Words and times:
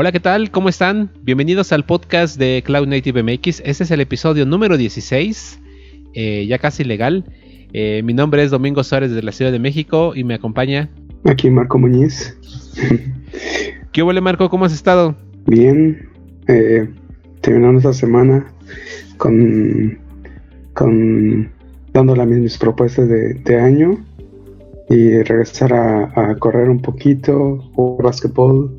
Hola, 0.00 0.12
¿qué 0.12 0.20
tal? 0.20 0.52
¿Cómo 0.52 0.68
están? 0.68 1.10
Bienvenidos 1.24 1.72
al 1.72 1.84
podcast 1.84 2.38
de 2.38 2.62
Cloud 2.64 2.86
Native 2.86 3.20
MX. 3.20 3.62
Este 3.64 3.82
es 3.82 3.90
el 3.90 4.00
episodio 4.00 4.46
número 4.46 4.76
16, 4.76 5.58
eh, 6.14 6.46
ya 6.46 6.58
casi 6.58 6.84
legal. 6.84 7.24
Eh, 7.72 8.02
mi 8.04 8.14
nombre 8.14 8.44
es 8.44 8.52
Domingo 8.52 8.84
Suárez 8.84 9.10
de 9.10 9.24
la 9.24 9.32
Ciudad 9.32 9.50
de 9.50 9.58
México 9.58 10.12
y 10.14 10.22
me 10.22 10.34
acompaña. 10.34 10.88
Aquí 11.24 11.50
Marco 11.50 11.80
Muñiz. 11.80 12.38
¿Qué 13.92 14.04
huele 14.04 14.20
Marco? 14.20 14.48
¿Cómo 14.48 14.66
has 14.66 14.72
estado? 14.72 15.16
Bien, 15.46 16.08
eh, 16.46 16.88
terminando 17.40 17.78
esta 17.78 17.92
semana 17.92 18.46
con, 19.16 19.98
con 20.74 21.50
dando 21.92 22.14
las 22.14 22.28
mismas 22.28 22.56
propuestas 22.56 23.08
de, 23.08 23.60
año 23.60 23.98
y 24.88 25.22
regresar 25.24 25.74
a, 25.74 26.36
correr 26.38 26.70
un 26.70 26.82
poquito, 26.82 27.68
jugar 27.74 28.04
básquetbol 28.04 28.76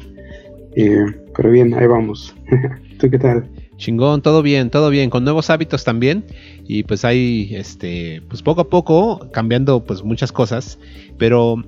eh, 0.83 1.05
pero 1.35 1.51
bien, 1.51 1.73
ahí 1.73 1.88
vamos. 1.88 2.35
¿Tú 2.99 3.09
qué 3.09 3.17
tal? 3.17 3.49
Chingón, 3.77 4.21
todo 4.21 4.41
bien, 4.41 4.69
todo 4.69 4.89
bien, 4.89 5.09
con 5.09 5.23
nuevos 5.23 5.49
hábitos 5.49 5.83
también. 5.83 6.25
Y 6.67 6.83
pues 6.83 7.05
hay, 7.05 7.55
este, 7.55 8.21
pues 8.27 8.41
poco 8.41 8.61
a 8.61 8.69
poco 8.69 9.29
cambiando 9.31 9.83
pues 9.85 10.03
muchas 10.03 10.31
cosas. 10.31 10.79
Pero 11.17 11.63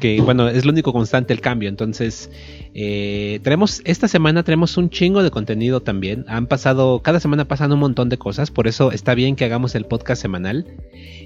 que 0.00 0.20
bueno, 0.20 0.48
es 0.48 0.64
lo 0.64 0.72
único 0.72 0.92
constante 0.92 1.32
el 1.32 1.40
cambio. 1.40 1.68
Entonces, 1.68 2.30
eh, 2.74 3.40
tenemos, 3.42 3.80
esta 3.84 4.08
semana 4.08 4.42
tenemos 4.42 4.76
un 4.76 4.90
chingo 4.90 5.22
de 5.22 5.30
contenido 5.30 5.80
también. 5.80 6.24
Han 6.28 6.46
pasado, 6.46 7.00
cada 7.02 7.20
semana 7.20 7.46
pasan 7.46 7.72
un 7.72 7.80
montón 7.80 8.08
de 8.08 8.18
cosas, 8.18 8.50
por 8.50 8.66
eso 8.66 8.92
está 8.92 9.14
bien 9.14 9.36
que 9.36 9.44
hagamos 9.44 9.74
el 9.74 9.84
podcast 9.84 10.20
semanal. 10.20 10.66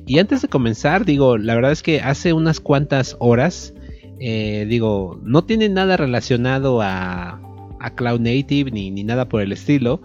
Y 0.06 0.18
antes 0.18 0.42
de 0.42 0.48
comenzar, 0.48 1.04
digo, 1.04 1.38
la 1.38 1.54
verdad 1.54 1.72
es 1.72 1.82
que 1.82 2.00
hace 2.00 2.32
unas 2.32 2.60
cuantas 2.60 3.16
horas 3.18 3.74
eh, 4.20 4.66
digo, 4.68 5.18
no 5.24 5.44
tiene 5.44 5.70
nada 5.70 5.96
relacionado 5.96 6.80
a, 6.82 7.40
Cloud 7.96 8.20
Native 8.20 8.70
ni, 8.70 8.90
nada 9.02 9.26
por 9.26 9.40
el 9.40 9.52
estilo, 9.52 10.02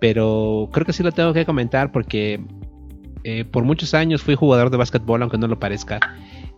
pero 0.00 0.70
creo 0.72 0.86
que 0.86 0.92
sí 0.92 1.02
lo 1.02 1.10
tengo 1.10 1.32
que 1.32 1.44
comentar 1.44 1.90
porque 1.90 2.40
eh, 3.24 3.44
por 3.44 3.64
muchos 3.64 3.94
años 3.94 4.22
fui 4.22 4.36
jugador 4.36 4.70
de 4.70 4.76
básquetbol, 4.76 5.22
aunque 5.22 5.36
no 5.36 5.48
lo 5.48 5.58
parezca. 5.58 5.98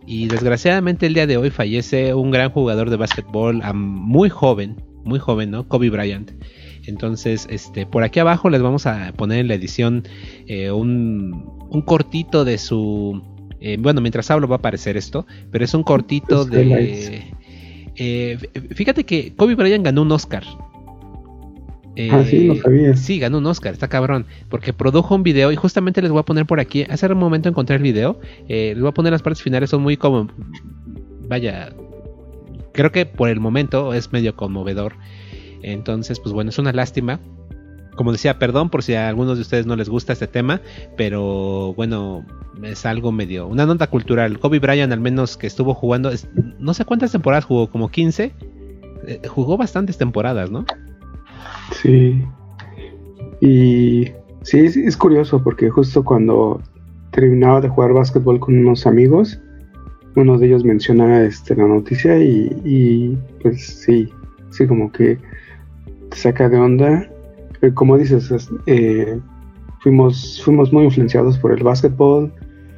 Y 0.05 0.27
desgraciadamente 0.27 1.07
el 1.07 1.15
día 1.15 1.25
de 1.25 1.37
hoy 1.37 1.49
fallece 1.49 2.13
un 2.13 2.29
gran 2.29 2.51
jugador 2.51 2.91
de 2.91 2.97
básquetbol 2.97 3.61
muy 3.73 4.29
joven, 4.29 4.75
muy 5.03 5.17
joven, 5.17 5.49
¿no? 5.49 5.67
Kobe 5.67 5.89
Bryant. 5.89 6.31
Entonces, 6.85 7.47
este, 7.49 7.87
por 7.87 8.03
aquí 8.03 8.19
abajo 8.19 8.51
les 8.51 8.61
vamos 8.61 8.85
a 8.85 9.11
poner 9.13 9.39
en 9.39 9.47
la 9.47 9.55
edición 9.55 10.03
eh, 10.45 10.69
un, 10.69 11.49
un 11.69 11.81
cortito 11.81 12.45
de 12.45 12.59
su 12.59 13.23
eh, 13.61 13.77
bueno, 13.79 14.01
mientras 14.01 14.29
hablo 14.31 14.47
va 14.47 14.55
a 14.55 14.59
aparecer 14.59 14.97
esto, 14.97 15.25
pero 15.51 15.65
es 15.65 15.73
un 15.73 15.83
cortito 15.83 16.45
de... 16.45 17.33
Eh, 17.95 18.37
fíjate 18.73 19.03
que 19.03 19.33
Kobe 19.35 19.55
Bryant 19.55 19.83
ganó 19.83 20.03
un 20.03 20.11
Oscar. 20.11 20.43
ah, 22.11 22.23
sí, 22.25 22.47
lo 22.47 22.55
sabía. 22.55 22.95
Sí, 22.95 23.19
ganó 23.19 23.39
un 23.39 23.45
Oscar, 23.45 23.73
está 23.73 23.89
cabrón. 23.89 24.25
Porque 24.47 24.71
produjo 24.71 25.15
un 25.15 25.23
video 25.23 25.51
y 25.51 25.57
justamente 25.57 26.01
les 26.01 26.11
voy 26.11 26.19
a 26.19 26.23
poner 26.23 26.45
por 26.45 26.61
aquí. 26.61 26.85
Hace 26.89 27.07
un 27.07 27.17
momento 27.17 27.49
encontré 27.49 27.75
el 27.75 27.81
video. 27.81 28.19
Eh, 28.47 28.71
les 28.73 28.79
voy 28.79 28.89
a 28.89 28.93
poner 28.93 29.11
las 29.11 29.21
partes 29.21 29.43
finales, 29.43 29.69
son 29.69 29.81
muy 29.81 29.97
como. 29.97 30.29
Vaya. 31.27 31.73
Creo 32.71 32.91
que 32.93 33.05
por 33.05 33.29
el 33.29 33.41
momento 33.41 33.93
es 33.93 34.13
medio 34.13 34.35
conmovedor. 34.35 34.93
Entonces, 35.61 36.21
pues 36.21 36.31
bueno, 36.31 36.51
es 36.51 36.57
una 36.59 36.71
lástima 36.71 37.19
como 37.99 38.13
decía, 38.13 38.39
perdón 38.39 38.69
por 38.69 38.81
si 38.81 38.93
a 38.93 39.09
algunos 39.09 39.35
de 39.35 39.41
ustedes 39.41 39.65
no 39.65 39.75
les 39.75 39.89
gusta 39.89 40.13
este 40.13 40.25
tema, 40.25 40.61
pero 40.95 41.73
bueno, 41.73 42.23
es 42.63 42.85
algo 42.85 43.11
medio, 43.11 43.45
una 43.45 43.65
nota 43.65 43.87
cultural. 43.87 44.39
Kobe 44.39 44.59
Bryant 44.59 44.93
al 44.93 45.01
menos 45.01 45.35
que 45.35 45.47
estuvo 45.47 45.73
jugando, 45.73 46.09
no 46.59 46.73
sé 46.73 46.85
cuántas 46.85 47.11
temporadas 47.11 47.43
jugó, 47.43 47.69
como 47.69 47.91
15, 47.91 48.31
eh, 49.05 49.21
jugó 49.27 49.57
bastantes 49.57 49.97
temporadas, 49.97 50.49
¿no? 50.49 50.63
Sí. 51.73 52.23
Y 53.41 54.05
sí, 54.43 54.59
es 54.59 54.95
curioso 54.95 55.43
porque 55.43 55.69
justo 55.69 56.05
cuando 56.05 56.61
terminaba 57.11 57.59
de 57.59 57.67
jugar 57.67 57.91
básquetbol 57.91 58.39
con 58.39 58.57
unos 58.59 58.87
amigos, 58.87 59.41
uno 60.15 60.37
de 60.37 60.47
ellos 60.47 60.63
menciona 60.63 61.23
este, 61.25 61.53
la 61.53 61.67
noticia 61.67 62.17
y, 62.17 62.49
y 62.63 63.17
pues 63.41 63.61
sí, 63.61 64.07
sí 64.51 64.67
como 64.67 64.89
que 64.89 65.17
saca 66.11 66.47
de 66.47 66.57
onda 66.57 67.09
como 67.73 67.97
dices, 67.97 68.49
eh, 68.65 69.19
fuimos, 69.79 70.41
fuimos 70.43 70.71
muy 70.71 70.85
influenciados 70.85 71.37
por 71.37 71.51
el 71.51 71.63
básquetbol 71.63 72.33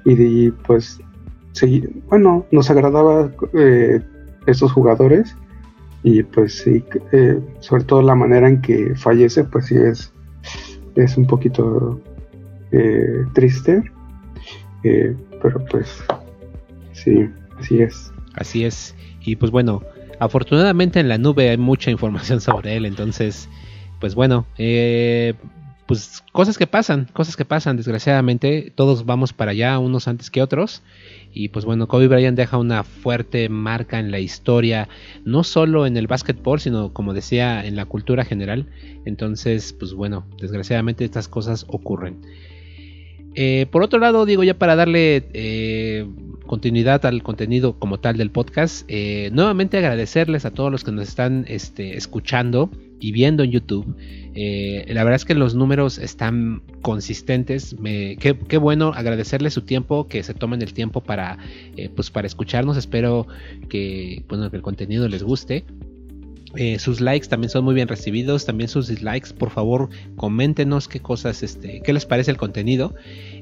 y, 0.06 0.50
pues, 0.52 1.00
bueno, 2.08 2.46
nos 2.52 2.70
agradaba 2.70 3.32
eh, 3.54 4.02
estos 4.48 4.72
jugadores 4.72 5.36
y 6.04 6.24
pues 6.24 6.60
sí, 6.60 6.84
sobre 7.60 7.84
todo 7.84 8.02
la 8.02 8.16
manera 8.16 8.48
en 8.48 8.62
que 8.62 8.96
fallece, 8.96 9.44
pues 9.44 9.68
sí 9.68 9.76
es, 9.76 10.12
es 10.96 11.18
un 11.18 11.28
poquito 11.28 12.02
triste, 13.34 13.84
pero 14.82 15.64
pues 15.70 16.04
sí, 16.94 17.30
así 17.60 17.82
es. 17.82 18.12
Así 18.34 18.64
es, 18.64 18.96
y 19.20 19.36
pues 19.36 19.52
bueno, 19.52 19.84
afortunadamente 20.20 21.00
en 21.00 21.10
la 21.10 21.18
nube 21.18 21.50
hay 21.50 21.58
mucha 21.58 21.92
información 21.92 22.40
sobre 22.42 22.78
él, 22.78 22.86
entonces 22.86 23.50
pues 24.02 24.16
bueno, 24.16 24.46
eh, 24.58 25.36
pues 25.86 26.24
cosas 26.32 26.58
que 26.58 26.68
pasan, 26.68 27.08
cosas 27.14 27.38
que 27.38 27.46
pasan, 27.46 27.78
desgraciadamente, 27.78 28.74
todos 28.76 29.06
vamos 29.06 29.32
para 29.32 29.52
allá, 29.52 29.78
unos 29.80 30.08
antes 30.08 30.30
que 30.30 30.42
otros. 30.42 30.82
Y 31.34 31.50
pues 31.50 31.64
bueno, 31.64 31.88
Kobe 31.88 32.08
Bryant 32.08 32.36
deja 32.36 32.58
una 32.58 32.84
fuerte 32.84 33.48
marca 33.48 34.00
en 34.00 34.12
la 34.12 34.20
historia, 34.20 34.90
no 35.24 35.44
solo 35.44 35.86
en 35.86 35.96
el 35.96 36.08
básquetbol, 36.08 36.60
sino 36.60 36.92
como 36.92 37.14
decía, 37.14 37.66
en 37.66 37.76
la 37.76 37.86
cultura 37.86 38.26
general. 38.26 38.68
Entonces, 39.06 39.74
pues 39.74 39.94
bueno, 39.94 40.26
desgraciadamente 40.40 41.06
estas 41.06 41.28
cosas 41.28 41.66
ocurren. 41.70 42.22
Eh, 43.36 43.66
por 43.72 43.84
otro 43.84 44.00
lado, 44.00 44.26
digo 44.26 44.44
ya 44.44 44.54
para 44.54 44.76
darle 44.76 45.30
eh, 45.34 46.08
continuidad 46.46 47.06
al 47.06 47.24
contenido 47.24 47.80
como 47.80 48.00
tal 48.00 48.18
del 48.18 48.32
podcast, 48.32 48.90
nuevamente 49.32 49.78
agradecerles 49.78 50.46
a 50.46 50.52
todos 50.52 50.72
los 50.72 50.84
que 50.84 50.92
nos 50.92 51.08
están 51.08 51.46
este, 51.48 51.98
escuchando 51.98 52.70
y 53.02 53.12
viendo 53.12 53.44
en 53.44 53.52
YouTube. 53.52 53.96
Eh, 54.34 54.86
la 54.88 55.04
verdad 55.04 55.16
es 55.16 55.26
que 55.26 55.34
los 55.34 55.56
números 55.56 55.98
están 55.98 56.62
consistentes. 56.82 57.76
qué, 57.84 58.58
bueno 58.58 58.94
agradecerle 58.96 59.50
su 59.50 59.64
tiempo, 59.64 60.08
que 60.08 60.24
se 60.24 60.34
tomen 60.34 60.62
el 60.62 60.74
tiempo 60.74 61.02
para, 61.02 61.38
eh, 61.76 61.90
pues 61.94 62.12
para 62.12 62.28
escucharnos. 62.28 62.78
Espero 62.78 63.28
que, 63.68 64.24
bueno, 64.30 64.50
que 64.50 64.58
el 64.58 64.62
contenido 64.62 65.08
les 65.10 65.24
guste. 65.24 65.66
Eh, 66.56 66.80
sus 66.80 67.00
likes 67.00 67.28
también 67.28 67.50
son 67.50 67.64
muy 67.64 67.74
bien 67.74 67.88
recibidos, 67.88 68.46
también 68.46 68.68
sus 68.68 68.88
dislikes, 68.88 69.34
por 69.34 69.52
favor, 69.52 69.90
coméntenos 70.18 70.88
qué 70.88 71.00
cosas, 71.00 71.44
este, 71.44 71.82
qué 71.82 71.94
les 71.94 72.06
parece 72.06 72.32
el 72.32 72.38
contenido 72.38 72.94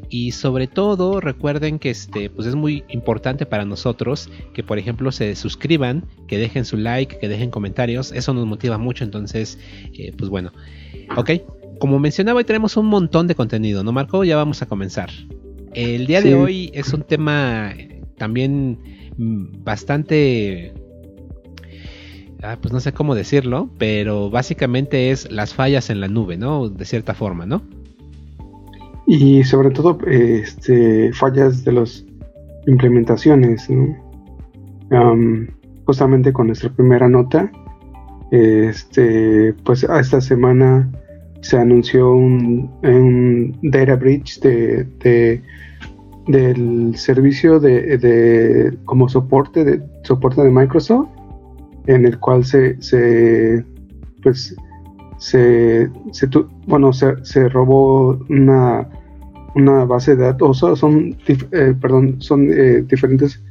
y 0.10 0.32
sobre 0.32 0.68
todo 0.68 1.20
recuerden 1.20 1.80
que 1.80 1.90
este, 1.90 2.30
pues 2.30 2.48
es 2.48 2.56
muy 2.56 2.84
importante 2.90 3.46
para 3.46 3.66
nosotros 3.66 4.30
que 4.54 4.64
por 4.64 4.78
ejemplo 4.78 5.12
se 5.12 5.36
suscriban, 5.36 6.06
que 6.28 6.38
dejen 6.38 6.66
su 6.66 6.78
like, 6.78 7.18
que 7.18 7.28
dejen 7.28 7.50
comentarios, 7.50 8.12
eso 8.12 8.34
nos 8.34 8.46
motiva 8.46 8.78
mucho, 8.78 9.04
entonces, 9.04 9.58
eh, 9.94 10.14
pues 10.18 10.30
bueno, 10.30 10.52
ok, 11.16 11.32
como 11.80 11.98
mencionaba 11.98 12.38
hoy 12.38 12.44
tenemos 12.44 12.78
un 12.78 12.88
montón 12.88 13.28
de 13.28 13.36
contenido, 13.36 13.84
¿no 13.84 13.92
Marco? 13.92 14.24
Ya 14.24 14.36
vamos 14.36 14.62
a 14.62 14.68
comenzar. 14.68 15.10
El 15.74 16.08
día 16.08 16.22
de 16.22 16.36
hoy 16.36 16.72
es 16.74 16.94
un 16.94 17.04
tema 17.04 17.74
también 18.18 18.80
mm, 19.18 19.64
bastante 19.64 20.74
Ah, 22.42 22.58
pues 22.62 22.74
no 22.74 22.80
sé 22.80 22.94
cómo 22.94 23.16
decirlo, 23.16 23.70
pero 23.78 24.30
básicamente 24.30 25.12
es 25.12 25.30
las 25.30 25.54
fallas 25.54 25.90
en 25.90 26.00
la 26.00 26.08
nube, 26.08 26.38
¿no? 26.38 26.70
De 26.70 26.86
cierta 26.86 27.14
forma, 27.14 27.46
¿no? 27.46 27.62
Y 29.08 29.44
sobre 29.44 29.72
todo 29.72 29.98
este, 30.08 31.12
fallas 31.14 31.66
de 31.66 31.74
las 31.74 32.06
implementaciones, 32.68 33.70
¿no? 33.70 33.96
justamente 35.86 36.32
con 36.32 36.48
nuestra 36.48 36.70
primera 36.70 37.10
nota, 37.10 37.52
este, 38.32 39.54
pues 39.64 39.84
esta 39.84 40.22
semana 40.22 40.88
se 41.42 41.58
anunció 41.58 42.12
un, 42.12 43.58
data 43.64 43.96
breach 43.96 44.40
de, 44.40 45.42
del 46.28 46.96
servicio 46.96 47.60
de, 47.60 47.98
de, 47.98 48.78
como 48.86 49.10
soporte 49.10 49.64
de 49.64 49.82
soporte 50.04 50.44
de 50.44 50.52
Microsoft 50.52 51.10
en 51.90 52.06
el 52.06 52.20
cual 52.20 52.46
se, 52.46 52.80
se 52.82 53.66
pues 54.22 54.56
se, 55.18 55.90
bueno 56.68 56.94
se, 56.94 57.50
robó 57.50 58.20
una, 58.30 58.88
una 59.56 59.86
base 59.86 60.16
de 60.16 60.24
datos. 60.24 60.60
Son 60.60 61.18
eh, 61.28 61.74
perdón 61.82 62.22
son 62.22 62.48
eh, 62.52 62.84
diferentes 62.88 63.42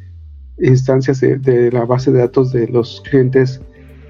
instancias 0.59 1.21
de, 1.21 1.71
la 1.73 1.85
base 1.85 2.13
de 2.13 2.21
datos 2.21 2.53
de 2.53 2.69
los 2.69 3.03
clientes 3.11 3.61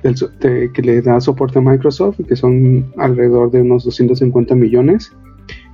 que 0.02 0.82
le 0.82 1.02
da 1.02 1.20
soporte 1.20 1.58
a 1.58 1.62
Microsoft 1.62 2.20
que 2.28 2.36
son 2.36 2.86
alrededor 2.98 3.50
de 3.50 3.62
unos 3.62 3.84
250 3.84 4.54
millones. 4.54 5.10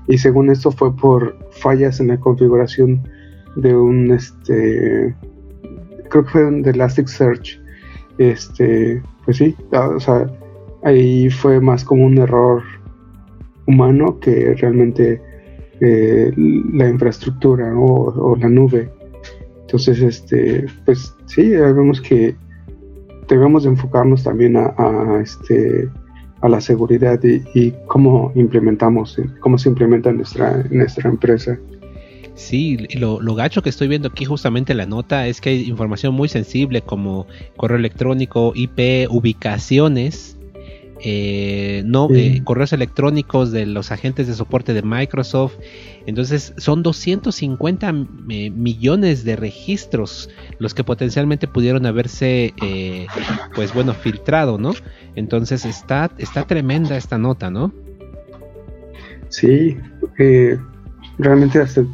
Y 0.06 0.18
según 0.18 0.48
esto 0.50 0.70
fue 0.70 0.94
por 0.94 1.36
fallas 1.50 1.98
en 1.98 2.08
la 2.08 2.20
configuración 2.20 3.02
de 3.56 3.74
un 3.74 4.12
este 4.12 5.14
creo 6.08 6.24
que 6.24 6.30
fue 6.30 6.50
de 6.50 6.70
Elasticsearch 6.70 7.63
este, 8.18 9.02
pues 9.24 9.38
sí, 9.38 9.54
o 9.72 10.00
sea, 10.00 10.30
ahí 10.82 11.30
fue 11.30 11.60
más 11.60 11.84
como 11.84 12.04
un 12.04 12.18
error 12.18 12.62
humano 13.66 14.18
que 14.20 14.54
realmente 14.54 15.20
eh, 15.80 16.32
la 16.36 16.88
infraestructura 16.88 17.72
o, 17.76 18.36
la 18.36 18.48
nube. 18.48 18.90
Entonces, 19.62 20.00
este, 20.00 20.66
pues 20.84 21.14
sí, 21.26 21.50
vemos 21.50 22.00
que 22.00 22.36
debemos 23.28 23.66
enfocarnos 23.66 24.22
también 24.22 24.56
a, 24.56 25.20
este, 25.22 25.88
a 26.42 26.48
la 26.48 26.60
seguridad 26.60 27.18
y, 27.22 27.72
cómo 27.86 28.30
implementamos, 28.34 29.18
cómo 29.40 29.58
se 29.58 29.70
implementa 29.70 30.10
en 30.10 30.18
nuestra, 30.18 30.62
nuestra 30.70 31.10
empresa. 31.10 31.58
Sí, 32.34 32.76
lo, 32.96 33.20
lo, 33.20 33.34
gacho 33.34 33.62
que 33.62 33.68
estoy 33.68 33.86
viendo 33.86 34.08
aquí 34.08 34.24
justamente 34.24 34.74
la 34.74 34.86
nota 34.86 35.28
es 35.28 35.40
que 35.40 35.50
hay 35.50 35.68
información 35.68 36.14
muy 36.14 36.28
sensible 36.28 36.82
como 36.82 37.28
correo 37.56 37.78
electrónico, 37.78 38.52
IP, 38.56 39.08
ubicaciones, 39.08 40.36
eh, 41.06 41.82
no 41.84 42.08
eh, 42.10 42.40
correos 42.44 42.72
electrónicos 42.72 43.52
de 43.52 43.66
los 43.66 43.92
agentes 43.92 44.26
de 44.26 44.34
soporte 44.34 44.72
de 44.72 44.82
Microsoft. 44.82 45.54
Entonces 46.06 46.54
son 46.56 46.82
250 46.82 47.94
eh, 48.30 48.50
millones 48.50 49.22
de 49.24 49.36
registros 49.36 50.30
los 50.58 50.72
que 50.72 50.82
potencialmente 50.82 51.46
pudieron 51.46 51.84
haberse, 51.84 52.54
pues 53.54 53.74
bueno, 53.74 53.92
filtrado, 53.92 54.56
¿no? 54.56 54.72
Entonces 55.14 55.64
está, 55.66 56.10
está 56.16 56.46
tremenda 56.46 56.96
esta 56.96 57.18
nota, 57.18 57.50
¿no? 57.50 57.74
Sí, 59.28 59.76
realmente 61.18 61.58
hasta, 61.60 61.84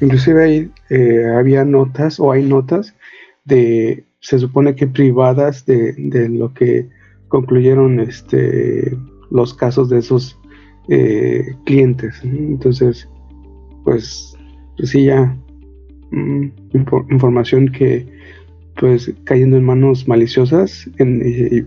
inclusive 0.00 0.42
hay, 0.42 0.70
había 1.36 1.64
notas 1.64 2.18
o 2.18 2.32
hay 2.32 2.42
notas 2.42 2.94
de, 3.44 4.04
se 4.20 4.38
supone 4.38 4.74
que 4.74 4.86
privadas 4.86 5.66
de, 5.66 5.92
de 5.92 6.28
lo 6.28 6.52
que 6.54 6.88
concluyeron 7.28 8.00
este, 8.00 8.96
los 9.30 9.54
casos 9.54 9.88
de 9.88 9.98
esos 9.98 10.38
eh, 10.88 11.54
clientes. 11.64 12.20
Entonces, 12.22 13.08
pues, 13.84 14.36
pues, 14.76 14.90
sí, 14.90 15.04
ya 15.04 15.36
mm, 16.10 16.48
información 17.10 17.70
que 17.70 18.06
pues 18.78 19.12
cayendo 19.24 19.56
en 19.56 19.64
manos 19.64 20.08
maliciosas, 20.08 20.88
en, 20.98 21.20
eh, 21.24 21.66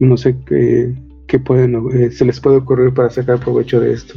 no 0.00 0.16
sé 0.16 0.36
qué, 0.46 0.94
pueden, 1.38 1.74
eh, 1.92 2.10
se 2.10 2.24
les 2.24 2.40
puede 2.40 2.58
ocurrir 2.58 2.94
para 2.94 3.10
sacar 3.10 3.40
provecho 3.40 3.80
de 3.80 3.92
esto. 3.92 4.14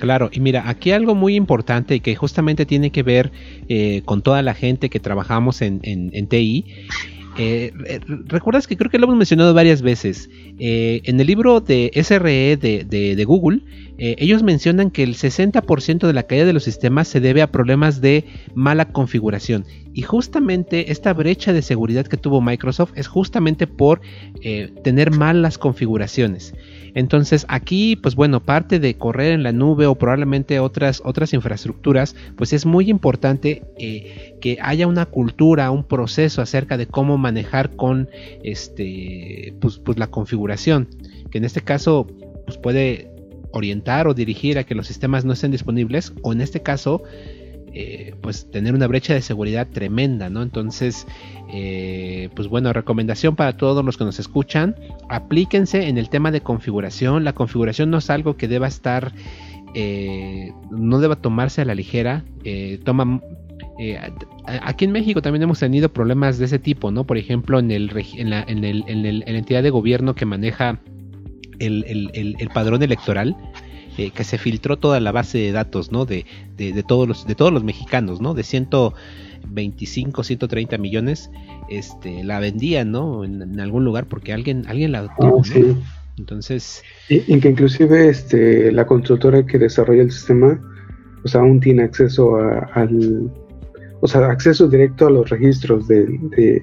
Claro, 0.00 0.28
y 0.32 0.40
mira, 0.40 0.68
aquí 0.68 0.90
algo 0.90 1.14
muy 1.14 1.36
importante 1.36 2.00
que 2.00 2.16
justamente 2.16 2.66
tiene 2.66 2.90
que 2.90 3.02
ver 3.02 3.32
con 4.04 4.22
toda 4.22 4.42
la 4.42 4.54
gente 4.54 4.90
que 4.90 5.00
trabajamos 5.00 5.62
en, 5.62 5.80
TI 6.28 6.64
eh, 7.36 7.72
eh, 7.86 8.00
Recuerdas 8.26 8.66
que 8.66 8.76
creo 8.76 8.90
que 8.90 8.98
lo 8.98 9.06
hemos 9.06 9.16
mencionado 9.16 9.54
varias 9.54 9.82
veces. 9.82 10.30
Eh, 10.58 11.00
en 11.04 11.18
el 11.18 11.26
libro 11.26 11.60
de 11.60 11.90
SRE 11.94 12.56
de, 12.56 13.24
Google, 13.26 13.62
ellos 13.98 14.42
mencionan 14.42 14.90
que 14.90 15.02
el 15.02 15.14
60% 15.14 16.06
de 16.06 16.12
la 16.12 16.24
caída 16.24 16.44
de 16.44 16.52
los 16.52 16.64
sistemas 16.64 17.08
se 17.08 17.20
debe 17.20 17.42
a 17.42 17.50
problemas 17.50 18.00
de 18.00 18.24
mala 18.54 18.86
configuración. 18.86 19.64
Y 19.92 20.02
justamente 20.02 20.92
esta 20.92 21.12
brecha 21.12 21.52
de 21.52 21.62
seguridad 21.62 22.06
que 22.06 22.16
tuvo 22.16 22.40
Microsoft 22.40 22.92
es 22.96 23.06
justamente 23.06 23.66
por 23.66 24.00
tener 24.82 25.10
malas 25.12 25.58
configuraciones. 25.58 26.54
Entonces 26.94 27.44
aquí, 27.48 27.96
pues 27.96 28.14
bueno, 28.14 28.40
parte 28.40 28.78
de 28.78 28.96
correr 28.96 29.32
en 29.32 29.42
la 29.42 29.52
nube 29.52 29.86
o 29.86 29.96
probablemente 29.96 30.60
otras, 30.60 31.02
otras 31.04 31.32
infraestructuras, 31.32 32.14
pues 32.36 32.52
es 32.52 32.66
muy 32.66 32.88
importante 32.88 33.62
eh, 33.78 34.36
que 34.40 34.58
haya 34.62 34.86
una 34.86 35.06
cultura, 35.06 35.70
un 35.70 35.84
proceso 35.84 36.40
acerca 36.40 36.76
de 36.76 36.86
cómo 36.86 37.18
manejar 37.18 37.74
con 37.76 38.08
este, 38.42 39.54
pues, 39.60 39.78
pues 39.78 39.98
la 39.98 40.06
configuración, 40.06 40.88
que 41.30 41.38
en 41.38 41.44
este 41.44 41.62
caso 41.62 42.06
pues 42.46 42.58
puede 42.58 43.10
orientar 43.50 44.06
o 44.06 44.14
dirigir 44.14 44.58
a 44.58 44.64
que 44.64 44.74
los 44.74 44.86
sistemas 44.86 45.24
no 45.24 45.32
estén 45.32 45.50
disponibles 45.50 46.12
o 46.22 46.32
en 46.32 46.40
este 46.40 46.62
caso 46.62 47.02
eh, 47.76 48.14
pues 48.20 48.48
tener 48.52 48.72
una 48.72 48.86
brecha 48.86 49.14
de 49.14 49.20
seguridad 49.20 49.66
tremenda, 49.66 50.30
¿no? 50.30 50.42
Entonces, 50.42 51.08
eh, 51.56 52.30
pues 52.34 52.48
bueno, 52.48 52.72
recomendación 52.72 53.36
para 53.36 53.56
todos 53.56 53.84
los 53.84 53.96
que 53.96 54.04
nos 54.04 54.18
escuchan, 54.18 54.74
aplíquense 55.08 55.88
en 55.88 55.98
el 55.98 56.08
tema 56.08 56.32
de 56.32 56.40
configuración. 56.40 57.22
La 57.22 57.32
configuración 57.32 57.90
no 57.90 57.98
es 57.98 58.10
algo 58.10 58.36
que 58.36 58.48
deba 58.48 58.66
estar, 58.66 59.12
eh, 59.74 60.52
no 60.72 60.98
deba 60.98 61.14
tomarse 61.14 61.62
a 61.62 61.64
la 61.64 61.76
ligera. 61.76 62.24
toma, 62.84 63.20
aquí 64.46 64.84
en 64.84 64.90
México 64.90 65.22
también 65.22 65.44
hemos 65.44 65.60
tenido 65.60 65.92
problemas 65.92 66.38
de 66.38 66.46
ese 66.46 66.58
tipo, 66.58 66.90
¿no? 66.90 67.04
Por 67.04 67.18
ejemplo, 67.18 67.60
en, 67.60 67.70
el, 67.70 67.90
en, 68.16 68.30
la, 68.30 68.42
en, 68.42 68.64
el, 68.64 68.82
en, 68.88 69.20
la 69.20 69.38
entidad 69.38 69.62
de 69.62 69.70
gobierno 69.70 70.16
que 70.16 70.26
maneja 70.26 70.80
el, 71.60 72.10
el 72.12 72.48
padrón 72.48 72.82
electoral 72.82 73.36
eh, 73.96 74.10
que 74.10 74.24
se 74.24 74.38
filtró 74.38 74.76
toda 74.76 74.98
la 74.98 75.12
base 75.12 75.38
de 75.38 75.52
datos, 75.52 75.92
¿no? 75.92 76.04
De, 76.04 76.26
de, 76.56 76.82
todos 76.82 77.06
los 77.06 77.28
de 77.28 77.36
todos 77.36 77.52
los 77.52 77.62
mexicanos, 77.62 78.20
¿no? 78.20 78.34
De 78.34 78.42
125, 79.44 80.24
130 80.24 80.78
millones, 80.78 81.30
este, 81.68 82.24
la 82.24 82.40
vendían, 82.40 82.90
¿no? 82.90 83.24
En, 83.24 83.60
algún 83.60 83.84
lugar 83.84 84.06
porque 84.06 84.32
alguien 84.32 84.64
alguien 84.68 84.92
la 84.92 85.14
tuvo, 85.16 85.40
ah, 85.40 85.44
sí. 85.44 85.76
Entonces, 86.16 86.82
y, 87.08 87.40
que 87.40 87.48
inclusive 87.48 88.08
este 88.08 88.70
la 88.70 88.86
constructora 88.86 89.44
que 89.44 89.58
desarrolla 89.58 90.02
el 90.02 90.12
sistema, 90.12 90.60
pues 91.22 91.34
aún 91.34 91.58
tiene 91.58 91.82
acceso 91.82 92.36
al, 92.36 93.30
o 94.00 94.06
sea, 94.06 94.26
acceso 94.30 94.68
directo 94.68 95.08
a 95.08 95.10
los 95.10 95.28
registros 95.30 95.88
de, 95.88 96.62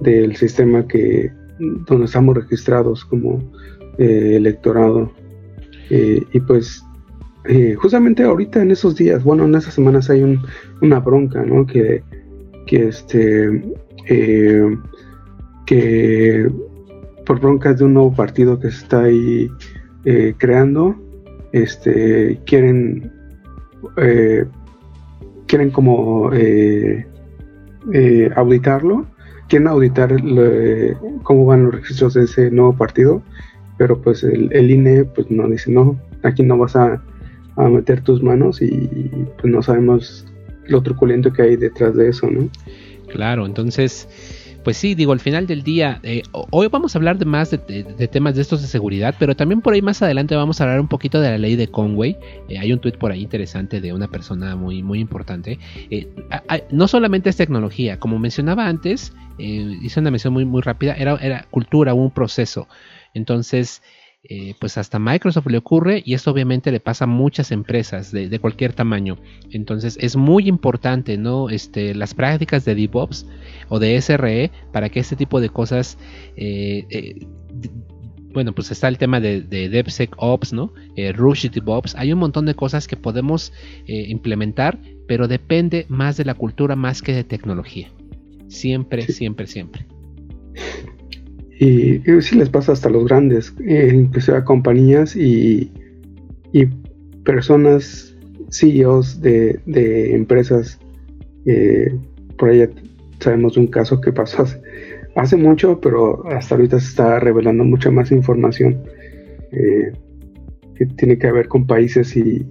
del 0.00 0.36
sistema 0.36 0.86
que 0.88 1.30
donde 1.86 2.06
estamos 2.06 2.36
registrados 2.36 3.04
como 3.04 3.40
eh, 3.98 4.34
electorado. 4.36 5.12
Eh, 5.90 6.22
y 6.32 6.40
pues 6.40 6.82
eh, 7.46 7.74
justamente 7.74 8.22
ahorita 8.22 8.62
en 8.62 8.70
esos 8.70 8.96
días, 8.96 9.24
bueno, 9.24 9.44
en 9.44 9.54
esas 9.54 9.74
semanas 9.74 10.10
hay 10.10 10.22
un, 10.22 10.42
una 10.80 11.00
bronca, 11.00 11.42
¿no? 11.44 11.66
Que, 11.66 12.02
que 12.66 12.88
este, 12.88 13.62
eh, 14.08 14.76
que 15.66 16.50
por 17.26 17.40
broncas 17.40 17.78
de 17.78 17.84
un 17.84 17.94
nuevo 17.94 18.14
partido 18.14 18.58
que 18.58 18.70
se 18.70 18.78
está 18.78 19.02
ahí 19.04 19.50
creando, 20.38 20.96
este, 21.52 22.40
quieren, 22.44 23.12
quieren 25.46 25.70
como 25.70 26.30
auditarlo, 28.34 29.06
quieren 29.48 29.68
auditar 29.68 30.16
cómo 31.22 31.46
van 31.46 31.64
los 31.66 31.74
registros 31.74 32.14
de 32.14 32.24
ese 32.24 32.50
nuevo 32.50 32.76
partido 32.76 33.22
pero 33.82 34.00
pues 34.00 34.22
el, 34.22 34.70
INE 34.70 35.04
pues 35.04 35.28
no 35.28 35.48
dice 35.48 35.70
no, 35.70 35.98
aquí 36.22 36.44
no 36.44 36.56
vas 36.56 36.76
a, 36.76 37.02
meter 37.56 38.02
tus 38.02 38.22
manos 38.22 38.62
y 38.62 38.88
pues 39.40 39.52
no 39.52 39.62
sabemos 39.62 40.26
lo 40.66 40.82
truculento 40.82 41.32
que 41.32 41.42
hay 41.42 41.56
detrás 41.56 41.94
de 41.94 42.08
eso, 42.08 42.30
¿no? 42.30 42.48
Claro, 43.08 43.44
entonces, 43.44 44.08
pues 44.64 44.76
sí, 44.76 44.94
digo, 44.94 45.12
al 45.12 45.20
final 45.20 45.46
del 45.46 45.62
día, 45.62 46.00
eh, 46.02 46.22
hoy 46.32 46.68
vamos 46.68 46.94
a 46.94 46.98
hablar 46.98 47.18
de 47.18 47.24
más 47.24 47.50
de, 47.50 47.58
temas 47.58 48.34
de 48.36 48.42
estos 48.42 48.62
de 48.62 48.68
seguridad, 48.68 49.14
pero 49.18 49.34
también 49.34 49.60
por 49.60 49.74
ahí 49.74 49.82
más 49.82 50.00
adelante 50.02 50.34
vamos 50.36 50.60
a 50.60 50.64
hablar 50.64 50.80
un 50.80 50.88
poquito 50.88 51.20
de 51.20 51.30
la 51.30 51.38
ley 51.38 51.56
de 51.56 51.68
Conway. 51.68 52.16
Eh, 52.48 52.58
hay 52.58 52.72
un 52.72 52.78
tweet 52.78 52.92
por 52.92 53.12
ahí 53.12 53.22
interesante 53.22 53.80
de 53.80 53.92
una 53.92 54.08
persona 54.08 54.56
muy, 54.56 54.82
muy 54.82 55.00
importante. 55.00 55.58
Eh, 55.90 56.08
no 56.70 56.88
solamente 56.88 57.28
es 57.28 57.36
tecnología, 57.36 57.98
como 57.98 58.18
mencionaba 58.18 58.66
antes, 58.66 59.12
hice 59.38 60.00
una 60.00 60.10
mención 60.10 60.32
muy, 60.32 60.44
muy 60.44 60.62
rápida, 60.62 60.94
era, 60.94 61.16
era 61.16 61.46
cultura, 61.50 61.92
un 61.92 62.10
proceso. 62.10 62.68
Entonces, 63.14 63.82
eh, 64.24 64.54
pues 64.60 64.78
hasta 64.78 65.00
Microsoft 65.00 65.48
le 65.48 65.58
ocurre 65.58 66.00
y 66.06 66.14
esto 66.14 66.30
obviamente 66.30 66.70
le 66.70 66.78
pasa 66.78 67.04
a 67.04 67.08
muchas 67.08 67.50
empresas 67.50 68.12
de, 68.12 68.38
cualquier 68.38 68.72
tamaño. 68.72 69.18
Entonces 69.50 69.98
es 70.00 70.14
muy 70.14 70.48
importante, 70.48 71.18
¿no? 71.18 71.50
Este, 71.50 71.92
las 71.92 72.14
prácticas 72.14 72.64
de 72.64 72.76
DevOps 72.76 73.26
o 73.68 73.80
de 73.80 74.00
SRE 74.00 74.52
para 74.72 74.90
que 74.90 75.00
este 75.00 75.16
tipo 75.16 75.40
de 75.40 75.48
cosas, 75.48 75.98
eh, 76.36 76.86
eh, 76.90 77.26
bueno, 78.32 78.54
pues 78.54 78.70
está 78.70 78.86
el 78.86 78.96
tema 78.96 79.18
de, 79.18 79.40
de 79.42 79.68
DevSecOps, 79.68 80.52
¿no? 80.52 80.72
Rush 81.14 81.50
DevOps. 81.50 81.96
Hay 81.96 82.12
un 82.12 82.20
montón 82.20 82.46
de 82.46 82.54
cosas 82.54 82.86
que 82.86 82.96
podemos 82.96 83.52
implementar, 83.86 84.78
pero 85.08 85.26
depende 85.26 85.84
más 85.88 86.16
de 86.16 86.24
la 86.24 86.34
cultura 86.34 86.76
más 86.76 87.02
que 87.02 87.12
de 87.12 87.24
tecnología. 87.24 87.90
Siempre, 88.46 89.02
siempre, 89.02 89.46
siempre. 89.48 89.84
Y, 91.62 92.02
si 92.22 92.36
les 92.36 92.48
pasa 92.48 92.72
hasta 92.72 92.90
los 92.90 93.04
grandes, 93.04 93.54
eh, 93.64 93.92
inclusive 93.94 94.36
a 94.36 94.44
compañías 94.44 95.14
y, 95.14 95.70
personas, 97.24 98.16
CEOs 98.50 99.20
de, 99.20 99.60
empresas. 100.12 100.80
Eh, 101.46 101.96
por 102.36 102.50
ahí 102.50 102.68
sabemos 103.20 103.54
de 103.54 103.60
un 103.60 103.66
caso 103.68 104.00
que 104.00 104.10
pasó 104.12 104.44
hace, 105.14 105.36
mucho, 105.36 105.80
pero 105.80 106.26
hasta 106.30 106.56
ahorita 106.56 106.80
se 106.80 106.88
está 106.88 107.20
revelando 107.20 107.62
mucha 107.62 107.92
más 107.92 108.10
información 108.10 108.82
eh, 109.52 109.92
que 110.74 110.86
tiene 110.96 111.16
que 111.16 111.30
ver 111.30 111.46
con 111.46 111.64
países 111.64 112.16
y, 112.16 112.44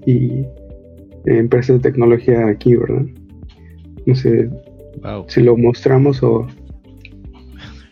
empresas 1.25 1.82
de 1.82 1.91
tecnología 1.91 2.48
aquí, 2.48 2.75
¿verdad? 2.75 3.06
No 4.06 4.15
sé 4.15 4.50
si 5.27 5.41
lo 5.41 5.58
mostramos 5.58 6.24
o... 6.24 6.48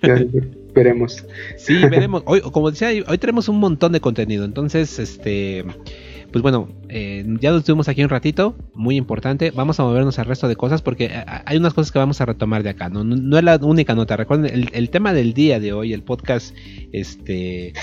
veremos. 0.73 1.25
Sí, 1.57 1.75
veremos. 1.89 2.23
Hoy, 2.25 2.41
como 2.41 2.71
decía, 2.71 2.89
hoy 3.07 3.17
tenemos 3.17 3.49
un 3.49 3.59
montón 3.59 3.91
de 3.91 3.99
contenido. 3.99 4.45
Entonces, 4.45 4.99
este, 4.99 5.65
pues 6.31 6.41
bueno, 6.41 6.69
eh, 6.89 7.25
ya 7.39 7.51
nos 7.51 7.59
estuvimos 7.59 7.87
aquí 7.87 8.03
un 8.03 8.09
ratito, 8.09 8.55
muy 8.73 8.95
importante. 8.95 9.51
Vamos 9.51 9.79
a 9.79 9.83
movernos 9.83 10.19
al 10.19 10.25
resto 10.25 10.47
de 10.47 10.55
cosas 10.55 10.81
porque 10.81 11.11
hay 11.45 11.57
unas 11.57 11.73
cosas 11.73 11.91
que 11.91 11.99
vamos 11.99 12.21
a 12.21 12.25
retomar 12.25 12.63
de 12.63 12.69
acá. 12.69 12.89
No, 12.89 13.03
no, 13.03 13.37
es 13.37 13.43
la 13.43 13.57
única 13.57 13.95
nota. 13.95 14.15
Recuerden, 14.15 14.69
el, 14.71 14.89
tema 14.89 15.13
del 15.13 15.33
día 15.33 15.59
de 15.59 15.73
hoy, 15.73 15.93
el 15.93 16.03
podcast, 16.03 16.55
este, 16.91 17.73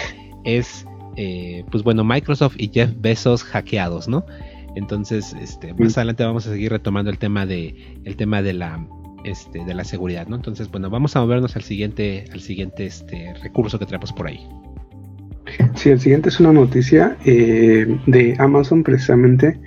es, 0.45 0.87
eh, 1.17 1.65
pues 1.71 1.83
bueno, 1.83 2.05
Microsoft 2.05 2.55
y 2.59 2.71
Jeff 2.73 2.91
Bezos 2.99 3.43
hackeados, 3.43 4.07
¿no? 4.09 4.25
Entonces, 4.77 5.35
este, 5.41 5.73
más 5.73 5.97
adelante 5.97 6.23
vamos 6.23 6.47
a 6.47 6.51
seguir 6.51 6.71
retomando 6.71 7.11
el 7.11 7.19
tema 7.19 7.47
de, 7.47 7.75
el 8.05 8.15
tema 8.17 8.43
de 8.43 8.53
la, 8.53 8.87
este, 9.27 9.65
de 9.65 9.75
la 9.75 9.85
seguridad, 9.85 10.27
¿no? 10.27 10.37
Entonces, 10.37 10.71
bueno, 10.71 10.89
vamos 10.91 11.17
a 11.17 11.21
movernos 11.21 11.57
al 11.57 11.63
siguiente, 11.63 12.25
al 12.33 12.41
siguiente 12.41 12.87
este, 12.87 13.35
recurso 13.43 13.79
que 13.79 13.87
traemos 13.87 14.13
por 14.13 14.29
ahí. 14.29 14.47
Sí, 15.75 15.91
el 15.91 16.01
siguiente 16.01 16.29
es 16.29 16.41
una 16.41 16.53
noticia 16.53 17.17
eh, 17.25 17.87
de 18.07 18.35
Amazon 18.39 18.83
precisamente 18.83 19.59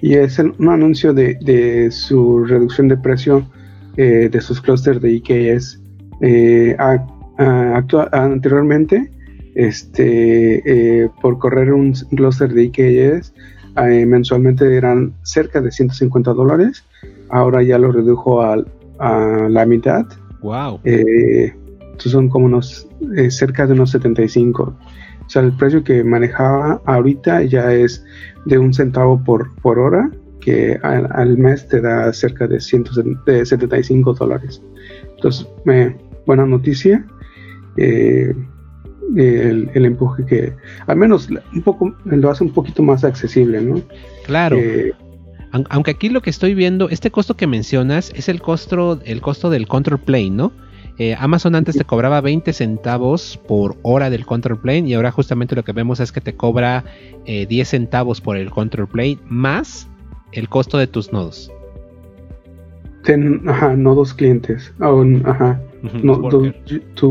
y 0.00 0.14
es 0.14 0.38
un 0.38 0.68
anuncio 0.68 1.12
de, 1.12 1.88
su 1.90 2.44
reducción 2.44 2.88
de 2.88 2.96
precio 2.96 3.46
eh, 3.96 4.28
de 4.30 4.40
sus 4.40 4.60
clústeres 4.60 5.00
de 5.02 5.12
IKS. 5.12 5.80
Eh, 6.22 6.76
anteriormente, 8.12 9.10
este, 9.54 11.10
por 11.20 11.38
correr 11.38 11.72
un 11.72 11.92
clúster 11.92 12.52
de 12.52 12.64
IKS 12.64 13.32
mensualmente 14.06 14.74
eran 14.74 15.12
cerca 15.22 15.60
de 15.60 15.70
150 15.70 16.32
dólares. 16.32 16.84
Ahora 17.28 17.62
ya 17.62 17.78
lo 17.78 17.92
redujo 17.92 18.42
a, 18.98 19.48
la 19.48 19.66
mitad. 19.66 20.06
Wow. 20.42 20.80
son 21.98 22.28
como 22.28 22.46
unos 22.46 22.86
cerca 23.30 23.66
de 23.66 23.72
unos 23.72 23.90
75. 23.90 24.62
O 24.62 25.28
sea, 25.28 25.42
el 25.42 25.56
precio 25.56 25.82
que 25.82 26.04
manejaba 26.04 26.80
ahorita 26.84 27.42
ya 27.42 27.72
es 27.72 28.04
de 28.44 28.58
un 28.58 28.72
centavo 28.72 29.22
por, 29.24 29.54
por 29.56 29.78
hora, 29.78 30.10
que 30.40 30.78
al, 30.82 31.36
mes 31.36 31.66
te 31.66 31.80
da 31.80 32.12
cerca 32.12 32.46
de, 32.46 32.60
175 32.60 34.14
dólares. 34.14 34.62
Entonces, 35.16 35.48
buena 36.26 36.46
noticia. 36.46 37.04
Eh, 37.76 38.32
el, 39.16 39.84
empuje 39.84 40.24
que 40.24 40.52
al 40.86 40.96
menos 40.96 41.28
un 41.52 41.62
poco 41.62 41.94
lo 42.04 42.30
hace 42.30 42.44
un 42.44 42.52
poquito 42.52 42.82
más 42.82 43.04
accesible, 43.04 43.60
¿no? 43.60 43.80
Claro. 44.24 44.56
Eh, 44.56 44.92
aunque 45.70 45.92
aquí 45.92 46.08
lo 46.08 46.22
que 46.22 46.30
estoy 46.30 46.54
viendo, 46.54 46.88
este 46.88 47.10
costo 47.10 47.36
que 47.36 47.46
mencionas 47.46 48.12
es 48.14 48.28
el 48.28 48.40
costo, 48.40 49.00
el 49.04 49.20
costo 49.20 49.50
del 49.50 49.66
control 49.66 50.00
plane, 50.00 50.30
¿no? 50.30 50.52
Eh, 50.98 51.14
Amazon 51.18 51.54
antes 51.54 51.76
te 51.76 51.84
cobraba 51.84 52.22
20 52.22 52.54
centavos 52.54 53.38
por 53.46 53.76
hora 53.82 54.08
del 54.08 54.24
control 54.24 54.58
plane 54.58 54.88
y 54.88 54.94
ahora 54.94 55.10
justamente 55.10 55.54
lo 55.54 55.62
que 55.62 55.72
vemos 55.72 56.00
es 56.00 56.10
que 56.10 56.22
te 56.22 56.34
cobra 56.34 56.84
10 57.26 57.50
eh, 57.50 57.64
centavos 57.66 58.22
por 58.22 58.38
el 58.38 58.50
control 58.50 58.88
plane 58.88 59.18
más 59.28 59.88
el 60.32 60.48
costo 60.48 60.78
de 60.78 60.86
tus 60.86 61.12
nodos. 61.12 61.52
Ten, 63.04 63.42
ajá, 63.46 63.76
nodos 63.76 64.14
clientes. 64.14 64.72
ajá 65.24 65.60
tu, 66.94 67.08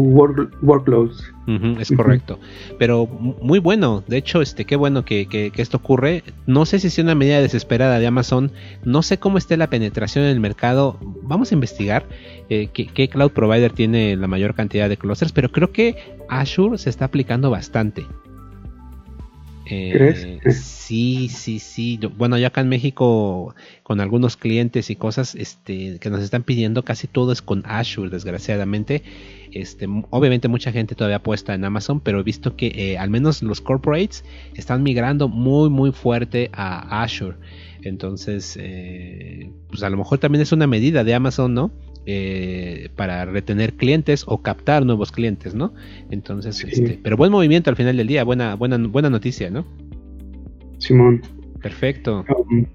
workloads. 0.62 1.34
es 1.79 1.91
correcto. 1.91 2.39
Pero 2.77 3.07
muy 3.07 3.60
bueno. 3.60 4.03
De 4.07 4.17
hecho, 4.17 4.41
este, 4.41 4.65
qué 4.65 4.75
bueno 4.75 5.05
que, 5.05 5.51
esto 5.55 5.77
ocurre. 5.77 6.24
No 6.45 6.65
sé 6.65 6.79
si 6.79 6.88
es 6.88 6.98
una 7.00 7.15
medida 7.15 7.41
desesperada 7.41 8.00
de 8.00 8.07
Amazon. 8.07 8.51
No 8.84 9.01
sé 9.01 9.17
cómo 9.17 9.38
esté 9.38 9.57
la 9.57 9.69
penetración 9.69 10.25
en 10.25 10.31
el 10.31 10.39
mercado. 10.39 10.98
Vamos 11.24 11.51
a 11.51 11.55
investigar 11.55 12.05
eh, 12.50 12.69
qué, 12.74 13.07
cloud 13.10 13.31
provider 13.31 13.72
tiene 13.72 14.15
la 14.15 14.27
mayor 14.27 14.55
cantidad 14.55 14.89
de 14.89 14.98
clusters. 14.98 15.31
Pero 15.31 15.51
creo 15.51 15.72
que 15.72 15.95
Azure 16.29 16.77
se 16.77 16.89
está 16.89 17.05
aplicando 17.05 17.50
bastante. 17.50 18.05
Eh, 19.65 20.39
sí, 20.51 21.29
sí, 21.29 21.60
sí. 21.60 22.00
Bueno, 22.17 22.38
ya 22.38 22.48
acá 22.48 22.62
en 22.62 22.69
México, 22.69 23.55
con 23.84 24.00
algunos 24.00 24.38
clientes 24.38 24.89
y 24.89 24.95
cosas 24.95 25.36
este, 25.36 26.00
que 26.00 26.10
nos 26.10 26.22
están 26.22 26.43
pidiendo, 26.43 26.84
casi 26.84 27.07
todo 27.07 27.31
es 27.31 27.41
con 27.41 27.63
Azure, 27.65 28.10
desgraciadamente. 28.10 29.03
Este, 29.51 29.88
obviamente 30.10 30.48
mucha 30.48 30.72
gente 30.72 30.95
todavía 30.95 31.24
puesta 31.24 31.53
en 31.53 31.63
Amazon, 31.63 32.00
pero 32.00 32.19
he 32.19 32.24
visto 32.24 32.55
que 32.55 32.67
eh, 32.75 32.98
al 32.98 33.10
menos 33.10 33.41
los 33.41 33.62
corporates 33.62 34.24
están 34.53 34.84
migrando 34.84 35.27
muy, 35.29 35.69
muy 35.69 35.91
fuerte 35.91 36.50
a 36.53 37.01
Azure. 37.01 37.38
Entonces, 37.81 38.57
eh, 38.60 39.50
pues 39.69 39.84
a 39.84 39.89
lo 39.89 39.98
mejor 39.98 40.19
también 40.19 40.41
es 40.41 40.51
una 40.51 40.67
medida 40.67 41.03
de 41.03 41.13
Amazon, 41.13 41.53
¿no? 41.53 41.72
Eh, 42.07 42.89
para 42.95 43.25
retener 43.25 43.74
clientes 43.74 44.25
o 44.27 44.43
captar 44.43 44.85
nuevos 44.85 45.12
clientes, 45.12 45.55
¿no? 45.55 45.74
Entonces, 46.12 46.63
este, 46.63 47.00
pero 47.01 47.17
buen 47.17 47.31
movimiento 47.31 47.71
al 47.71 47.75
final 47.75 47.97
del 47.97 48.05
día, 48.05 48.24
buena, 48.24 48.53
buena, 48.53 48.77
buena 48.77 49.09
noticia, 49.09 49.50
¿no? 49.50 49.65
Simón. 50.77 51.24
Perfecto. 51.63 52.24
Um, 52.38 52.65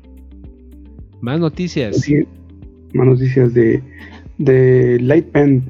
más 1.21 1.39
noticias. 1.39 2.05
más 2.93 3.07
noticias 3.07 3.55
de, 3.55 3.81
de 4.39 4.99
Lightband. 5.01 5.63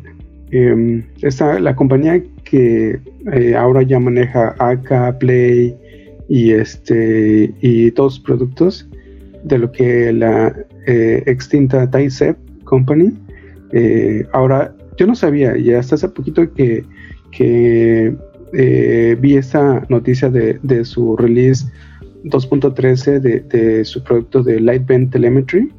Eh, 0.52 1.04
esta, 1.20 1.60
la 1.60 1.76
compañía 1.76 2.22
que 2.44 2.98
eh, 3.32 3.54
ahora 3.54 3.82
ya 3.82 4.00
maneja 4.00 4.54
AK, 4.58 5.18
Play 5.18 5.76
y 6.28 6.52
este 6.52 7.52
y 7.60 7.90
todos 7.90 8.18
productos 8.18 8.88
de 9.44 9.58
lo 9.58 9.70
que 9.70 10.12
la 10.12 10.56
eh, 10.86 11.22
extinta 11.26 11.90
Taisep 11.90 12.36
Company 12.64 13.12
eh, 13.72 14.26
ahora, 14.32 14.74
yo 14.96 15.06
no 15.06 15.14
sabía, 15.14 15.56
y 15.56 15.72
hasta 15.72 15.94
hace 15.94 16.08
poquito 16.08 16.52
que, 16.52 16.84
eh, 18.52 19.16
vi 19.20 19.36
esta 19.36 19.86
noticia 19.88 20.28
de, 20.28 20.84
su 20.84 21.16
release 21.16 21.66
2.13 22.24 23.20
de, 23.20 23.84
su 23.84 24.02
producto 24.02 24.42
de 24.42 24.60
Lightband 24.60 25.10
Telemetry. 25.10 25.72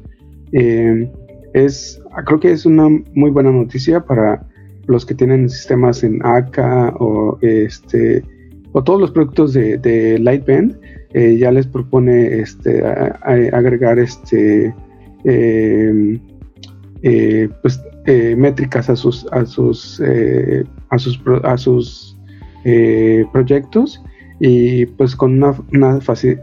Eh, 0.52 1.10
es, 1.54 2.00
creo 2.26 2.40
que 2.40 2.52
es 2.52 2.64
una 2.66 2.88
muy 3.14 3.30
buena 3.30 3.52
noticia 3.52 4.00
para 4.00 4.42
los 4.86 5.04
que 5.04 5.14
tienen 5.14 5.48
sistemas 5.48 6.02
en 6.02 6.20
o 6.98 7.38
este 7.42 8.24
o 8.72 8.82
todos 8.82 9.00
los 9.00 9.10
productos 9.10 9.52
de, 9.52 10.18
Lightband. 10.18 10.80
ya 11.12 11.52
les 11.52 11.66
propone 11.66 12.40
este, 12.40 12.82
agregar 12.82 13.98
este 13.98 14.74
pues, 17.62 17.82
eh, 18.06 18.34
métricas 18.36 18.88
a 18.88 18.96
sus, 18.96 19.26
a 19.32 19.44
sus, 19.44 20.00
eh, 20.04 20.64
a 20.90 20.98
sus, 20.98 21.20
a 21.42 21.56
sus 21.56 22.16
proyectos 23.32 24.00
y 24.38 24.86
pues 24.86 25.16
con 25.16 25.32
una, 25.34 25.54
una 25.72 25.98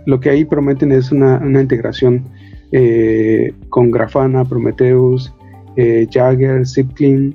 lo 0.05 0.19
que 0.19 0.29
ahí 0.29 0.43
prometen 0.43 0.91
es 0.91 1.11
una, 1.11 1.37
una 1.37 1.61
integración 1.61 2.25
con 3.69 3.89
Grafana, 3.91 4.43
Prometheus, 4.43 5.33
Jagger, 6.11 6.67
Zipclean, 6.67 7.33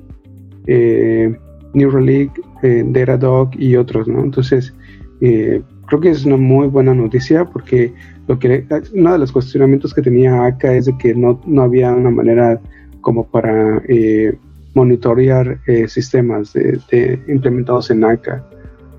Neuralink, 1.73 2.31
Datadog 2.61 3.49
y 3.59 3.75
otros, 3.75 4.07
¿no? 4.07 4.23
Entonces, 4.23 4.73
creo 5.19 5.99
que 5.99 6.09
es 6.09 6.25
una 6.25 6.37
muy 6.37 6.67
buena 6.67 6.93
noticia 6.93 7.45
porque 7.45 7.91
lo 8.27 8.39
que 8.39 8.65
uno 8.93 9.13
de 9.13 9.19
los 9.19 9.31
cuestionamientos 9.31 9.93
que 9.93 10.01
tenía 10.01 10.45
acá 10.45 10.73
es 10.73 10.85
de 10.85 10.97
que 10.97 11.13
no, 11.13 11.41
no 11.45 11.63
había 11.63 11.91
una 11.91 12.09
manera 12.09 12.59
como 13.05 13.27
para 13.27 13.83
eh, 13.87 14.35
monitorear 14.73 15.59
eh, 15.67 15.87
sistemas 15.87 16.53
de, 16.53 17.21
implementados 17.27 17.91
en 17.91 18.03
ACA. 18.03 18.43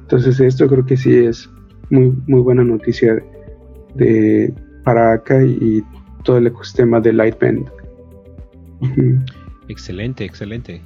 Entonces 0.02 0.38
esto 0.38 0.68
creo 0.68 0.86
que 0.86 0.96
sí 0.96 1.12
es 1.12 1.50
muy, 1.90 2.14
muy 2.28 2.40
buena 2.40 2.62
noticia 2.62 3.20
de, 3.96 4.54
para 4.84 5.14
ACA 5.14 5.42
y, 5.42 5.82
todo 6.22 6.38
el 6.38 6.46
ecosistema 6.46 7.00
de 7.00 7.12
Lightband. 7.12 7.68
Excelente, 9.68 10.24
excelente. 10.24 10.82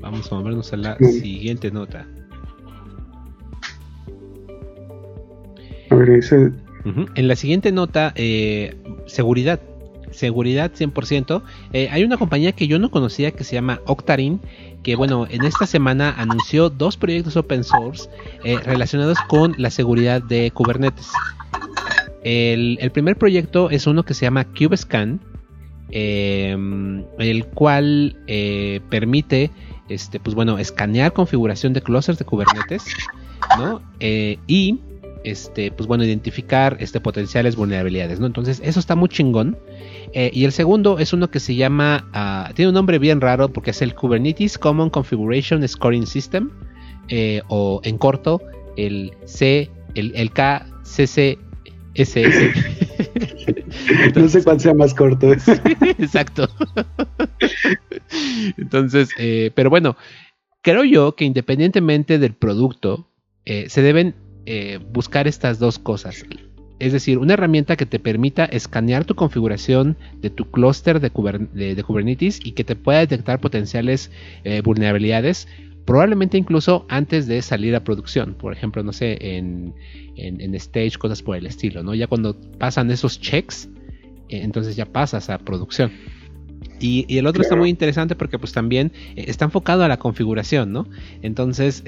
Vamos 0.00 0.30
a 0.30 0.36
movernos 0.36 0.72
a 0.72 0.76
la 0.76 0.96
siguiente 0.98 1.70
nota. 1.72 2.06
A 5.90 5.94
ver, 5.94 6.10
ese... 6.10 6.52
En 7.16 7.28
la 7.28 7.34
siguiente 7.34 7.72
nota, 7.72 8.12
eh, 8.14 8.76
seguridad 9.06 9.60
seguridad 10.16 10.72
100%. 10.72 11.42
Eh, 11.72 11.88
hay 11.90 12.02
una 12.04 12.16
compañía 12.16 12.52
que 12.52 12.66
yo 12.66 12.78
no 12.78 12.90
conocía 12.90 13.30
que 13.30 13.44
se 13.44 13.54
llama 13.54 13.80
Octarine, 13.86 14.38
que 14.82 14.96
bueno, 14.96 15.26
en 15.30 15.44
esta 15.44 15.66
semana 15.66 16.14
anunció 16.16 16.70
dos 16.70 16.96
proyectos 16.96 17.36
open 17.36 17.64
source 17.64 18.08
eh, 18.44 18.58
relacionados 18.64 19.18
con 19.28 19.54
la 19.58 19.70
seguridad 19.70 20.22
de 20.22 20.50
Kubernetes. 20.50 21.08
El, 22.24 22.90
primer 22.92 23.16
proyecto 23.16 23.70
es 23.70 23.86
uno 23.86 24.02
que 24.02 24.14
se 24.14 24.26
llama 24.26 24.44
CubeScan, 24.44 25.20
em, 25.90 27.04
el 27.18 27.46
cual 27.46 28.16
eh, 28.26 28.80
permite 28.90 29.52
este, 29.88 30.18
pues 30.18 30.34
bueno, 30.34 30.58
escanear 30.58 31.12
configuración 31.12 31.72
de 31.72 31.82
clusters 31.82 32.18
de 32.18 32.24
Kubernetes, 32.24 32.84
¿no? 33.58 33.80
y 34.00 34.80
este, 35.26 35.72
pues 35.72 35.88
bueno, 35.88 36.04
identificar 36.04 36.76
este, 36.78 37.00
potenciales 37.00 37.56
vulnerabilidades, 37.56 38.20
¿no? 38.20 38.26
Entonces, 38.26 38.62
eso 38.64 38.78
está 38.78 38.94
muy 38.94 39.08
chingón. 39.08 39.58
Eh, 40.12 40.30
y 40.32 40.44
el 40.44 40.52
segundo 40.52 41.00
es 41.00 41.12
uno 41.12 41.30
que 41.30 41.40
se 41.40 41.56
llama, 41.56 42.08
ah, 42.12 42.52
tiene 42.54 42.68
un 42.68 42.74
nombre 42.74 43.00
bien 43.00 43.20
raro 43.20 43.48
porque 43.48 43.72
es 43.72 43.82
el 43.82 43.94
Kubernetes 43.94 44.56
Common 44.56 44.88
Configuration 44.88 45.66
Scoring 45.66 46.06
System. 46.06 46.50
eh, 47.08 47.42
o 47.48 47.80
en 47.84 47.98
corto 47.98 48.40
el 48.76 49.12
C, 49.24 49.70
el, 49.94 50.12
el 50.14 50.30
KCCSS. 50.32 51.36
no 54.16 54.28
sé 54.28 54.44
cuál 54.44 54.60
sea 54.60 54.74
más 54.74 54.94
corto. 54.94 55.32
exacto. 55.98 56.48
Entonces, 58.56 59.08
eh, 59.18 59.50
pero 59.54 59.70
bueno, 59.70 59.96
creo 60.62 60.84
yo 60.84 61.16
que 61.16 61.24
independientemente 61.24 62.18
del 62.18 62.34
producto, 62.34 63.08
eh, 63.44 63.68
se 63.68 63.82
deben 63.82 64.14
buscar 64.92 65.26
estas 65.26 65.58
dos 65.58 65.78
cosas. 65.78 66.24
Es 66.78 66.92
decir, 66.92 67.18
una 67.18 67.34
herramienta 67.34 67.76
que 67.76 67.86
te 67.86 67.98
permita 67.98 68.44
escanear 68.44 69.04
tu 69.06 69.14
configuración 69.14 69.96
de 70.20 70.28
tu 70.28 70.50
clúster 70.50 71.00
de, 71.00 71.10
Kubernetes 71.10 72.44
y 72.44 72.52
que 72.52 72.64
te 72.64 72.76
pueda 72.76 72.98
detectar 72.98 73.40
potenciales 73.40 74.10
eh, 74.44 74.60
vulnerabilidades, 74.60 75.48
probablemente 75.86 76.36
incluso 76.36 76.84
antes 76.90 77.26
de 77.26 77.40
salir 77.40 77.74
a 77.76 77.84
producción. 77.84 78.34
Por 78.34 78.52
ejemplo, 78.52 78.82
no 78.82 78.92
sé, 78.92 79.16
en, 79.38 79.72
stage, 80.54 80.98
cosas 80.98 81.22
por 81.22 81.36
el 81.36 81.46
estilo, 81.46 81.82
¿no? 81.82 81.94
Ya 81.94 82.08
cuando 82.08 82.38
pasan 82.58 82.90
esos 82.90 83.20
checks, 83.20 83.70
eh, 84.28 84.40
entonces 84.42 84.76
ya 84.76 84.84
pasas 84.84 85.30
a 85.30 85.38
producción. 85.38 85.92
Y, 86.80 87.06
el 87.16 87.26
otro 87.26 87.42
está 87.42 87.56
muy 87.56 87.70
interesante 87.70 88.14
porque 88.16 88.38
pues 88.38 88.52
también 88.52 88.92
eh, 89.16 89.24
está 89.28 89.46
enfocado 89.46 89.84
a 89.84 89.88
la 89.88 89.98
configuración, 89.98 90.72
¿no? 90.72 90.86
Entonces, 91.22 91.82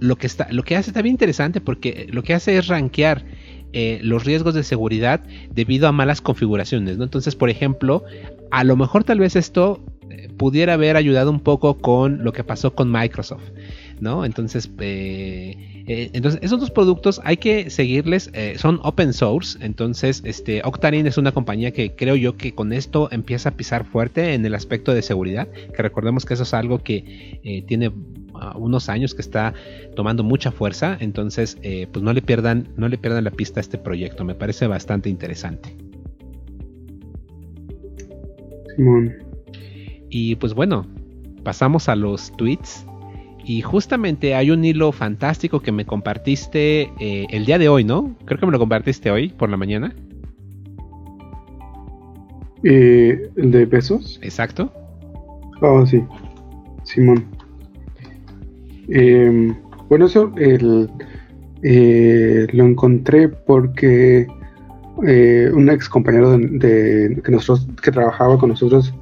lo, 0.00 0.16
que 0.16 0.26
está, 0.26 0.48
lo 0.50 0.62
que 0.62 0.76
hace 0.76 0.90
está 0.90 1.02
bien 1.02 1.14
interesante 1.14 1.60
porque 1.60 2.08
lo 2.10 2.22
que 2.22 2.34
hace 2.34 2.56
es 2.56 2.66
rankear 2.66 3.24
eh, 3.72 4.00
los 4.02 4.24
riesgos 4.24 4.54
de 4.54 4.64
seguridad 4.64 5.22
debido 5.54 5.86
a 5.86 5.92
malas 5.92 6.20
configuraciones, 6.20 6.98
¿no? 6.98 7.04
Entonces, 7.04 7.36
por 7.36 7.50
ejemplo, 7.50 8.02
a 8.50 8.64
lo 8.64 8.74
mejor 8.74 9.04
tal 9.04 9.20
vez 9.20 9.36
esto 9.36 9.80
eh, 9.80 9.99
pudiera 10.36 10.74
haber 10.74 10.96
ayudado 10.96 11.30
un 11.30 11.40
poco 11.40 11.78
con 11.78 12.24
lo 12.24 12.32
que 12.32 12.44
pasó 12.44 12.74
con 12.74 12.90
Microsoft, 12.90 13.42
¿no? 14.00 14.24
Entonces, 14.24 14.70
eh, 14.80 15.56
entonces 16.12 16.40
esos 16.42 16.60
dos 16.60 16.70
productos 16.70 17.20
hay 17.24 17.36
que 17.36 17.70
seguirles, 17.70 18.30
son 18.56 18.80
open 18.82 19.12
source, 19.12 19.58
entonces 19.60 20.22
este 20.24 20.62
Octane 20.64 21.00
es 21.00 21.18
una 21.18 21.32
compañía 21.32 21.72
que 21.72 21.94
creo 21.94 22.16
yo 22.16 22.36
que 22.36 22.54
con 22.54 22.72
esto 22.72 23.08
empieza 23.10 23.50
a 23.50 23.52
pisar 23.52 23.84
fuerte 23.84 24.34
en 24.34 24.46
el 24.46 24.54
aspecto 24.54 24.94
de 24.94 25.02
seguridad, 25.02 25.48
que 25.48 25.82
recordemos 25.82 26.24
que 26.24 26.34
eso 26.34 26.44
es 26.44 26.54
algo 26.54 26.78
que 26.78 27.64
tiene 27.66 27.90
unos 28.56 28.88
años 28.88 29.14
que 29.14 29.22
está 29.22 29.54
tomando 29.94 30.24
mucha 30.24 30.50
fuerza, 30.50 30.96
entonces 31.00 31.58
eh, 31.62 31.86
pues 31.92 32.02
no 32.02 32.12
le 32.12 32.22
pierdan, 32.22 32.68
no 32.76 32.88
le 32.88 32.98
pierdan 32.98 33.24
la 33.24 33.30
pista 33.30 33.60
a 33.60 33.62
este 33.62 33.78
proyecto, 33.78 34.24
me 34.24 34.34
parece 34.34 34.66
bastante 34.66 35.08
interesante. 35.08 35.76
Y 40.10 40.34
pues 40.36 40.54
bueno, 40.54 40.86
pasamos 41.42 41.88
a 41.88 41.96
los 41.96 42.32
tweets. 42.36 42.84
Y 43.44 43.62
justamente 43.62 44.34
hay 44.34 44.50
un 44.50 44.64
hilo 44.64 44.92
fantástico 44.92 45.60
que 45.60 45.72
me 45.72 45.86
compartiste 45.86 46.92
eh, 47.00 47.26
el 47.30 47.46
día 47.46 47.58
de 47.58 47.68
hoy, 47.68 47.84
¿no? 47.84 48.14
Creo 48.26 48.38
que 48.38 48.46
me 48.46 48.52
lo 48.52 48.58
compartiste 48.58 49.10
hoy 49.10 49.30
por 49.30 49.48
la 49.48 49.56
mañana. 49.56 49.94
Eh, 52.62 53.30
¿El 53.36 53.50
de 53.50 53.66
pesos? 53.66 54.20
Exacto. 54.22 54.70
Oh, 55.62 55.86
sí. 55.86 56.02
Simón. 56.84 57.24
Eh, 58.88 59.54
bueno, 59.88 60.06
eso 60.06 60.32
eh, 61.62 62.46
lo 62.52 62.64
encontré 62.64 63.28
porque 63.28 64.26
eh, 65.06 65.50
un 65.52 65.70
ex 65.70 65.88
compañero 65.88 66.36
de, 66.38 67.20
que, 67.24 67.32
nosotros, 67.32 67.68
que 67.82 67.90
trabajaba 67.90 68.38
con 68.38 68.50
nosotros 68.50 68.94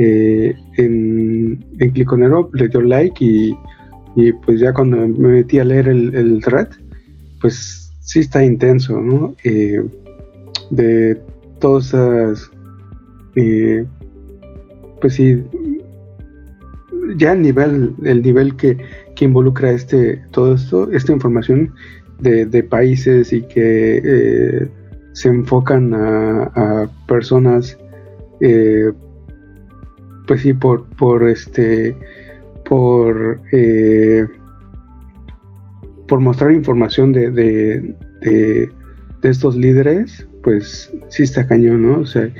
eh, 0.00 0.54
en, 0.76 1.64
en 1.78 2.48
le 2.52 2.68
dio 2.68 2.80
like 2.80 3.24
y, 3.24 3.56
pues 4.44 4.60
ya 4.60 4.72
cuando 4.72 4.96
me 5.08 5.28
metí 5.28 5.58
a 5.58 5.64
leer 5.64 5.88
el, 5.88 6.40
thread, 6.44 6.68
pues 7.40 7.92
sí 8.00 8.20
está 8.20 8.44
intenso, 8.44 9.00
¿no? 9.00 9.34
de 10.70 11.20
todas 11.58 11.88
esas, 11.88 12.50
pues 15.00 15.14
sí, 15.14 15.42
ya 17.16 17.32
el 17.32 17.42
nivel, 17.42 17.94
el 18.04 18.22
nivel 18.22 18.56
que, 18.56 18.76
que 19.14 19.24
involucra 19.24 19.70
este, 19.70 20.22
todo 20.30 20.54
esto, 20.54 20.90
esta 20.92 21.12
información 21.12 21.72
de, 22.20 22.62
países 22.62 23.32
y 23.32 23.42
que 23.42 24.00
eh, 24.04 24.68
se 25.12 25.28
enfocan 25.28 25.92
a, 25.94 26.90
personas, 27.08 27.76
eh, 28.40 28.92
pues 30.30 30.42
sí, 30.42 30.54
por, 30.54 30.84
por 30.90 31.28
este, 31.28 31.96
por, 32.64 33.40
eh, 33.50 34.28
por 36.06 36.20
mostrar 36.20 36.52
información 36.52 37.12
de, 37.12 37.32
de, 37.32 37.96
de, 38.20 38.70
estos 39.24 39.56
líderes, 39.56 40.28
pues 40.44 40.88
sí 41.08 41.24
está 41.24 41.48
cañón, 41.48 41.82
¿no? 41.82 41.98
O 41.98 42.06
sea, 42.06 42.30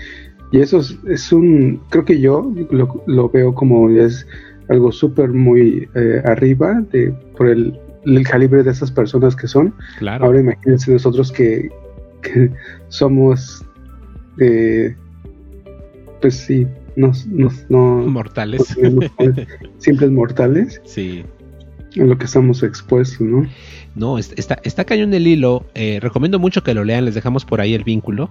y 0.53 0.61
eso 0.61 0.81
es, 1.09 1.33
un, 1.33 1.83
creo 1.91 2.05
que 2.05 2.21
yo 2.21 2.55
lo, 2.71 3.03
lo 3.09 3.29
veo 3.29 3.57
como 3.57 3.91
es 3.91 4.25
algo 4.69 4.93
súper 4.93 5.31
muy 5.31 5.89
eh, 5.97 6.23
arriba 6.25 6.85
de, 6.93 7.13
por 7.37 7.49
el, 7.49 7.77
calibre 8.23 8.63
de 8.63 8.71
esas 8.71 8.93
personas 8.93 9.35
que 9.35 9.49
son. 9.49 9.75
Claro. 9.99 10.27
Ahora 10.27 10.39
imagínense 10.39 10.93
nosotros 10.93 11.33
que, 11.33 11.69
somos, 12.87 13.67
eh, 14.39 14.95
pues 16.21 16.37
sí, 16.37 16.69
nos, 16.97 17.27
nos, 17.27 17.69
no, 17.69 17.97
mortales. 18.07 18.77
simples 19.79 20.11
mortales. 20.11 20.81
Sí. 20.85 21.25
En 21.97 22.09
lo 22.09 22.19
que 22.19 22.27
estamos 22.27 22.63
expuestos, 22.63 23.21
¿no? 23.21 23.47
No, 23.97 24.19
está, 24.19 24.61
está 24.63 24.85
cañón 24.85 25.13
el 25.15 25.27
hilo. 25.27 25.67
Eh, 25.75 25.99
recomiendo 26.01 26.39
mucho 26.39 26.63
que 26.63 26.75
lo 26.75 26.85
lean, 26.85 27.05
les 27.05 27.15
dejamos 27.15 27.45
por 27.45 27.61
ahí 27.61 27.75
el 27.75 27.85
vínculo. 27.85 28.31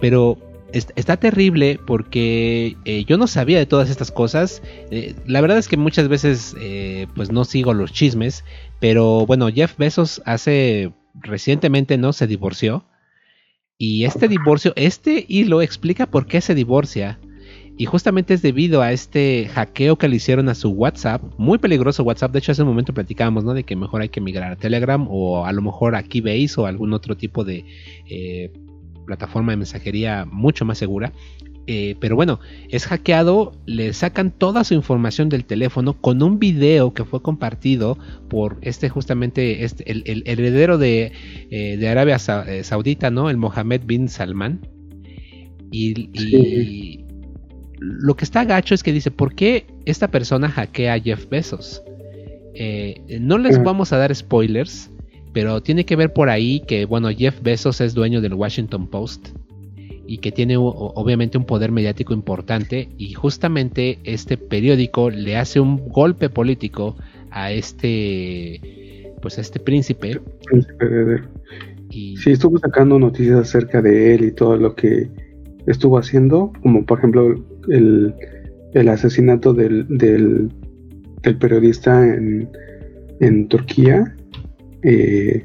pero 0.00 0.38
está 0.74 1.16
terrible 1.16 1.78
porque 1.86 2.76
eh, 2.84 3.04
yo 3.04 3.16
no 3.16 3.26
sabía 3.26 3.58
de 3.58 3.66
todas 3.66 3.90
estas 3.90 4.10
cosas. 4.10 4.62
Eh, 4.90 5.14
la 5.26 5.40
verdad 5.40 5.58
es 5.58 5.68
que 5.68 5.76
muchas 5.76 6.08
veces 6.08 6.54
eh, 6.60 7.06
pues 7.14 7.30
no 7.30 7.44
sigo 7.44 7.74
los 7.74 7.92
chismes, 7.92 8.44
pero 8.80 9.26
bueno, 9.26 9.48
Jeff 9.52 9.76
Bezos 9.78 10.22
hace 10.24 10.92
recientemente 11.14 11.96
no 11.96 12.12
se 12.12 12.26
divorció 12.26 12.84
y 13.78 14.04
este 14.04 14.28
divorcio, 14.28 14.72
este 14.76 15.24
hilo 15.28 15.62
explica 15.62 16.06
por 16.06 16.26
qué 16.26 16.40
se 16.40 16.54
divorcia. 16.54 17.18
Y 17.76 17.86
justamente 17.86 18.34
es 18.34 18.42
debido 18.42 18.82
a 18.82 18.92
este 18.92 19.48
hackeo 19.52 19.96
que 19.96 20.08
le 20.08 20.16
hicieron 20.16 20.48
a 20.48 20.54
su 20.54 20.70
WhatsApp, 20.70 21.22
muy 21.38 21.58
peligroso 21.58 22.04
WhatsApp. 22.04 22.32
De 22.32 22.38
hecho, 22.38 22.52
hace 22.52 22.62
un 22.62 22.68
momento 22.68 22.94
platicábamos, 22.94 23.44
¿no? 23.44 23.52
De 23.52 23.64
que 23.64 23.74
mejor 23.74 24.02
hay 24.02 24.08
que 24.08 24.20
migrar 24.20 24.52
a 24.52 24.56
Telegram 24.56 25.06
o 25.10 25.44
a 25.44 25.52
lo 25.52 25.62
mejor 25.62 25.96
a 25.96 26.02
Keybase 26.02 26.60
o 26.60 26.66
algún 26.66 26.92
otro 26.92 27.16
tipo 27.16 27.44
de 27.44 27.64
plataforma 29.04 29.52
de 29.52 29.56
mensajería 29.56 30.24
mucho 30.24 30.64
más 30.64 30.78
segura. 30.78 31.12
Eh, 31.66 31.96
pero 31.98 32.14
bueno, 32.14 32.40
es 32.68 32.86
hackeado, 32.86 33.52
le 33.64 33.92
sacan 33.94 34.30
toda 34.30 34.64
su 34.64 34.74
información 34.74 35.30
del 35.30 35.46
teléfono 35.46 35.94
con 35.94 36.22
un 36.22 36.38
video 36.38 36.92
que 36.92 37.04
fue 37.04 37.22
compartido 37.22 37.98
por 38.28 38.58
este 38.60 38.90
justamente 38.90 39.64
este, 39.64 39.90
el, 39.90 40.22
heredero 40.26 40.76
de, 40.76 41.12
eh, 41.50 41.88
Arabia 41.88 42.18
eh, 42.46 42.64
Saudita, 42.64 43.10
¿no? 43.10 43.30
El 43.30 43.38
Mohammed 43.38 43.82
bin 43.86 44.08
Salman. 44.08 44.60
Y, 45.70 47.03
lo 47.78 48.16
que 48.16 48.24
está 48.24 48.44
gacho 48.44 48.74
es 48.74 48.82
que 48.82 48.92
dice, 48.92 49.10
¿por 49.10 49.34
qué 49.34 49.66
esta 49.84 50.08
persona 50.08 50.48
hackea 50.48 50.94
a 50.94 51.00
Jeff 51.00 51.28
Bezos? 51.28 51.82
no 53.20 53.36
les 53.38 53.60
vamos 53.60 53.92
a 53.92 53.98
dar 53.98 54.14
spoilers, 54.14 54.88
pero 55.32 55.60
tiene 55.60 55.84
que 55.84 55.96
ver 55.96 56.12
por 56.12 56.28
ahí 56.28 56.60
que, 56.60 56.84
bueno, 56.84 57.08
Jeff 57.10 57.42
Bezos 57.42 57.80
es 57.80 57.94
dueño 57.94 58.20
del 58.20 58.34
Washington 58.34 58.86
Post 58.86 59.30
y 60.06 60.18
que 60.18 60.32
tiene 60.32 60.56
obviamente 60.56 61.38
un 61.38 61.44
poder 61.44 61.72
mediático 61.72 62.12
importante 62.12 62.88
y 62.98 63.12
justamente 63.14 63.98
este 64.04 64.36
periódico 64.36 65.10
le 65.10 65.36
hace 65.36 65.60
un 65.60 65.88
golpe 65.88 66.28
político 66.28 66.96
a 67.30 67.52
este 67.52 69.12
pues 69.22 69.38
a 69.38 69.40
este 69.40 69.58
príncipe. 69.58 70.20
Y... 71.90 72.16
Sí, 72.18 72.32
estuvo 72.32 72.58
sacando 72.58 72.98
noticias 72.98 73.38
acerca 73.40 73.80
de 73.80 74.14
él 74.14 74.24
y 74.24 74.32
todo 74.32 74.56
lo 74.56 74.74
que 74.74 75.08
estuvo 75.66 75.98
haciendo, 75.98 76.52
como 76.62 76.84
por 76.84 76.98
ejemplo 76.98 77.34
el, 77.68 78.14
el 78.72 78.88
asesinato 78.88 79.52
del, 79.52 79.86
del, 79.88 80.50
del 81.22 81.38
periodista 81.38 82.06
en, 82.06 82.48
en 83.20 83.48
Turquía 83.48 84.14
eh, 84.84 85.42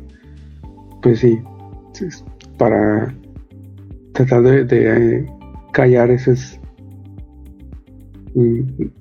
pues 1.02 1.20
sí, 1.20 1.40
para 2.58 3.16
tratar 4.14 4.44
de, 4.44 4.68
eh, 4.70 5.26
callar 5.72 6.12
esas 6.12 6.59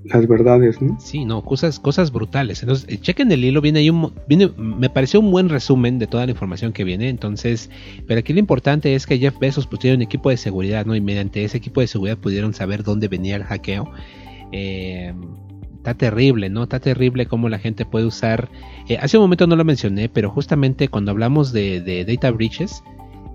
las 0.04 0.26
verdades, 0.26 0.80
¿no? 0.80 0.98
Sí, 1.00 1.24
no, 1.24 1.42
cosas, 1.42 1.78
cosas 1.78 2.12
brutales. 2.12 2.62
Entonces, 2.62 2.86
eh, 2.88 2.98
chequen 2.98 3.30
el 3.32 3.44
hilo, 3.44 3.60
viene 3.60 3.80
ahí 3.80 3.90
un, 3.90 4.12
viene, 4.28 4.50
me 4.56 4.90
pareció 4.90 5.20
un 5.20 5.30
buen 5.30 5.48
resumen 5.48 5.98
de 5.98 6.06
toda 6.06 6.24
la 6.26 6.32
información 6.32 6.72
que 6.72 6.84
viene. 6.84 7.08
Entonces, 7.08 7.70
pero 8.06 8.20
aquí 8.20 8.32
lo 8.32 8.38
importante 8.38 8.94
es 8.94 9.06
que 9.06 9.18
Jeff 9.18 9.38
Bezos 9.38 9.66
pues 9.66 9.80
tiene 9.80 9.96
un 9.96 10.02
equipo 10.02 10.30
de 10.30 10.36
seguridad, 10.36 10.86
¿no? 10.86 10.94
Y 10.96 11.00
mediante 11.00 11.44
ese 11.44 11.58
equipo 11.58 11.80
de 11.80 11.86
seguridad 11.86 12.18
pudieron 12.18 12.54
saber 12.54 12.82
dónde 12.82 13.08
venía 13.08 13.36
el 13.36 13.44
hackeo. 13.44 13.90
está 14.50 15.94
terrible, 15.94 16.50
¿no? 16.50 16.64
Está 16.64 16.80
terrible 16.80 17.26
cómo 17.26 17.48
la 17.48 17.58
gente 17.58 17.84
puede 17.84 18.06
usar. 18.06 18.48
Eh, 18.88 18.98
hace 19.00 19.18
un 19.18 19.24
momento 19.24 19.46
no 19.46 19.56
lo 19.56 19.64
mencioné, 19.64 20.08
pero 20.08 20.30
justamente 20.30 20.88
cuando 20.88 21.10
hablamos 21.10 21.52
de, 21.52 22.04
data 22.06 22.30
breaches, 22.30 22.82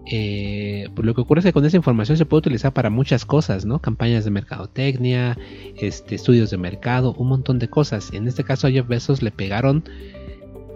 eh, 0.05 0.89
pues 0.93 1.05
lo 1.05 1.13
que 1.13 1.21
ocurre 1.21 1.39
es 1.39 1.45
que 1.45 1.53
con 1.53 1.65
esa 1.65 1.77
información 1.77 2.17
se 2.17 2.25
puede 2.25 2.39
utilizar 2.39 2.73
para 2.73 2.89
muchas 2.89 3.25
cosas, 3.25 3.65
¿no? 3.65 3.79
Campañas 3.79 4.25
de 4.25 4.31
mercadotecnia, 4.31 5.37
este, 5.77 6.15
estudios 6.15 6.49
de 6.49 6.57
mercado, 6.57 7.13
un 7.17 7.29
montón 7.29 7.59
de 7.59 7.69
cosas. 7.69 8.11
En 8.13 8.27
este 8.27 8.43
caso 8.43 8.67
a 8.67 8.71
Jeff 8.71 8.87
Bezos 8.87 9.21
le 9.21 9.31
pegaron 9.31 9.83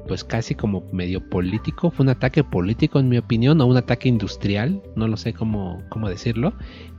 pues 0.07 0.23
casi 0.23 0.55
como 0.55 0.83
medio 0.93 1.21
político, 1.29 1.91
fue 1.91 2.05
un 2.05 2.09
ataque 2.09 2.41
político 2.43 2.97
en 2.97 3.09
mi 3.09 3.17
opinión, 3.17 3.59
o 3.59 3.65
un 3.65 3.75
ataque 3.75 4.07
industrial, 4.07 4.81
no 4.95 5.09
lo 5.09 5.17
sé 5.17 5.33
cómo, 5.33 5.83
cómo 5.89 6.07
decirlo, 6.07 6.53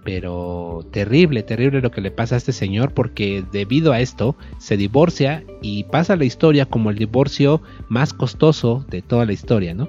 pero 0.05 0.87
terrible, 0.93 1.43
terrible 1.43 1.81
lo 1.81 1.91
que 1.91 2.03
le 2.03 2.11
pasa 2.11 2.35
a 2.35 2.39
este 2.39 2.53
señor 2.53 2.93
porque 2.93 3.43
debido 3.51 3.93
a 3.93 4.01
esto 4.01 4.37
se 4.59 4.77
divorcia 4.77 5.43
y 5.63 5.85
pasa 5.85 6.17
la 6.17 6.27
historia 6.27 6.67
como 6.67 6.91
el 6.91 6.97
divorcio 6.97 7.63
más 7.89 8.13
costoso 8.13 8.85
de 8.91 9.01
toda 9.01 9.25
la 9.25 9.33
historia, 9.33 9.73
¿no? 9.73 9.89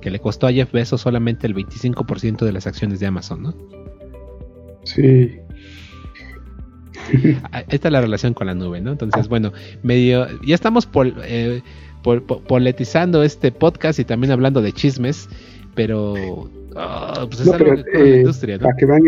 Que 0.00 0.10
le 0.10 0.18
costó 0.18 0.46
a 0.46 0.52
Jeff 0.52 0.72
Bezos 0.72 1.00
solamente 1.00 1.46
el 1.46 1.54
25% 1.54 2.44
de 2.44 2.52
las 2.52 2.66
acciones 2.66 3.00
de 3.00 3.06
Amazon, 3.06 3.42
¿no? 3.42 3.54
Sí. 4.84 5.36
Ah, 7.50 7.64
esta 7.68 7.88
es 7.88 7.92
la 7.92 8.00
relación 8.00 8.34
con 8.34 8.46
la 8.46 8.54
nube, 8.54 8.80
¿no? 8.80 8.92
Entonces, 8.92 9.28
bueno, 9.28 9.52
medio, 9.82 10.26
ya 10.42 10.54
estamos 10.54 10.86
por... 10.86 11.12
Eh, 11.24 11.62
politizando 12.02 13.22
este 13.22 13.52
podcast 13.52 13.98
y 13.98 14.04
también 14.04 14.32
hablando 14.32 14.62
de 14.62 14.72
chismes, 14.72 15.28
pero, 15.74 16.48
ah, 16.76 17.26
pues 17.28 17.40
es 17.40 17.52
algo 17.52 17.74
eh, 17.92 18.18
industria, 18.18 18.58
Para 18.58 18.74
que 18.76 18.86
vean 18.86 19.02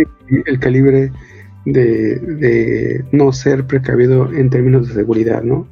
el, 0.46 0.58
calibre 0.58 1.10
de, 1.64 3.04
no 3.12 3.32
ser 3.32 3.66
precavido 3.66 4.30
en 4.32 4.50
términos 4.50 4.88
de 4.88 4.94
seguridad, 4.94 5.42
¿no? 5.42 5.66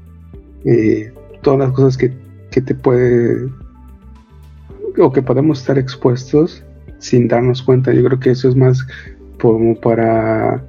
Eh, 0.64 1.12
todas 1.42 1.60
las 1.60 1.72
cosas 1.72 1.96
que, 1.96 2.12
que 2.50 2.60
te 2.60 2.74
puede 2.74 3.48
o 4.98 5.12
que 5.12 5.22
podemos 5.22 5.60
estar 5.60 5.78
expuestos 5.78 6.64
sin 6.98 7.28
darnos 7.28 7.62
cuenta. 7.62 7.92
Yo 7.92 8.04
creo 8.04 8.20
que 8.20 8.30
eso 8.30 8.48
es 8.48 8.56
más 8.56 8.86
como 9.40 9.74
para 9.80 10.64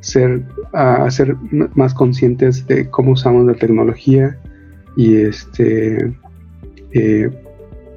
ser, 0.00 0.42
a, 0.72 1.10
ser 1.10 1.36
más 1.74 1.94
conscientes 1.94 2.66
de 2.66 2.88
cómo 2.90 3.12
usamos 3.12 3.46
la 3.46 3.54
tecnología 3.54 4.38
y 4.96 5.16
este 5.16 6.14
eh, 6.92 7.30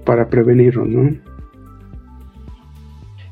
para 0.05 0.29
prevenirlo, 0.29 0.85
¿no? 0.85 1.17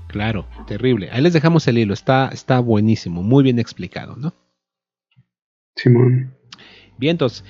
Claro, 0.08 0.45
terrible. 0.67 1.10
Ahí 1.12 1.21
les 1.21 1.34
dejamos 1.34 1.67
el 1.67 1.77
hilo, 1.77 1.93
está, 1.93 2.29
está 2.31 2.60
buenísimo, 2.60 3.23
muy 3.23 3.43
bien 3.43 3.60
explicado, 3.60 4.15
¿no? 4.15 4.34
Simón. 5.75 6.34
Bien, 6.97 7.12
entonces, 7.12 7.43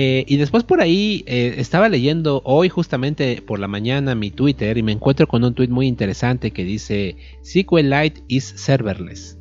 eh, 0.00 0.24
y 0.28 0.36
después 0.36 0.62
por 0.62 0.80
ahí 0.80 1.24
eh, 1.26 1.56
estaba 1.58 1.88
leyendo 1.88 2.40
hoy 2.44 2.68
justamente 2.68 3.42
por 3.42 3.58
la 3.58 3.66
mañana 3.66 4.14
mi 4.14 4.30
Twitter 4.30 4.78
y 4.78 4.84
me 4.84 4.92
encuentro 4.92 5.26
con 5.26 5.42
un 5.42 5.54
tweet 5.54 5.70
muy 5.70 5.88
interesante 5.88 6.52
que 6.52 6.62
dice 6.62 7.16
SQLite 7.42 8.22
is 8.28 8.44
serverless. 8.44 9.36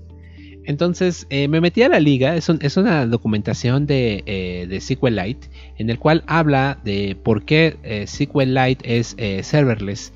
Entonces 0.66 1.28
eh, 1.30 1.48
me 1.48 1.62
metí 1.62 1.84
a 1.84 1.90
la 1.90 2.00
liga, 2.00 2.36
es, 2.36 2.50
una 2.76 3.06
documentación 3.06 3.86
de, 3.86 4.24
eh, 4.26 4.80
SQLite 4.82 5.48
en 5.78 5.92
el 5.92 6.00
cual 6.00 6.24
habla 6.26 6.82
de 6.84 7.16
por 7.24 7.46
qué 7.46 8.06
SQLite 8.08 8.98
es 8.98 9.16
serverless. 9.46 10.12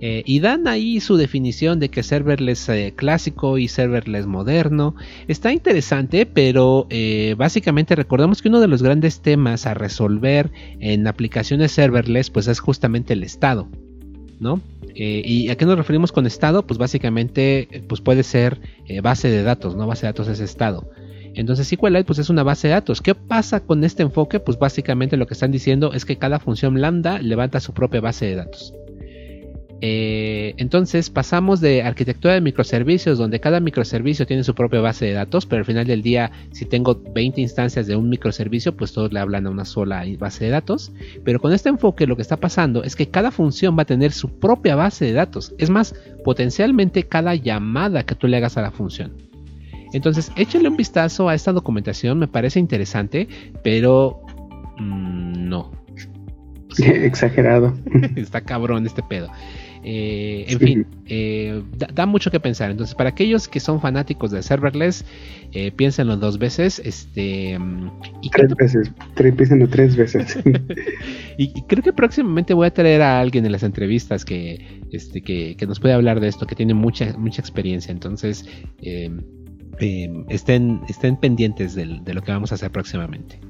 Y 0.00 0.40
dan 0.40 0.66
ahí 0.66 0.98
su 1.00 1.16
definición 1.16 1.78
de 1.78 1.90
que 1.90 2.02
serverless 2.02 2.70
clásico 2.96 3.58
y 3.58 3.68
serverless 3.68 4.26
moderno. 4.26 4.94
Está 5.28 5.52
interesante, 5.52 6.24
pero 6.24 6.88
básicamente 7.36 7.94
recordemos 7.94 8.40
que 8.40 8.48
uno 8.48 8.60
de 8.60 8.68
los 8.68 8.82
grandes 8.82 9.20
temas 9.20 9.66
a 9.66 9.74
resolver 9.74 10.50
en 10.78 11.06
aplicaciones 11.06 11.72
serverless 11.72 12.30
pues 12.30 12.48
es 12.48 12.60
justamente 12.60 13.12
el 13.12 13.22
estado. 13.22 13.68
¿no? 14.40 14.60
Eh, 14.94 15.22
¿Y 15.24 15.50
a 15.50 15.56
qué 15.56 15.66
nos 15.66 15.76
referimos 15.76 16.10
con 16.10 16.26
estado? 16.26 16.66
Pues 16.66 16.78
básicamente 16.78 17.84
pues 17.88 18.00
puede 18.00 18.24
ser 18.24 18.58
eh, 18.86 19.00
base 19.00 19.28
de 19.28 19.42
datos, 19.42 19.76
¿no? 19.76 19.86
Base 19.86 20.02
de 20.02 20.08
datos 20.08 20.26
es 20.28 20.40
estado. 20.40 20.90
Entonces 21.34 21.68
SQLite 21.68 22.04
pues 22.04 22.18
es 22.18 22.30
una 22.30 22.42
base 22.42 22.66
de 22.66 22.74
datos. 22.74 23.00
¿Qué 23.00 23.14
pasa 23.14 23.60
con 23.60 23.84
este 23.84 24.02
enfoque? 24.02 24.40
Pues 24.40 24.58
básicamente 24.58 25.16
lo 25.16 25.26
que 25.26 25.34
están 25.34 25.52
diciendo 25.52 25.92
es 25.92 26.04
que 26.04 26.16
cada 26.16 26.40
función 26.40 26.80
lambda 26.80 27.20
levanta 27.20 27.60
su 27.60 27.72
propia 27.72 28.00
base 28.00 28.26
de 28.26 28.34
datos. 28.34 28.74
Eh, 29.82 30.54
entonces 30.58 31.08
pasamos 31.08 31.60
de 31.60 31.82
arquitectura 31.82 32.34
de 32.34 32.40
microservicios, 32.40 33.16
donde 33.16 33.40
cada 33.40 33.60
microservicio 33.60 34.26
tiene 34.26 34.44
su 34.44 34.54
propia 34.54 34.80
base 34.80 35.06
de 35.06 35.12
datos, 35.12 35.46
pero 35.46 35.60
al 35.60 35.64
final 35.64 35.86
del 35.86 36.02
día, 36.02 36.30
si 36.52 36.66
tengo 36.66 37.00
20 37.14 37.40
instancias 37.40 37.86
de 37.86 37.96
un 37.96 38.10
microservicio, 38.10 38.76
pues 38.76 38.92
todos 38.92 39.12
le 39.12 39.20
hablan 39.20 39.46
a 39.46 39.50
una 39.50 39.64
sola 39.64 40.04
base 40.18 40.44
de 40.44 40.50
datos. 40.50 40.92
Pero 41.24 41.40
con 41.40 41.52
este 41.52 41.70
enfoque 41.70 42.06
lo 42.06 42.16
que 42.16 42.22
está 42.22 42.36
pasando 42.36 42.84
es 42.84 42.94
que 42.94 43.08
cada 43.08 43.30
función 43.30 43.76
va 43.78 43.82
a 43.82 43.86
tener 43.86 44.12
su 44.12 44.38
propia 44.38 44.76
base 44.76 45.06
de 45.06 45.12
datos. 45.12 45.54
Es 45.58 45.70
más, 45.70 45.94
potencialmente 46.24 47.04
cada 47.04 47.34
llamada 47.34 48.04
que 48.04 48.14
tú 48.14 48.26
le 48.26 48.36
hagas 48.36 48.56
a 48.58 48.62
la 48.62 48.70
función. 48.70 49.12
Entonces, 49.92 50.30
échale 50.36 50.68
un 50.68 50.76
vistazo 50.76 51.28
a 51.28 51.34
esta 51.34 51.52
documentación, 51.52 52.18
me 52.18 52.28
parece 52.28 52.60
interesante, 52.60 53.28
pero 53.64 54.20
mm, 54.78 55.48
no. 55.48 55.72
Exagerado. 56.78 57.74
Está 58.14 58.42
cabrón 58.42 58.86
este 58.86 59.02
pedo. 59.02 59.30
Eh, 59.82 60.44
en 60.48 60.58
fin, 60.58 60.86
eh, 61.06 61.62
da, 61.94 62.06
mucho 62.06 62.30
que 62.30 62.38
pensar. 62.38 62.70
Entonces, 62.70 62.94
para 62.94 63.10
aquellos 63.10 63.48
que 63.48 63.60
son 63.60 63.80
fanáticos 63.80 64.30
de 64.30 64.42
serverless, 64.42 65.04
eh, 65.52 65.72
piénsenlo 65.72 66.16
dos 66.16 66.38
veces. 66.38 66.80
Este, 66.84 67.58
y 68.20 68.30
tres 68.30 68.54
veces, 68.56 68.90
piénsenlo 69.14 69.68
tres 69.68 69.96
veces. 69.96 70.38
y, 71.38 71.62
creo 71.62 71.82
que 71.82 71.92
próximamente 71.92 72.52
voy 72.52 72.66
a 72.66 72.74
traer 72.74 73.00
a 73.02 73.20
alguien 73.20 73.46
en 73.46 73.52
las 73.52 73.62
entrevistas 73.62 74.24
que, 74.24 74.82
este, 74.92 75.22
que, 75.22 75.56
nos 75.66 75.80
puede 75.80 75.94
hablar 75.94 76.20
de 76.20 76.28
esto, 76.28 76.46
que 76.46 76.54
tiene 76.54 76.74
mucha, 76.74 77.16
mucha 77.16 77.40
experiencia. 77.40 77.92
Entonces, 77.92 78.46
em, 78.82 79.20
em, 79.78 80.24
estén, 80.28 80.80
estén 80.88 81.16
pendientes 81.16 81.74
de, 81.74 82.00
de 82.04 82.14
lo 82.14 82.22
que 82.22 82.32
vamos 82.32 82.52
a 82.52 82.56
hacer 82.56 82.70
próximamente. 82.70 83.40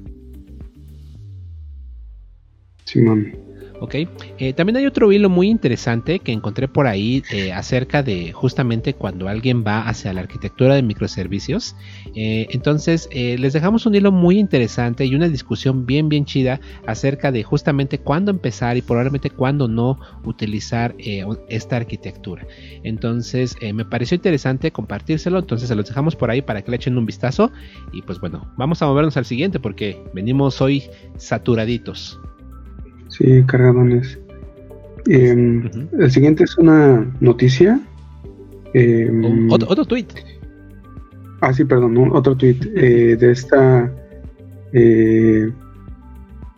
Simón. 2.85 3.50
¿Ok? 3.81 3.95
Eh, 4.37 4.53
también 4.53 4.77
hay 4.77 4.85
otro 4.85 5.11
hilo 5.11 5.29
muy 5.29 5.49
interesante 5.49 6.19
que 6.19 6.31
encontré 6.31 6.67
por 6.67 6.87
ahí 6.87 7.23
eh, 7.31 7.51
acerca 7.51 8.03
de 8.03 8.31
justamente 8.31 8.93
cuando 8.93 9.27
alguien 9.27 9.63
va 9.65 9.81
hacia 9.81 10.13
la 10.13 10.21
arquitectura 10.21 10.75
de 10.75 10.83
microservicios. 10.83 11.75
Eh, 12.15 12.47
entonces, 12.51 13.09
les 13.11 13.53
dejamos 13.53 13.85
un 13.85 13.95
hilo 13.95 14.11
muy 14.11 14.37
interesante 14.37 15.05
y 15.05 15.15
una 15.15 15.27
discusión 15.27 15.85
bien, 15.85 16.09
bien 16.09 16.25
chida 16.25 16.61
acerca 16.85 17.31
de 17.31 17.43
justamente 17.43 17.97
cuándo 17.97 18.29
empezar 18.29 18.77
y 18.77 18.83
probablemente 18.83 19.31
cuándo 19.31 19.67
no 19.67 19.99
utilizar 20.23 20.95
esta 21.49 21.77
arquitectura. 21.77 22.45
Entonces, 22.83 23.55
me 23.73 23.83
pareció 23.83 24.15
interesante 24.15 24.71
compartírselo, 24.71 25.39
entonces 25.39 25.67
se 25.67 25.75
los 25.75 25.87
dejamos 25.87 26.15
por 26.15 26.29
ahí 26.29 26.43
para 26.43 26.61
que 26.61 26.69
le 26.69 26.77
echen 26.77 26.97
un 26.97 27.05
vistazo. 27.07 27.51
Y 27.91 28.03
pues 28.03 28.19
bueno, 28.19 28.51
vamos 28.57 28.81
a 28.81 28.85
movernos 28.85 29.17
al 29.17 29.25
siguiente 29.25 29.59
porque 29.59 30.01
venimos 30.13 30.61
hoy 30.61 30.83
saturaditos. 31.17 32.19
Sí, 33.11 33.43
cargadones. 33.45 34.17
Em, 35.07 35.69
el 35.99 36.11
siguiente 36.11 36.45
es 36.45 36.57
una 36.57 37.05
noticia. 37.19 37.79
Em, 38.73 39.51
otro, 39.51 39.85
tweet. 39.85 40.07
Ah, 41.41 41.53
sí, 41.53 41.65
perdón, 41.65 41.97
otro 42.13 42.35
tweet 42.35 42.57
eh, 42.75 43.17
de 43.17 43.31
esta 43.31 43.91
eh, 44.73 45.51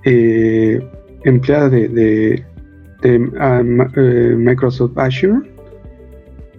eh, 0.04 0.88
empleada 1.24 1.70
de, 1.70 1.88
de, 3.02 3.32
ah, 3.40 3.64
Microsoft 3.64 4.98
Azure 4.98 5.40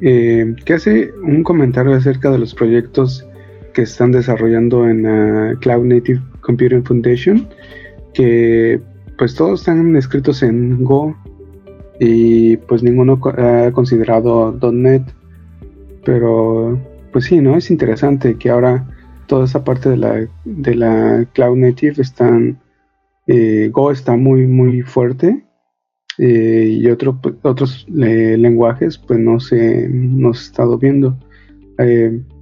em, 0.00 0.56
que 0.56 0.72
hace 0.72 1.12
un 1.22 1.44
comentario 1.44 1.94
acerca 1.94 2.30
de 2.30 2.38
los 2.38 2.54
proyectos 2.54 3.24
que 3.72 3.82
están 3.82 4.10
desarrollando 4.10 4.88
en 4.88 5.02
la 5.02 5.56
Cloud 5.60 5.84
Native 5.84 6.20
Computing 6.40 6.84
Foundation 6.84 7.46
que 8.14 8.80
pues 9.16 9.34
todos 9.34 9.60
están 9.60 9.96
escritos 9.96 10.42
en 10.42 10.82
Go 10.84 11.16
y 12.00 12.56
pues 12.56 12.82
ninguno 12.82 13.20
ha 13.22 13.70
considerado 13.72 14.52
.NET, 14.72 15.02
pero 16.04 16.78
pues 17.12 17.26
sí, 17.26 17.40
¿no? 17.40 17.56
Es 17.56 17.70
interesante 17.70 18.36
que 18.36 18.50
ahora 18.50 18.86
toda 19.26 19.44
esa 19.44 19.64
parte 19.64 19.90
de 19.90 19.96
la, 19.96 20.28
de 20.44 20.74
la 20.74 21.26
Cloud 21.32 21.56
Native 21.56 22.02
están, 22.02 22.60
eh, 23.26 23.70
Go 23.72 23.90
está 23.90 24.16
muy, 24.16 24.46
muy 24.46 24.82
fuerte 24.82 25.44
eh, 26.18 26.68
y 26.70 26.88
otro, 26.88 27.20
otros 27.42 27.86
eh, 28.02 28.36
lenguajes 28.38 28.98
pues 28.98 29.18
no 29.18 29.40
se, 29.40 29.88
no 29.88 30.34
se 30.34 30.40
ha 30.40 30.46
estado 30.50 30.78
viendo. 30.78 31.16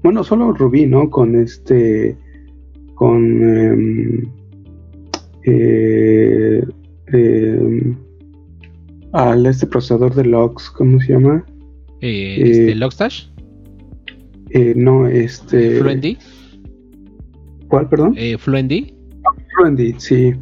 bueno, 0.02 0.24
solo 0.24 0.52
Ruby, 0.52 0.86
¿no? 0.86 1.10
Con 1.10 1.36
este, 1.36 2.16
con... 2.94 4.41
Eh, 5.44 6.62
eh, 7.12 7.94
al 9.12 9.46
este 9.46 9.66
procesador 9.66 10.14
de 10.14 10.24
logs, 10.24 10.70
¿cómo 10.70 11.00
se 11.00 11.12
llama? 11.12 11.44
Eh, 12.00 12.36
este, 12.40 12.74
Logstash. 12.74 13.26
no, 14.76 15.06
este. 15.06 15.78
Fluentd. 15.78 16.18
¿Cuál, 17.68 17.88
perdón? 17.88 18.16
Fluentd. 18.38 18.92
Fluentd, 19.56 19.98
sí. 19.98 20.32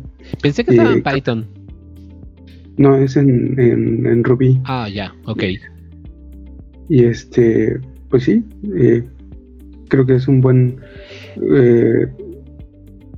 Pensé 0.42 0.64
que 0.64 0.72
estaba 0.72 0.92
en 0.92 1.02
Python. 1.02 1.46
No, 2.76 2.96
es 2.96 3.16
en, 3.16 3.60
en, 3.60 4.24
Ruby. 4.24 4.58
Ah, 4.64 4.88
ya, 4.88 5.14
ok. 5.26 5.44
Y 6.88 7.04
este, 7.04 7.78
pues 8.08 8.24
sí, 8.24 8.42
eh, 8.74 9.04
creo 9.88 10.06
que 10.06 10.14
es 10.14 10.26
un 10.26 10.40
buen 10.40 10.80
eh, 11.54 12.06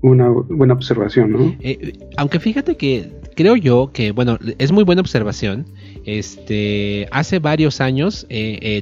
una 0.03 0.29
buena 0.29 0.75
observación, 0.75 1.33
¿no? 1.33 1.57
Eh, 1.61 1.93
aunque 2.17 2.41
fíjate 2.41 2.77
que 2.77 3.11
creo 3.35 3.57
yo 3.57 3.91
que, 3.93 4.11
bueno, 4.11 4.39
es 4.59 4.73
muy 4.73 4.85
buena 4.85 5.01
observación. 5.01 5.65
Este, 6.05 7.09
hace 7.13 7.39
varios 7.39 7.81
años 7.81 8.27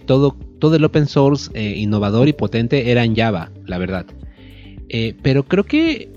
todo, 0.07 0.37
todo 0.59 0.77
el 0.77 0.85
open 0.85 1.07
source 1.07 1.51
innovador 1.77 2.29
y 2.29 2.33
potente 2.33 2.91
era 2.91 3.05
en 3.05 3.15
Java, 3.15 3.53
la 3.67 3.79
verdad. 3.79 4.07
pero 5.23 5.45
creo 5.45 5.65
que, 5.65 6.09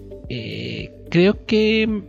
creo 1.10 1.46
que, 1.46 2.04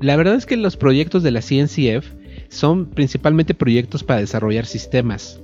la 0.00 0.16
verdad 0.16 0.36
es 0.36 0.46
que 0.46 0.56
los 0.56 0.76
proyectos 0.76 1.24
de 1.24 1.32
la 1.32 1.40
CNCF 1.40 2.06
son 2.48 2.90
principalmente 2.90 3.54
proyectos 3.54 4.04
para 4.04 4.20
desarrollar 4.20 4.66
sistemas, 4.66 5.40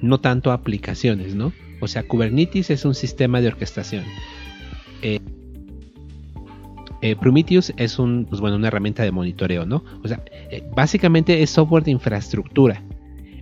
no 0.00 0.20
tanto 0.20 0.52
aplicaciones, 0.52 1.34
¿no? 1.34 1.52
O 1.84 1.88
sea, 1.88 2.02
Kubernetes 2.02 2.70
es 2.70 2.84
un 2.84 2.94
sistema 2.94 3.40
de 3.40 3.48
orquestación. 3.48 4.04
Eh, 5.02 5.20
eh, 7.02 7.16
Prometheus 7.16 7.72
es 7.76 7.98
un, 7.98 8.24
pues 8.24 8.40
bueno, 8.40 8.56
una 8.56 8.68
herramienta 8.68 9.02
de 9.02 9.12
monitoreo, 9.12 9.66
¿no? 9.66 9.84
O 10.02 10.08
sea, 10.08 10.22
eh, 10.50 10.64
básicamente 10.74 11.42
es 11.42 11.50
software 11.50 11.84
de 11.84 11.90
infraestructura. 11.90 12.82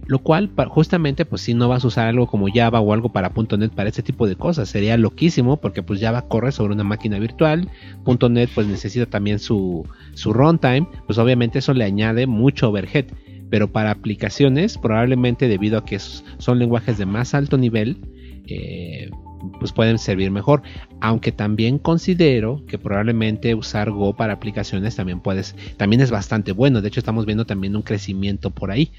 Lo 0.06 0.18
cual, 0.18 0.50
justamente, 0.68 1.24
pues 1.24 1.42
si 1.42 1.54
no 1.54 1.68
vas 1.68 1.84
a 1.84 1.86
usar 1.86 2.08
algo 2.08 2.26
como 2.26 2.48
Java 2.52 2.80
o 2.80 2.92
algo 2.92 3.10
para 3.10 3.30
.NET 3.56 3.70
para 3.70 3.88
este 3.88 4.02
tipo 4.02 4.26
de 4.26 4.34
cosas, 4.34 4.68
sería 4.68 4.96
loquísimo 4.96 5.58
porque 5.58 5.84
pues 5.84 6.00
Java 6.00 6.22
corre 6.22 6.50
sobre 6.50 6.74
una 6.74 6.82
máquina 6.82 7.20
virtual, 7.20 7.70
.NET 8.04 8.50
pues 8.52 8.66
necesita 8.66 9.06
también 9.06 9.38
su, 9.38 9.86
su 10.14 10.32
runtime, 10.32 10.88
pues 11.06 11.18
obviamente 11.18 11.60
eso 11.60 11.72
le 11.72 11.84
añade 11.84 12.26
mucho 12.26 12.68
overhead. 12.68 13.06
Pero 13.48 13.70
para 13.70 13.92
aplicaciones, 13.92 14.76
probablemente 14.76 15.46
debido 15.46 15.78
a 15.78 15.84
que 15.84 16.00
son 16.00 16.58
lenguajes 16.58 16.98
de 16.98 17.06
más 17.06 17.32
alto 17.32 17.56
nivel, 17.58 17.98
eh, 18.46 19.10
pues 19.58 19.72
pueden 19.72 19.98
servir 19.98 20.30
mejor. 20.30 20.62
Aunque 21.00 21.32
también 21.32 21.78
considero 21.78 22.64
que 22.66 22.78
probablemente 22.78 23.54
usar 23.54 23.90
Go 23.90 24.14
para 24.14 24.34
aplicaciones 24.34 24.96
también 24.96 25.20
puedes, 25.20 25.54
también 25.76 26.00
es 26.00 26.10
bastante 26.10 26.52
bueno. 26.52 26.80
De 26.80 26.88
hecho, 26.88 27.00
estamos 27.00 27.26
viendo 27.26 27.44
también 27.44 27.76
un 27.76 27.82
crecimiento 27.82 28.50
por 28.50 28.70
ahí. 28.70 28.90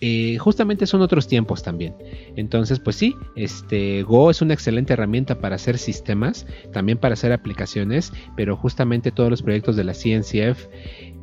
Eh, 0.00 0.38
justamente 0.38 0.86
son 0.86 1.02
otros 1.02 1.26
tiempos 1.26 1.62
también. 1.62 1.94
Entonces, 2.36 2.78
pues 2.78 2.94
sí, 2.94 3.16
este 3.34 4.02
Go 4.04 4.30
es 4.30 4.40
una 4.40 4.54
excelente 4.54 4.92
herramienta 4.92 5.40
para 5.40 5.56
hacer 5.56 5.76
sistemas, 5.76 6.46
también 6.72 6.98
para 6.98 7.14
hacer 7.14 7.32
aplicaciones, 7.32 8.12
pero 8.36 8.56
justamente 8.56 9.10
todos 9.10 9.28
los 9.28 9.42
proyectos 9.42 9.74
de 9.74 9.84
la 9.84 9.94
CNCF, 9.94 10.66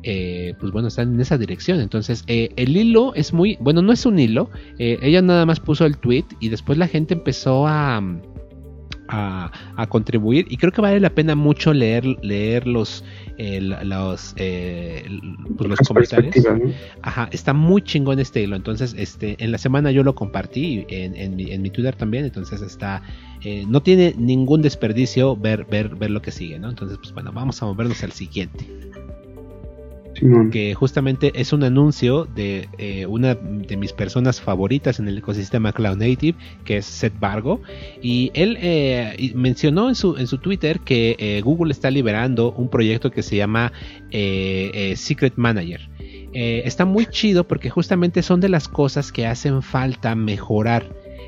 eh, 0.02 0.54
pues 0.60 0.72
bueno, 0.72 0.88
están 0.88 1.14
en 1.14 1.20
esa 1.20 1.38
dirección. 1.38 1.80
Entonces, 1.80 2.24
eh, 2.26 2.50
el 2.56 2.76
hilo 2.76 3.14
es 3.14 3.32
muy, 3.32 3.56
bueno, 3.60 3.82
no 3.82 3.92
es 3.92 4.06
un 4.06 4.18
hilo, 4.18 4.50
ella 4.78 5.22
nada 5.22 5.46
más 5.46 5.60
puso 5.60 5.86
el 5.86 5.98
tweet 5.98 6.24
y 6.40 6.48
después 6.48 6.78
la 6.78 6.88
gente 6.88 7.14
empezó 7.14 7.66
a 7.66 8.02
a, 9.08 9.86
contribuir 9.88 10.46
y 10.50 10.56
creo 10.56 10.72
que 10.72 10.80
vale 10.80 11.00
la 11.00 11.10
pena 11.10 11.34
mucho 11.34 11.72
leer, 11.72 12.04
leer 12.22 12.66
los, 12.66 13.04
los, 13.38 14.34
eh, 14.36 15.04
pues, 15.56 15.70
los 15.70 15.78
comentarios. 15.80 16.34
Ajá, 17.02 17.28
está 17.32 17.52
muy 17.52 17.82
chingón 17.82 18.18
este 18.18 18.42
hilo. 18.42 18.56
Entonces, 18.56 18.94
este, 18.98 19.42
en 19.42 19.52
la 19.52 19.58
semana 19.58 19.90
yo 19.90 20.02
lo 20.02 20.14
compartí 20.14 20.84
en, 20.88 21.16
en, 21.16 21.36
mi, 21.36 21.50
en 21.50 21.62
mi 21.62 21.70
Twitter 21.70 21.94
también. 21.94 22.24
Entonces 22.24 22.62
está, 22.62 23.02
eh, 23.42 23.64
no 23.68 23.82
tiene 23.82 24.14
ningún 24.16 24.62
desperdicio 24.62 25.36
ver, 25.36 25.64
ver, 25.64 25.94
ver 25.94 26.10
lo 26.10 26.22
que 26.22 26.30
sigue, 26.30 26.58
¿no? 26.58 26.68
Entonces, 26.68 26.98
pues 26.98 27.12
bueno, 27.12 27.32
vamos 27.32 27.62
a 27.62 27.66
movernos 27.66 28.02
al 28.02 28.12
siguiente 28.12 28.66
que 30.50 30.74
justamente 30.74 31.32
es 31.34 31.52
un 31.52 31.62
anuncio 31.64 32.24
de 32.24 32.68
eh, 32.78 33.06
una 33.06 33.34
de 33.34 33.76
mis 33.76 33.92
personas 33.92 34.40
favoritas 34.40 34.98
en 34.98 35.08
el 35.08 35.18
ecosistema 35.18 35.72
Cloud 35.72 35.96
Native, 35.96 36.38
que 36.64 36.78
es 36.78 36.86
Seth 36.86 37.18
Bargo, 37.18 37.60
y 38.02 38.30
él 38.34 38.56
eh, 38.60 39.32
mencionó 39.34 39.88
en 39.88 39.94
su, 39.94 40.16
en 40.16 40.26
su 40.26 40.38
Twitter 40.38 40.80
que 40.80 41.16
eh, 41.18 41.40
Google 41.42 41.72
está 41.72 41.90
liberando 41.90 42.52
un 42.52 42.68
proyecto 42.68 43.10
que 43.10 43.22
se 43.22 43.36
llama 43.36 43.72
Secret 44.10 45.34
Manager. 45.36 45.90
está 46.32 46.84
muy 46.86 47.06
chido 47.06 47.46
porque 47.46 47.68
justamente 47.68 48.22
son 48.22 48.40
de 48.40 48.48
las 48.48 48.68
cosas 48.68 49.12
que 49.12 49.26
hacen 49.26 49.62
falta 49.62 50.14
mejorar. 50.14 50.84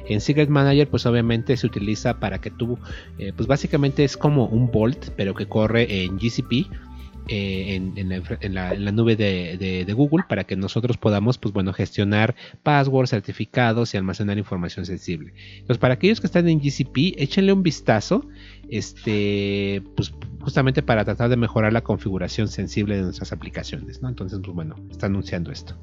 En 0.08 0.22
Secret 0.22 0.48
Manager, 0.48 0.88
pues 0.88 1.04
obviamente 1.04 1.54
se 1.58 1.66
utiliza 1.66 2.18
para 2.18 2.38
que 2.38 2.50
tú, 2.50 2.78
pues 3.36 3.46
básicamente 3.46 4.04
es 4.04 4.16
como 4.16 4.46
un 4.46 4.70
Bolt, 4.70 5.10
pero 5.16 5.34
que 5.34 5.44
corre 5.44 6.04
en 6.04 6.16
GCP 6.16 6.70
eh, 7.28 7.74
en, 7.74 8.54
la, 8.54 8.92
nube 8.92 9.14
de, 9.14 9.94
Google 9.94 10.24
para 10.28 10.44
que 10.44 10.56
nosotros 10.56 10.96
podamos 10.96 11.36
pues 11.36 11.52
bueno 11.52 11.72
gestionar 11.72 12.34
passwords, 12.62 13.10
certificados 13.10 13.92
y 13.92 13.98
almacenar 13.98 14.38
información 14.38 14.86
sensible. 14.86 15.34
Entonces 15.52 15.78
para 15.78 15.94
aquellos 15.94 16.20
que 16.20 16.26
están 16.26 16.48
en 16.48 16.58
GCP 16.58 17.14
échenle 17.18 17.52
un 17.52 17.62
vistazo 17.62 18.26
este 18.70 19.82
pues 19.94 20.14
justamente 20.40 20.82
para 20.82 21.04
tratar 21.04 21.28
de 21.28 21.36
mejorar 21.36 21.72
la 21.72 21.82
configuración 21.82 22.48
sensible 22.48 22.96
de 22.96 23.02
nuestras 23.02 23.32
aplicaciones. 23.32 24.00
¿no? 24.00 24.08
Entonces 24.08 24.40
pues 24.42 24.54
bueno 24.54 24.76
está 24.90 25.06
anunciando 25.06 25.52
esto. 25.52 25.76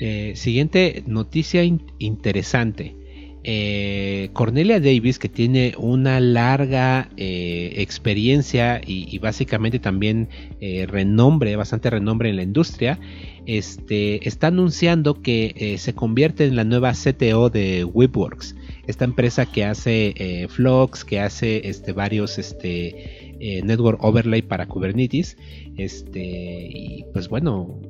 Eh, 0.00 0.32
siguiente 0.34 1.04
noticia 1.06 1.62
interesante. 1.98 2.96
Eh, 3.44 4.30
Cornelia 4.34 4.78
Davis, 4.78 5.18
que 5.18 5.28
tiene 5.28 5.74
una 5.76 6.20
larga 6.20 7.08
eh, 7.16 7.74
experiencia 7.78 8.80
y, 8.86 9.18
básicamente 9.18 9.80
también 9.80 10.28
eh, 10.60 10.86
renombre, 10.88 11.56
bastante 11.56 11.90
renombre 11.90 12.30
en 12.30 12.36
la 12.36 12.42
industria, 12.42 13.00
este, 13.46 14.26
está 14.28 14.48
anunciando 14.48 15.22
que 15.22 15.76
se 15.78 15.94
convierte 15.94 16.44
en 16.44 16.54
la 16.54 16.62
nueva 16.62 16.92
CTO 16.92 17.50
de 17.50 17.82
Webworks, 17.84 18.54
esta 18.86 19.04
empresa 19.04 19.46
que 19.46 19.64
hace 19.64 20.46
Flux, 20.48 21.04
que 21.04 21.18
hace 21.18 21.68
este, 21.68 21.92
varios 21.92 22.38
este, 22.38 23.34
network 23.64 24.02
overlay 24.04 24.42
para 24.42 24.66
Kubernetes. 24.66 25.36
Y 25.76 27.04
pues 27.12 27.28
bueno, 27.28 27.80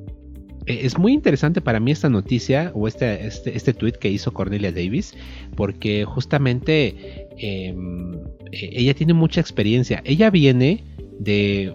es 0.65 0.97
muy 0.97 1.13
interesante 1.13 1.61
para 1.61 1.79
mí 1.79 1.91
esta 1.91 2.09
noticia 2.09 2.71
o 2.73 2.87
este, 2.87 3.27
este, 3.27 3.55
este 3.55 3.73
tweet 3.73 3.93
que 3.93 4.09
hizo 4.09 4.33
Cornelia 4.33 4.71
Davis, 4.71 5.13
porque 5.55 6.05
justamente 6.05 7.27
em, 7.37 8.13
e, 8.51 8.69
ella 8.73 8.93
tiene 8.93 9.13
mucha 9.13 9.41
experiencia. 9.41 10.01
Ella 10.05 10.29
viene 10.29 10.83
de 11.19 11.73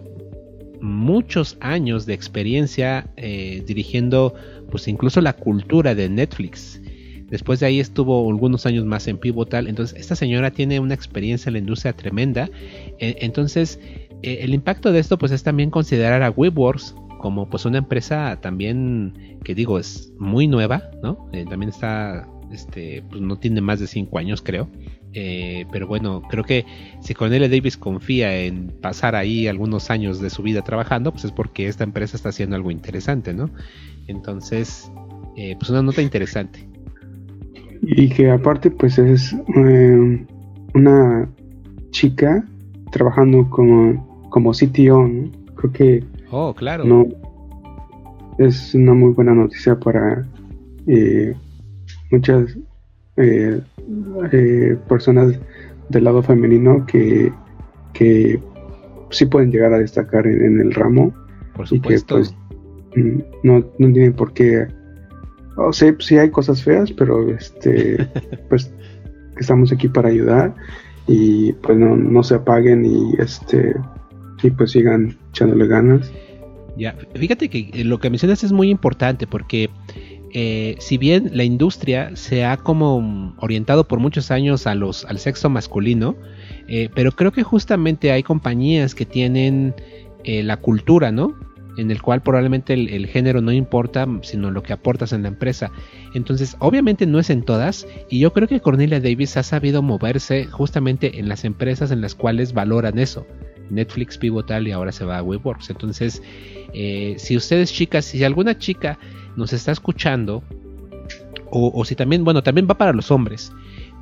muchos 0.81 1.57
años 1.61 2.07
de 2.07 2.14
experiencia 2.14 3.11
eh, 3.16 3.62
dirigiendo, 3.66 4.35
pues 4.70 4.88
incluso 4.88 5.20
la 5.20 5.35
cultura 5.35 5.94
de 5.94 6.09
Netflix. 6.09 6.81
Después 7.29 7.61
de 7.61 7.66
ahí 7.66 7.81
estuvo 7.81 8.27
algunos 8.31 8.64
años 8.64 8.87
más 8.87 9.07
en 9.07 9.18
Pivotal. 9.18 9.68
Entonces, 9.68 10.01
esta 10.01 10.16
señora 10.16 10.51
tiene 10.51 10.81
una 10.81 10.94
experiencia 10.94 11.51
en 11.51 11.55
la 11.55 11.59
industria 11.59 11.92
tremenda. 11.92 12.48
E, 12.98 13.16
entonces, 13.20 13.79
e, 14.22 14.38
el 14.40 14.55
impacto 14.55 14.92
de 14.92 15.01
esto, 15.01 15.18
pues 15.18 15.33
es 15.33 15.42
también 15.42 15.70
considerar 15.70 16.22
a 16.22 16.31
Webworks 16.31 16.94
como 17.18 17.50
pues 17.50 17.64
una 17.64 17.78
empresa 17.78 18.38
también 18.40 19.38
que 19.44 19.54
digo 19.54 19.78
es 19.78 20.12
muy 20.18 20.46
nueva, 20.46 20.85
¿no? 21.02 21.28
Eh, 21.33 21.44
también 21.48 21.70
está, 21.70 22.26
este, 22.50 23.02
pues 23.11 23.20
no 23.20 23.37
tiene 23.38 23.61
más 23.61 23.81
de 23.81 23.87
cinco 23.87 24.18
años 24.18 24.40
creo. 24.40 24.68
Eh, 25.14 25.66
pero 25.72 25.87
bueno, 25.87 26.22
creo 26.28 26.44
que 26.44 26.64
si 27.00 27.14
Cornelia 27.14 27.48
Davis 27.48 27.76
confía 27.76 28.37
en 28.37 28.68
pasar 28.68 29.16
ahí 29.16 29.48
algunos 29.48 29.90
años 29.90 30.20
de 30.20 30.31
su 30.31 30.42
vida 30.42 30.62
trabajando, 30.62 31.12
pues 31.12 31.24
es 31.24 31.33
porque 31.33 31.66
esta 31.66 31.85
empresa 31.85 32.16
está 32.16 32.28
haciendo 32.28 32.57
algo 32.57 32.70
interesante, 32.70 33.35
¿no? 33.35 33.50
Entonces, 34.07 34.90
eh, 35.37 35.57
pues 35.59 35.70
una 35.70 35.83
nota 35.83 36.02
interesante. 36.02 36.68
Y 37.83 38.09
que 38.09 38.31
aparte, 38.31 38.70
pues 38.70 38.98
es 38.98 39.35
una 40.74 41.28
chica 41.90 42.44
trabajando 42.90 43.48
como, 43.48 44.28
como 44.31 44.52
CTO, 44.52 45.09
¿no? 45.09 45.31
Creo 45.54 45.72
que 45.72 46.17
Oh, 46.31 46.55
claro. 46.55 46.85
No, 46.85 47.07
es 48.38 48.75
una 48.75 48.95
muy 48.95 49.12
buena 49.12 49.35
noticia 49.35 49.79
para 49.79 50.27
eh, 50.87 51.35
muchas 52.11 52.57
eh, 53.17 53.61
eh, 54.33 54.77
personas 54.88 55.38
del 55.88 56.05
lado 56.05 56.23
femenino 56.23 56.85
que, 56.87 57.33
que 57.93 58.41
sí 59.11 59.27
pueden 59.27 59.51
llegar 59.51 59.73
a 59.73 59.79
destacar 59.79 60.27
en, 60.27 60.61
el 60.61 60.73
ramo. 60.73 61.12
Por 61.55 61.67
supuesto. 61.67 62.17
pues, 62.17 62.35
mm, 62.95 63.21
no, 63.43 63.59
no 63.79 63.93
tienen 63.93 64.12
por 64.12 64.33
qué. 64.33 64.69
O 65.57 65.73
sea, 65.73 65.95
sí 65.99 66.17
hay 66.19 66.31
cosas 66.31 66.62
feas, 66.62 66.93
pero 66.93 67.29
este, 67.31 68.09
pues 68.49 68.73
estamos 69.38 69.73
aquí 69.73 69.88
para 69.88 70.09
ayudar 70.09 70.55
y 71.07 71.53
pues 71.55 71.79
no, 71.79 71.97
no 71.97 72.23
se 72.23 72.35
apaguen 72.35 72.85
y 72.85 73.14
este 73.19 73.75
y 74.46 74.51
pues 74.51 74.72
sigan 74.72 75.16
echándole 75.31 75.66
ganas. 75.66 76.12
Ya, 76.79 76.94
fíjate 77.14 77.48
que 77.48 77.70
eh, 77.72 77.85
lo 77.85 77.98
que 77.98 78.09
mencionas 78.09 78.44
es 78.44 78.53
muy 78.53 78.70
importante 78.70 79.27
porque 79.27 79.68
eh, 80.33 80.77
si 80.79 80.96
bien 80.96 81.31
la 81.35 81.42
industria 81.42 82.14
se 82.14 82.44
ha 82.44 82.57
como 82.57 83.35
orientado 83.38 83.88
por 83.88 83.98
muchos 83.98 84.31
años 84.31 84.66
a 84.68 84.77
los, 84.77 85.05
al 85.05 85.18
sexo 85.18 85.51
masculino, 85.51 86.14
eh, 86.68 86.88
pero 86.94 87.12
creo 87.12 87.33
que 87.33 87.42
justamente 87.42 88.12
hay 88.12 88.22
compañías 88.22 88.94
que 88.94 89.05
tienen 89.05 89.74
la 90.24 90.59
cultura, 90.59 91.11
¿no? 91.11 91.35
En 91.79 91.90
el 91.90 92.03
cual 92.03 92.20
probablemente 92.22 92.74
el, 92.74 93.07
género 93.07 93.40
no 93.40 93.51
importa, 93.51 94.07
sino 94.20 94.51
lo 94.51 94.62
que 94.62 94.74
aportas 94.74 95.14
en 95.14 95.22
la 95.22 95.29
empresa. 95.29 95.70
Entonces, 96.12 96.55
obviamente 96.59 97.07
no 97.07 97.18
es 97.18 97.31
en 97.31 97.44
todas, 97.44 97.87
y 98.11 98.18
yo 98.18 98.35
creo 98.35 98.46
que 98.46 98.61
Cornelia 98.61 99.01
Davis 99.01 99.38
ha 99.38 99.42
sabido 99.42 99.81
moverse 99.81 100.44
justamente 100.44 101.18
en 101.18 101.31
las 101.31 101.46
empresas 101.46 101.90
en 101.92 102.03
las 102.03 102.14
cuales 102.14 102.53
valoran 102.53 102.98
eso. 102.98 103.27
Netflix, 103.70 104.18
Pivotal 104.18 104.66
y 104.68 104.72
ahora 104.72 104.92
se 104.92 105.04
va 105.04 105.18
a 105.18 105.22
WebWorks. 105.22 105.70
Entonces, 105.70 106.22
si 106.72 107.37
ustedes 107.37 107.72
chicas, 107.72 108.04
si 108.04 108.22
alguna 108.24 108.59
chica 108.59 108.98
nos 109.37 109.52
está 109.52 109.72
escuchando, 109.72 110.42
o, 111.50 111.85
si 111.85 111.94
también, 111.94 112.24
bueno, 112.24 112.42
también 112.42 112.66
va 112.68 112.76
para 112.76 112.92
los 112.92 113.11
hombres, 113.11 113.52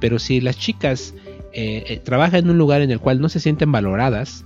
pero 0.00 0.18
si 0.18 0.40
las 0.40 0.58
chicas 0.58 1.14
eh, 1.52 1.84
eh, 1.86 2.00
trabajan 2.02 2.44
en 2.44 2.50
un 2.50 2.58
lugar 2.58 2.82
en 2.82 2.90
el 2.90 3.00
cual 3.00 3.20
no 3.20 3.28
se 3.28 3.40
sienten 3.40 3.70
valoradas, 3.72 4.44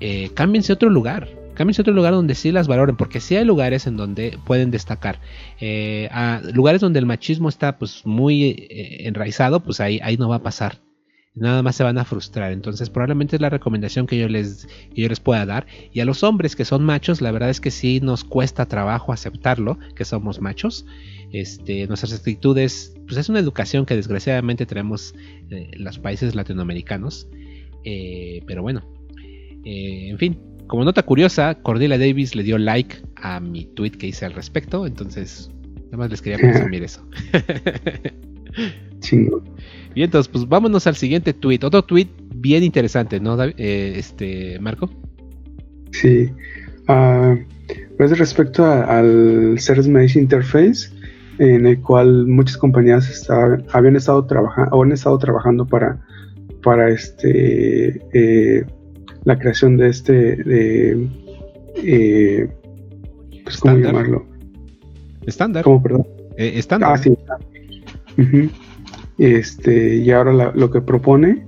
eh, 0.00 0.30
cámbiense 0.34 0.72
a 0.72 0.74
otro 0.74 0.90
lugar. 0.90 1.28
Cámbiense 1.54 1.80
a 1.80 1.82
otro 1.82 1.94
lugar 1.94 2.12
donde 2.12 2.36
sí 2.36 2.52
las 2.52 2.68
valoren, 2.68 2.96
porque 2.96 3.18
sí 3.18 3.34
hay 3.34 3.44
lugares 3.44 3.88
en 3.88 3.96
donde 3.96 4.38
pueden 4.46 4.70
destacar. 4.70 5.20
Eh, 5.60 6.08
lugares 6.52 6.80
donde 6.80 7.00
el 7.00 7.06
machismo 7.06 7.48
está 7.48 7.78
pues 7.78 8.06
muy 8.06 8.68
enraizado, 8.70 9.60
pues 9.60 9.80
ahí, 9.80 9.98
ahí 10.04 10.16
no 10.16 10.28
va 10.28 10.36
a 10.36 10.42
pasar 10.42 10.87
nada 11.38 11.62
más 11.62 11.76
se 11.76 11.84
van 11.84 11.98
a 11.98 12.04
frustrar. 12.04 12.52
Entonces, 12.52 12.90
probablemente 12.90 13.36
es 13.36 13.42
la 13.42 13.50
recomendación 13.50 14.06
que 14.06 14.18
yo 14.18 14.28
les, 14.28 14.66
que 14.94 15.02
yo 15.02 15.08
les 15.08 15.20
pueda 15.20 15.46
dar. 15.46 15.66
Y 15.92 16.00
a 16.00 16.04
los 16.04 16.22
hombres 16.22 16.56
que 16.56 16.64
son 16.64 16.84
machos, 16.84 17.20
la 17.20 17.30
verdad 17.30 17.50
es 17.50 17.60
que 17.60 17.70
sí 17.70 18.00
nos 18.00 18.24
cuesta 18.24 18.66
trabajo 18.66 19.12
aceptarlo, 19.12 19.78
que 19.94 20.04
somos 20.04 20.40
machos. 20.40 20.86
Este, 21.32 21.86
nuestras 21.86 22.12
actitudes, 22.14 22.94
pues 23.06 23.18
es 23.18 23.28
una 23.28 23.38
educación 23.38 23.86
que 23.86 23.94
desgraciadamente 23.94 24.66
tenemos 24.66 25.14
eh, 25.50 25.70
en 25.72 25.84
los 25.84 25.98
países 25.98 26.34
latinoamericanos. 26.34 27.28
Eh, 27.84 28.42
pero 28.46 28.62
bueno, 28.62 28.82
eh, 29.64 30.08
en 30.10 30.18
fin, 30.18 30.38
como 30.66 30.84
nota 30.84 31.02
curiosa, 31.02 31.54
Cordelia 31.54 31.98
Davis 31.98 32.34
le 32.34 32.42
dio 32.42 32.58
like 32.58 32.96
a 33.16 33.40
mi 33.40 33.64
tweet 33.64 33.92
que 33.92 34.08
hice 34.08 34.26
al 34.26 34.32
respecto. 34.32 34.86
Entonces, 34.86 35.50
nada 35.86 35.98
más 35.98 36.10
les 36.10 36.20
quería 36.20 36.38
presumir 36.38 36.82
eso. 36.82 37.06
Bien, 39.98 40.06
entonces, 40.06 40.30
pues 40.30 40.48
vámonos 40.48 40.86
al 40.86 40.94
siguiente 40.94 41.32
tweet. 41.32 41.58
Otro 41.64 41.82
tweet 41.82 42.06
bien 42.36 42.62
interesante, 42.62 43.18
¿no, 43.18 43.36
eh, 43.42 43.94
este, 43.96 44.56
Marco? 44.60 44.88
Sí. 45.90 46.30
Uh, 46.88 47.36
pues 47.96 48.16
respecto 48.16 48.64
al 48.64 49.58
Service 49.58 49.90
Mesh 49.90 50.16
Interface, 50.16 50.90
en 51.40 51.66
el 51.66 51.80
cual 51.80 52.28
muchas 52.28 52.56
compañías 52.56 53.28
habían 53.72 53.96
estado 53.96 54.24
trabajando 54.24 54.76
o 54.76 54.84
han 54.84 54.92
estado 54.92 55.18
trabajando 55.18 55.66
para, 55.66 56.00
para 56.62 56.90
este 56.90 58.00
eh, 58.12 58.64
la 59.24 59.36
creación 59.36 59.78
de 59.78 59.88
este 59.88 60.12
de, 60.36 61.08
eh, 61.82 62.48
pues 63.42 63.56
cómo 63.56 63.78
llamarlo 63.78 64.24
estándar 65.26 65.64
cómo 65.64 65.82
perdón 65.82 66.06
eh, 66.36 66.52
estándar 66.54 66.92
ah 66.94 66.98
sí 66.98 67.16
este, 69.18 69.96
y 69.96 70.10
ahora 70.12 70.52
lo 70.54 70.70
que 70.70 70.80
propone 70.80 71.44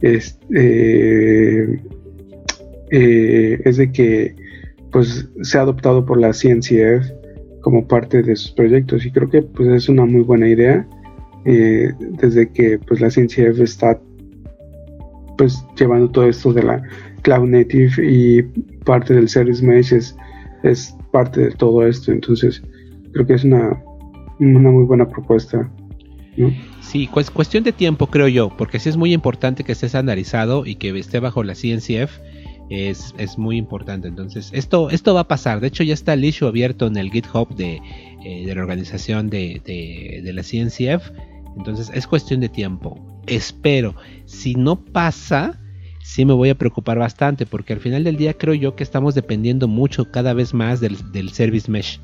es, 0.00 0.38
eh, 0.54 1.80
eh, 2.90 3.60
es 3.64 3.76
de 3.76 3.92
que 3.92 4.34
pues 4.90 5.28
ha 5.54 5.60
adoptado 5.60 6.04
por 6.04 6.20
la 6.20 6.32
CNCF 6.32 7.10
como 7.62 7.86
parte 7.86 8.22
de 8.22 8.36
sus 8.36 8.52
proyectos. 8.52 9.06
Y 9.06 9.10
creo 9.10 9.30
que 9.30 9.42
pues 9.42 9.68
es 9.70 9.88
una 9.88 10.04
muy 10.04 10.22
buena 10.22 10.48
idea 10.48 10.86
eh, 11.44 11.92
desde 12.20 12.50
que 12.50 12.78
pues 12.78 13.00
la 13.00 13.10
CNCF 13.10 13.60
está 13.60 14.00
pues 15.38 15.64
llevando 15.76 16.10
todo 16.10 16.28
esto 16.28 16.52
de 16.52 16.62
la 16.62 16.82
cloud 17.22 17.48
native 17.48 17.92
y 18.06 18.42
parte 18.84 19.14
del 19.14 19.28
service 19.28 19.64
mesh 19.64 19.92
es, 19.92 20.16
es 20.62 20.94
parte 21.12 21.40
de 21.40 21.50
todo 21.52 21.86
esto. 21.86 22.12
Entonces 22.12 22.62
creo 23.12 23.26
que 23.26 23.34
es 23.34 23.44
una, 23.44 23.80
una 24.38 24.70
muy 24.70 24.84
buena 24.84 25.08
propuesta 25.08 25.68
Sí, 26.80 27.08
es 27.16 27.30
cuestión 27.30 27.64
de 27.64 27.72
tiempo 27.72 28.08
creo 28.08 28.28
yo, 28.28 28.54
porque 28.56 28.78
sí 28.78 28.88
es 28.88 28.96
muy 28.96 29.12
importante 29.12 29.64
que 29.64 29.72
esté 29.72 29.86
estandarizado 29.86 30.66
y 30.66 30.76
que 30.76 30.96
esté 30.98 31.20
bajo 31.20 31.42
la 31.42 31.54
CNCF. 31.54 32.18
Es, 32.70 33.14
es, 33.18 33.36
muy 33.36 33.58
importante. 33.58 34.08
Entonces, 34.08 34.50
esto, 34.54 34.88
esto 34.88 35.12
va 35.12 35.20
a 35.20 35.28
pasar. 35.28 35.60
De 35.60 35.66
hecho, 35.66 35.82
ya 35.82 35.92
está 35.92 36.14
el 36.14 36.24
issue 36.24 36.48
abierto 36.48 36.86
en 36.86 36.96
el 36.96 37.10
GitHub 37.10 37.54
de, 37.54 37.78
eh, 38.24 38.46
de 38.46 38.54
la 38.54 38.62
organización 38.62 39.28
de, 39.28 39.60
de, 39.64 40.32
la 40.32 40.42
CNCF. 40.42 41.10
Entonces, 41.58 41.90
es 41.94 42.06
cuestión 42.06 42.40
de 42.40 42.48
tiempo. 42.48 42.98
Espero. 43.26 43.94
Si 44.24 44.54
no 44.54 44.82
pasa, 44.82 45.60
sí 46.02 46.24
me 46.24 46.32
voy 46.32 46.48
a 46.48 46.54
preocupar 46.54 46.98
bastante, 46.98 47.44
porque 47.44 47.74
al 47.74 47.80
final 47.80 48.02
del 48.02 48.16
día 48.16 48.32
creo 48.32 48.54
yo 48.54 48.74
que 48.74 48.82
estamos 48.82 49.14
dependiendo 49.14 49.68
mucho 49.68 50.10
cada 50.10 50.32
vez 50.32 50.54
más 50.54 50.80
del 50.80 51.30
Service 51.32 51.70
Mesh. 51.70 52.00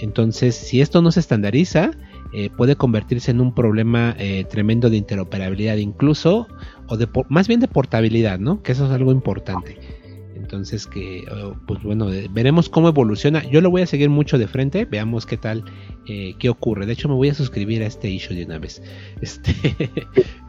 Entonces, 0.00 0.54
si 0.54 0.80
esto 0.80 1.02
no 1.02 1.12
se 1.12 1.20
estandariza, 1.20 1.90
eh, 2.32 2.50
puede 2.50 2.76
convertirse 2.76 3.30
en 3.30 3.40
un 3.40 3.54
problema 3.54 4.14
eh, 4.18 4.44
tremendo 4.50 4.90
de 4.90 4.96
interoperabilidad 4.96 5.76
incluso, 5.76 6.46
o 6.86 6.96
de 6.96 7.08
más 7.28 7.48
bien 7.48 7.60
de 7.60 7.68
portabilidad, 7.68 8.38
¿no? 8.38 8.62
Que 8.62 8.72
eso 8.72 8.86
es 8.86 8.92
algo 8.92 9.12
importante. 9.12 9.78
Entonces 10.34 10.86
que, 10.86 11.26
pues 11.66 11.82
bueno, 11.82 12.10
eh, 12.10 12.28
veremos 12.30 12.70
cómo 12.70 12.88
evoluciona. 12.88 13.44
Yo 13.50 13.60
lo 13.60 13.70
voy 13.70 13.82
a 13.82 13.86
seguir 13.86 14.08
mucho 14.08 14.38
de 14.38 14.46
frente, 14.46 14.86
veamos 14.86 15.26
qué 15.26 15.36
tal, 15.36 15.64
qué 16.06 16.48
ocurre. 16.48 16.86
De 16.86 16.94
hecho, 16.94 17.08
me 17.08 17.14
voy 17.14 17.28
a 17.28 17.34
suscribir 17.34 17.82
a 17.82 17.86
este 17.86 18.08
issue 18.08 18.34
de 18.34 18.46
una 18.46 18.58
vez, 18.58 18.82
este, 19.20 19.52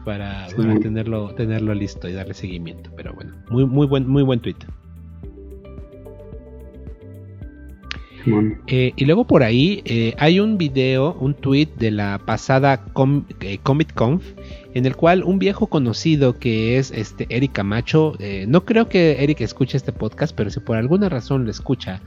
para, 0.04 0.46
tenerlo, 0.80 1.34
tenerlo 1.34 1.74
listo 1.74 2.08
y 2.08 2.12
darle 2.12 2.32
seguimiento. 2.32 2.90
Pero 2.96 3.12
bueno, 3.12 3.34
muy, 3.50 3.66
muy 3.66 3.86
buen, 3.86 4.08
muy 4.08 4.22
buen 4.22 4.40
tweet. 4.40 4.56
Eh, 8.66 8.92
y 8.96 9.04
luego 9.04 9.26
por 9.26 9.42
ahí 9.42 9.82
eh, 9.84 10.14
hay 10.18 10.40
un 10.40 10.58
video, 10.58 11.16
un 11.20 11.34
tweet 11.34 11.68
de 11.78 11.90
la 11.90 12.18
pasada 12.24 12.84
eh, 13.40 13.58
Comic 13.62 13.94
Conf, 13.94 14.24
en 14.74 14.86
el 14.86 14.96
cual 14.96 15.22
un 15.24 15.38
viejo 15.38 15.68
conocido 15.68 16.38
que 16.38 16.78
es 16.78 16.90
este 16.90 17.26
Eric 17.30 17.52
Camacho, 17.52 18.14
no 18.46 18.64
creo 18.64 18.88
que 18.88 19.22
Eric 19.22 19.40
escuche 19.40 19.76
este 19.76 19.92
podcast, 19.92 20.34
pero 20.36 20.50
si 20.50 20.60
por 20.60 20.76
alguna 20.76 21.08
razón 21.08 21.44
lo 21.44 21.50
escucha, 21.50 22.00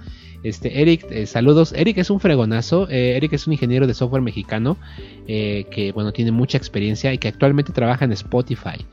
este 0.44 0.82
Eric, 0.82 1.26
saludos. 1.26 1.74
Eric 1.74 1.98
es 1.98 2.10
un 2.10 2.20
fregonazo. 2.20 2.90
Eric 2.90 3.32
es 3.34 3.48
un 3.48 3.54
ingeniero 3.54 3.88
de 3.88 3.94
software 3.94 4.22
mexicano 4.22 4.78
que 5.26 5.92
bueno 5.94 6.12
tiene 6.12 6.32
mucha 6.32 6.58
experiencia 6.58 7.14
y 7.14 7.18
que 7.18 7.30
actualmente 7.30 7.72
trabaja 7.72 8.06
en 8.06 8.12
Spotify. 8.12 8.86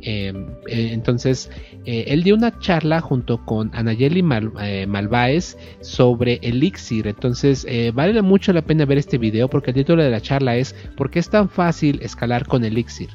Em, 0.00 0.48
eh, 0.66 0.90
entonces, 0.92 1.50
eh, 1.84 2.04
él 2.08 2.22
dio 2.22 2.34
una 2.34 2.58
charla 2.58 3.00
junto 3.00 3.44
con 3.44 3.70
Anayeli 3.74 4.24
eh, 4.60 4.86
Malváez 4.86 5.56
sobre 5.80 6.40
Elixir. 6.42 7.06
Entonces, 7.06 7.66
vale 7.94 8.20
mucho 8.22 8.52
la 8.52 8.62
pena 8.62 8.84
ver 8.84 8.98
este 8.98 9.18
video 9.18 9.48
porque 9.48 9.70
el 9.70 9.76
título 9.76 10.02
de 10.02 10.10
la 10.10 10.20
charla 10.20 10.56
es 10.56 10.74
¿Por 10.96 11.10
qué 11.10 11.18
es 11.18 11.30
tan 11.30 11.48
fácil 11.48 12.00
escalar 12.02 12.46
con 12.46 12.64
Elixir? 12.64 13.10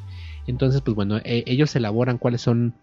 Entonces, 0.48 0.82
pues 0.82 0.96
bueno, 0.96 1.20
ellos 1.24 1.76
elaboran 1.76 2.18
cuáles 2.18 2.42
son 2.42 2.74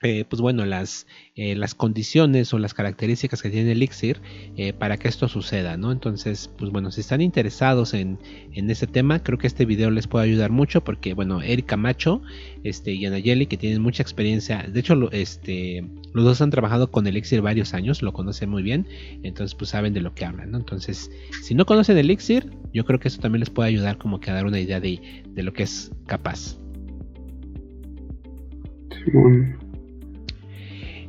eh, 0.00 0.24
pues 0.28 0.40
bueno, 0.40 0.64
las, 0.64 1.08
eh, 1.34 1.56
las 1.56 1.74
condiciones 1.74 2.54
o 2.54 2.58
las 2.58 2.72
características 2.72 3.42
que 3.42 3.50
tiene 3.50 3.72
Elixir 3.72 4.20
eh, 4.56 4.72
para 4.72 4.96
que 4.96 5.08
esto 5.08 5.26
suceda, 5.26 5.76
¿no? 5.76 5.90
Entonces, 5.90 6.48
pues 6.56 6.70
bueno, 6.70 6.92
si 6.92 7.00
están 7.00 7.20
interesados 7.20 7.94
en, 7.94 8.18
en 8.52 8.70
este 8.70 8.86
tema, 8.86 9.22
creo 9.24 9.38
que 9.38 9.48
este 9.48 9.64
video 9.64 9.90
les 9.90 10.06
puede 10.06 10.26
ayudar 10.26 10.52
mucho 10.52 10.84
porque, 10.84 11.14
bueno, 11.14 11.42
Erika 11.42 11.76
Macho 11.76 12.22
este, 12.62 12.92
y 12.92 13.06
Anayeli, 13.06 13.46
que 13.46 13.56
tienen 13.56 13.82
mucha 13.82 14.02
experiencia, 14.04 14.62
de 14.62 14.78
hecho, 14.78 15.10
este, 15.10 15.84
los 16.14 16.24
dos 16.24 16.40
han 16.42 16.50
trabajado 16.50 16.92
con 16.92 17.04
Elixir 17.08 17.40
varios 17.40 17.74
años, 17.74 18.00
lo 18.00 18.12
conocen 18.12 18.50
muy 18.50 18.62
bien, 18.62 18.86
entonces 19.24 19.56
pues 19.56 19.70
saben 19.70 19.94
de 19.94 20.00
lo 20.00 20.14
que 20.14 20.24
hablan, 20.24 20.52
¿no? 20.52 20.58
Entonces, 20.58 21.10
si 21.42 21.56
no 21.56 21.66
conocen 21.66 21.98
Elixir, 21.98 22.52
yo 22.72 22.84
creo 22.84 23.00
que 23.00 23.08
eso 23.08 23.20
también 23.20 23.40
les 23.40 23.50
puede 23.50 23.70
ayudar 23.70 23.98
como 23.98 24.20
que 24.20 24.30
a 24.30 24.34
dar 24.34 24.46
una 24.46 24.60
idea 24.60 24.78
de, 24.78 25.24
de 25.26 25.42
lo 25.42 25.52
que 25.52 25.64
es 25.64 25.90
capaz. 26.06 26.56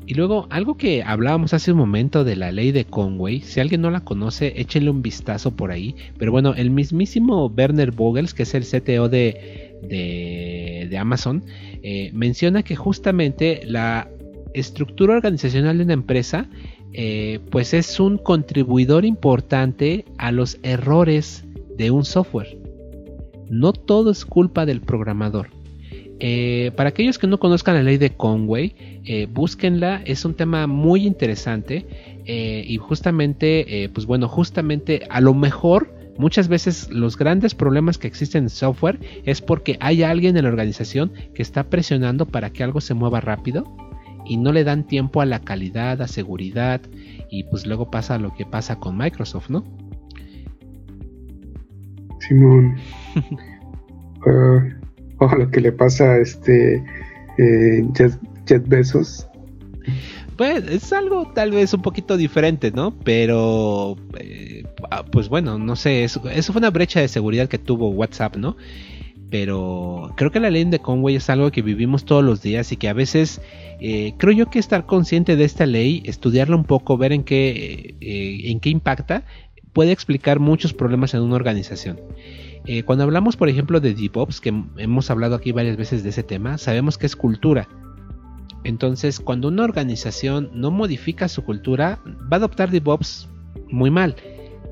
Y 0.10 0.16
luego, 0.16 0.48
algo 0.50 0.76
que 0.76 1.04
hablábamos 1.04 1.54
hace 1.54 1.72
un 1.72 1.78
momento 1.78 2.24
de 2.24 2.36
la 2.36 2.52
ley 2.52 2.72
de 2.72 2.84
Conway, 2.84 3.42
si 3.42 3.60
alguien 3.60 3.82
no 3.82 3.92
la 3.92 4.00
conoce, 4.00 4.60
échenle 4.60 4.90
un 4.90 5.04
vistazo 5.04 5.56
por 5.56 5.70
ahí. 5.70 5.96
Pero 6.18 6.32
bueno, 6.32 6.56
el 6.56 6.72
mismísimo 6.72 7.46
Werner 7.56 7.92
Vogels, 7.92 8.34
que 8.34 8.42
es 8.42 8.56
el 8.56 8.64
CTO 8.64 9.08
de, 9.08 9.78
de, 10.90 10.98
Amazon, 10.98 11.44
eh, 11.84 12.10
menciona 12.12 12.64
que 12.64 12.76
justamente 12.76 13.62
la 13.66 14.10
estructura 14.56 15.14
organizacional 15.14 15.78
de 15.78 15.84
una 15.84 15.94
empresa, 15.94 16.50
eh, 16.92 17.40
pues 17.52 17.76
es 17.76 18.00
un 18.00 18.18
contribuidor 18.18 19.06
importante 19.06 20.06
a 20.18 20.32
los 20.32 20.58
errores 20.64 21.46
de 21.78 21.92
un 21.92 22.04
software. 22.04 22.58
No 23.48 23.74
todo 23.74 24.10
es 24.10 24.26
culpa 24.26 24.66
del 24.66 24.82
programador. 24.82 25.59
Eh, 26.20 26.72
para 26.76 26.90
aquellos 26.90 27.18
que 27.18 27.28
no 27.28 27.40
conozcan 27.40 27.76
la 27.76 27.84
ley 27.84 27.98
de 27.98 28.12
Conway, 28.12 28.76
eh, 29.06 29.28
búsquenla, 29.32 30.02
es 30.06 30.26
un 30.26 30.34
tema 30.34 30.68
muy 30.68 31.06
interesante 31.06 31.86
eh, 32.26 32.64
y 32.68 32.78
justamente, 32.78 33.90
pues 33.94 34.06
bueno, 34.06 34.28
justamente 34.28 35.08
a 35.10 35.22
lo 35.22 35.34
mejor 35.34 35.98
Muchas 36.20 36.50
veces 36.50 36.90
los 36.90 37.18
grandes 37.18 37.56
problemas 37.56 37.98
que 37.98 38.06
existen 38.06 38.44
en 38.44 38.50
software 38.50 39.00
es 39.24 39.40
porque 39.40 39.78
hay 39.80 40.04
alguien 40.04 40.36
en 40.36 40.44
la 40.44 40.50
organización 40.50 41.14
que 41.34 41.42
está 41.42 41.70
presionando 41.70 42.26
para 42.26 42.50
que 42.50 42.62
algo 42.62 42.82
se 42.82 42.94
mueva 42.94 43.22
rápido 43.22 43.64
y 44.26 44.36
no 44.36 44.52
le 44.52 44.66
dan 44.66 44.86
tiempo 44.86 45.22
a 45.22 45.26
la 45.26 45.40
calidad, 45.40 46.02
a 46.02 46.10
seguridad 46.10 46.82
y 47.30 47.46
pues 47.46 47.66
luego 47.66 47.90
pasa 47.90 48.18
lo 48.18 48.34
que 48.34 48.46
pasa 48.46 48.82
con 48.82 48.98
Microsoft, 48.98 49.50
¿no? 49.50 49.64
Simón. 52.20 52.76
o 55.32 55.36
lo 55.36 55.50
que 55.50 55.62
le 55.62 55.72
pasa 55.72 56.14
a 56.14 56.18
este 56.18 56.84
eh, 57.38 57.84
Jet, 57.94 58.68
Bezos. 58.68 59.28
Pues 60.38 60.66
es 60.70 60.94
algo 60.94 61.32
tal 61.34 61.52
vez 61.52 61.74
un 61.74 61.82
poquito 61.82 62.16
diferente, 62.16 62.72
¿no? 62.72 62.98
Pero, 63.04 63.98
eh, 64.18 64.64
ah, 64.90 65.04
pues 65.04 65.28
bueno, 65.28 65.58
no 65.58 65.76
sé, 65.76 66.06
eso, 66.06 66.22
fue 66.22 66.60
una 66.60 66.70
brecha 66.70 67.02
de 67.02 67.10
seguridad 67.10 67.50
que 67.50 67.58
tuvo 67.58 67.90
WhatsApp, 67.90 68.38
¿no? 68.38 68.56
Pero 69.30 70.14
creo 70.16 70.32
que 70.32 70.40
la 70.40 70.50
ley 70.50 70.64
de 70.64 70.80
Conway 70.80 71.16
es 71.16 71.30
algo 71.30 71.52
que 71.52 71.62
vivimos 71.62 72.06
todos 72.06 72.24
los 72.24 72.42
días 72.42 72.72
y 72.72 72.78
que 72.78 72.88
a 72.88 72.94
veces 72.94 73.42
eh, 73.80 74.14
creo 74.18 74.34
yo 74.34 74.50
que 74.50 74.60
estar 74.60 74.86
consciente 74.86 75.36
de 75.36 75.44
esta 75.44 75.66
ley, 75.66 76.02
estudiarla 76.06 76.56
un 76.56 76.64
poco, 76.64 76.98
ver 76.98 77.12
en 77.12 77.24
qué, 77.24 77.96
en 78.00 78.60
qué 78.60 78.70
impacta, 78.70 79.26
puede 79.74 79.92
explicar 79.92 80.40
muchos 80.40 80.74
problemas 80.74 81.14
en 81.14 81.22
una 81.22 81.36
organización. 81.36 82.00
Eh, 82.72 82.84
cuando 82.84 83.04
hablamos, 83.04 83.36
por 83.36 83.50
ejemplo, 83.50 83.80
de 83.80 83.96
DevOps, 83.96 84.40
que 84.40 84.54
hemos 84.78 85.10
hablado 85.10 85.34
aquí 85.34 85.52
varias 85.52 85.76
veces 85.76 86.04
de 86.04 86.10
ese 86.10 86.22
tema, 86.22 86.60
sabemos 86.60 87.00
que 87.00 87.08
es 87.08 87.16
cultura. 87.16 87.68
Entonces, 88.64 89.20
cuando 89.20 89.48
una 89.48 89.64
organización 89.64 90.52
no 90.54 90.70
modifica 90.70 91.28
su 91.30 91.44
cultura, 91.44 91.98
va 92.32 92.34
a 92.34 92.36
adoptar 92.36 92.70
DevOps 92.70 93.28
muy 93.72 93.90
mal. 93.90 94.16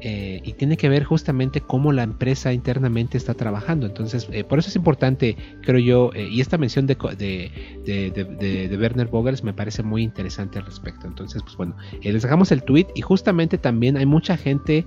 Eh, 0.01 0.41
y 0.43 0.53
tiene 0.53 0.77
que 0.77 0.89
ver 0.89 1.03
justamente 1.03 1.61
cómo 1.61 1.91
la 1.91 2.03
empresa 2.03 2.53
internamente 2.53 3.17
está 3.17 3.33
trabajando. 3.33 3.87
Entonces, 3.87 4.27
eh, 4.31 4.43
por 4.43 4.59
eso 4.59 4.69
es 4.69 4.75
importante, 4.75 5.35
creo 5.63 5.79
yo, 5.79 6.11
eh, 6.13 6.27
y 6.29 6.39
esta 6.39 6.57
mención 6.57 6.85
de, 6.85 6.95
de, 7.85 8.77
Werner 8.79 9.07
Vogels 9.07 9.43
me 9.43 9.53
parece 9.53 9.81
muy 9.81 10.03
interesante 10.03 10.59
al 10.59 10.65
respecto. 10.65 11.07
Entonces, 11.07 11.41
pues 11.41 11.57
bueno, 11.57 11.75
les 12.01 12.21
dejamos 12.21 12.51
el 12.51 12.63
tweet 12.63 12.87
y 12.93 13.01
justamente 13.01 13.57
también 13.57 13.97
hay 13.97 14.05
mucha 14.05 14.37
gente 14.37 14.85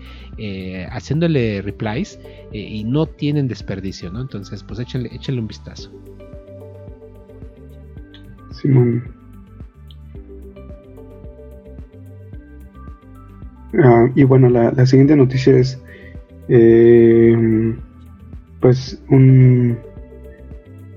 haciéndole 0.90 1.62
replies 1.62 2.18
y 2.52 2.84
no 2.84 3.06
tienen 3.06 3.48
desperdicio, 3.48 4.10
¿no? 4.10 4.20
Entonces, 4.20 4.62
pues 4.62 4.78
échenle, 4.78 5.10
échenle 5.12 5.40
un 5.40 5.48
vistazo. 5.48 5.90
Simón. 8.52 9.19
Ah, 13.78 14.08
y 14.14 14.24
bueno, 14.24 14.48
la, 14.48 14.86
siguiente 14.86 15.14
noticia 15.14 15.56
es 15.56 15.80
eh, 16.48 17.76
pues 18.60 19.00
un, 19.08 19.78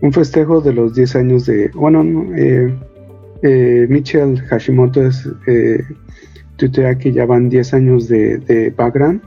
un 0.01 0.13
festejo 0.13 0.59
de 0.61 0.74
los 0.74 0.95
10 0.95 1.15
años 1.15 1.45
de, 1.45 1.69
bueno, 1.76 2.03
eh, 2.36 2.74
eh, 3.43 3.86
Michel 3.89 4.41
Hashimoto 4.41 5.05
es, 5.05 5.30
tuitea 6.57 6.97
que 6.97 7.11
ya 7.11 7.26
van 7.26 7.49
10 7.49 7.74
años 7.76 8.07
de, 8.07 8.38
de 8.39 8.71
background, 8.71 9.21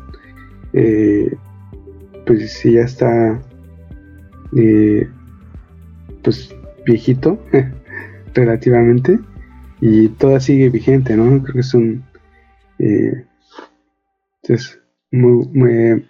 pues 2.26 2.52
sí 2.52 2.72
ya 2.72 2.82
está 2.82 3.40
pues 6.22 6.54
viejito 6.84 7.38
relativamente 8.34 9.18
y 9.80 10.08
toda 10.08 10.40
sigue 10.40 10.70
vigente, 10.70 11.16
¿no? 11.16 11.42
Creo 11.42 11.54
que 11.54 11.60
es 11.60 11.74
un 11.74 12.02
entonces, 14.48 14.80
muy, 15.10 16.04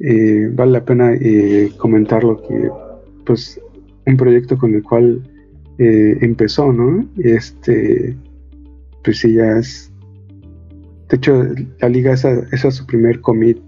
eh, 0.00 0.50
vale 0.52 0.72
la 0.72 0.84
pena 0.84 1.14
eh, 1.14 1.70
comentar 1.78 2.22
lo 2.22 2.40
que, 2.42 2.70
pues, 3.26 3.60
un 4.06 4.16
proyecto 4.16 4.56
con 4.56 4.74
el 4.74 4.82
cual 4.82 5.22
eh, 5.78 6.18
empezó, 6.20 6.72
¿no? 6.72 7.08
Este, 7.18 8.16
pues 9.02 9.18
sí, 9.18 9.34
ya 9.34 9.58
es. 9.58 9.90
De 11.08 11.16
hecho, 11.16 11.44
la 11.80 11.88
liga 11.88 12.12
esa, 12.12 12.32
esa 12.52 12.68
es 12.68 12.74
su 12.74 12.86
primer 12.86 13.20
commit, 13.20 13.58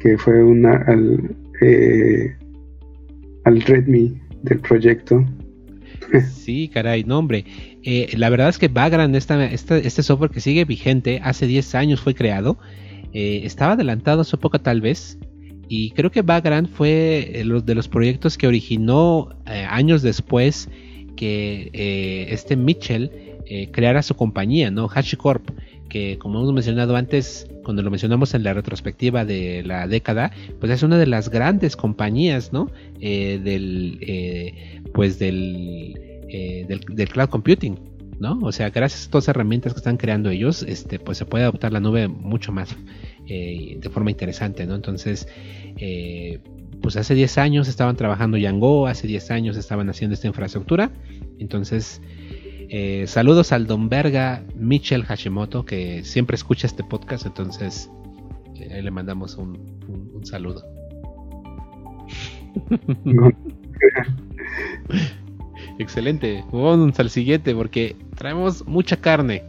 que 0.00 0.18
fue 0.18 0.42
una 0.42 0.76
al, 0.86 1.36
al 3.44 3.60
Redmi 3.62 4.20
del 4.42 4.58
proyecto. 4.60 5.24
Sí, 6.32 6.68
caray, 6.68 7.04
no 7.04 7.18
hombre. 7.18 7.44
Eh, 7.82 8.14
la 8.16 8.28
verdad 8.28 8.48
es 8.48 8.58
que 8.58 8.68
Vagrant, 8.68 9.14
este 9.14 10.02
software 10.02 10.30
que 10.30 10.40
sigue 10.40 10.64
vigente, 10.64 11.20
hace 11.22 11.46
10 11.46 11.74
años 11.74 12.00
fue 12.00 12.14
creado, 12.14 12.58
eh, 13.12 13.42
estaba 13.44 13.72
adelantado 13.72 14.20
a 14.20 14.24
su 14.24 14.36
tal 14.36 14.80
vez, 14.80 15.18
y 15.68 15.92
creo 15.92 16.10
que 16.10 16.22
Vagrant 16.22 16.68
fue 16.68 17.44
de 17.64 17.74
los 17.74 17.88
proyectos 17.88 18.36
que 18.36 18.46
originó 18.46 19.30
eh, 19.46 19.64
años 19.68 20.02
después 20.02 20.68
que 21.16 21.70
este 22.30 22.56
Mitchell 22.56 23.10
creara 23.72 24.02
su 24.02 24.14
compañía, 24.14 24.70
¿no? 24.70 24.88
HashiCorp, 24.88 25.50
que 25.88 26.18
como 26.18 26.40
hemos 26.40 26.52
mencionado 26.54 26.96
antes, 26.96 27.46
cuando 27.62 27.82
lo 27.82 27.90
mencionamos 27.90 28.32
en 28.34 28.42
la 28.44 28.54
retrospectiva 28.54 29.24
de 29.24 29.62
la 29.64 29.86
década, 29.86 30.30
pues 30.60 30.72
es 30.72 30.82
una 30.82 30.98
de 30.98 31.06
las 31.06 31.28
grandes 31.28 31.76
compañías, 31.76 32.52
¿no? 32.52 32.70
del, 33.00 34.80
pues 34.94 35.18
del 35.18 36.09
eh, 36.32 36.64
del, 36.68 37.08
cloud 37.08 37.28
computing, 37.28 37.76
¿no? 38.20 38.38
O 38.42 38.52
sea, 38.52 38.70
gracias 38.70 39.06
a 39.06 39.10
todas 39.10 39.24
las 39.24 39.34
herramientas 39.34 39.72
que 39.72 39.78
están 39.78 39.96
creando 39.96 40.30
ellos, 40.30 40.62
este, 40.62 41.00
pues 41.00 41.18
se 41.18 41.24
puede 41.24 41.42
adoptar 41.42 41.72
la 41.72 41.80
nube 41.80 42.06
mucho 42.06 42.52
más 42.52 42.76
eh, 43.26 43.76
de 43.80 43.90
forma 43.90 44.12
interesante, 44.12 44.64
¿no? 44.64 44.76
Entonces, 44.76 45.26
eh, 45.76 46.38
pues 46.82 46.96
hace 46.96 47.14
10 47.14 47.38
años 47.38 47.66
estaban 47.66 47.96
trabajando 47.96 48.36
Yango, 48.36 48.86
hace 48.86 49.08
10 49.08 49.30
años 49.32 49.56
estaban 49.56 49.90
haciendo 49.90 50.14
esta 50.14 50.28
infraestructura, 50.28 50.90
entonces... 51.38 52.00
saludos 53.06 53.50
al 53.50 53.66
Don 53.66 53.88
Verga 53.88 54.44
Michel 54.54 55.02
Hashimoto 55.04 55.64
que 55.64 56.04
siempre 56.04 56.36
escucha 56.36 56.68
este 56.68 56.84
podcast, 56.84 57.26
entonces 57.26 57.90
le 58.54 58.90
mandamos 58.92 59.34
un, 59.34 59.58
un 60.14 60.24
saludo. 60.24 60.64
Excelente. 65.80 66.44
Vamos 66.52 67.00
al 67.00 67.08
siguiente 67.08 67.54
porque 67.54 67.96
traemos 68.14 68.66
mucha 68.68 68.98
carne. 68.98 69.42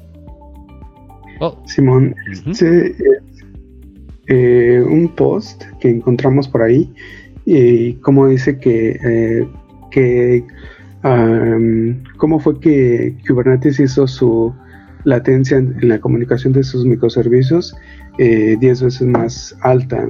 Oh. 1.41 1.61
Simón, 1.65 2.15
este 2.47 2.95
eh, 4.27 4.82
un 4.82 5.09
post 5.09 5.61
que 5.82 5.89
encontramos 5.89 6.47
por 6.47 6.61
ahí 6.61 6.89
y 7.45 7.95
como 7.95 8.27
dice 8.27 8.57
que, 8.59 8.97
eh, 9.03 9.47
que 9.91 10.45
cómo 12.15 12.39
fue 12.39 12.57
que 12.61 13.17
Kubernetes 13.27 13.82
hizo 13.82 14.07
su 14.07 14.53
latencia 15.03 15.57
en, 15.57 15.75
la 15.82 15.99
comunicación 15.99 16.53
de 16.53 16.63
sus 16.63 16.86
microservicios 16.86 17.75
10 18.17 18.19
eh, 18.19 18.57
veces 18.61 19.01
más 19.01 19.53
alta. 19.63 20.07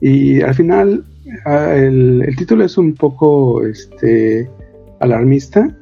Y 0.00 0.40
al 0.40 0.54
final 0.54 1.04
ah, 1.44 1.74
el, 1.76 2.24
el, 2.26 2.34
título 2.34 2.64
es 2.64 2.76
un 2.76 2.94
poco 2.94 3.64
este 3.64 4.50
alarmista, 5.00 5.74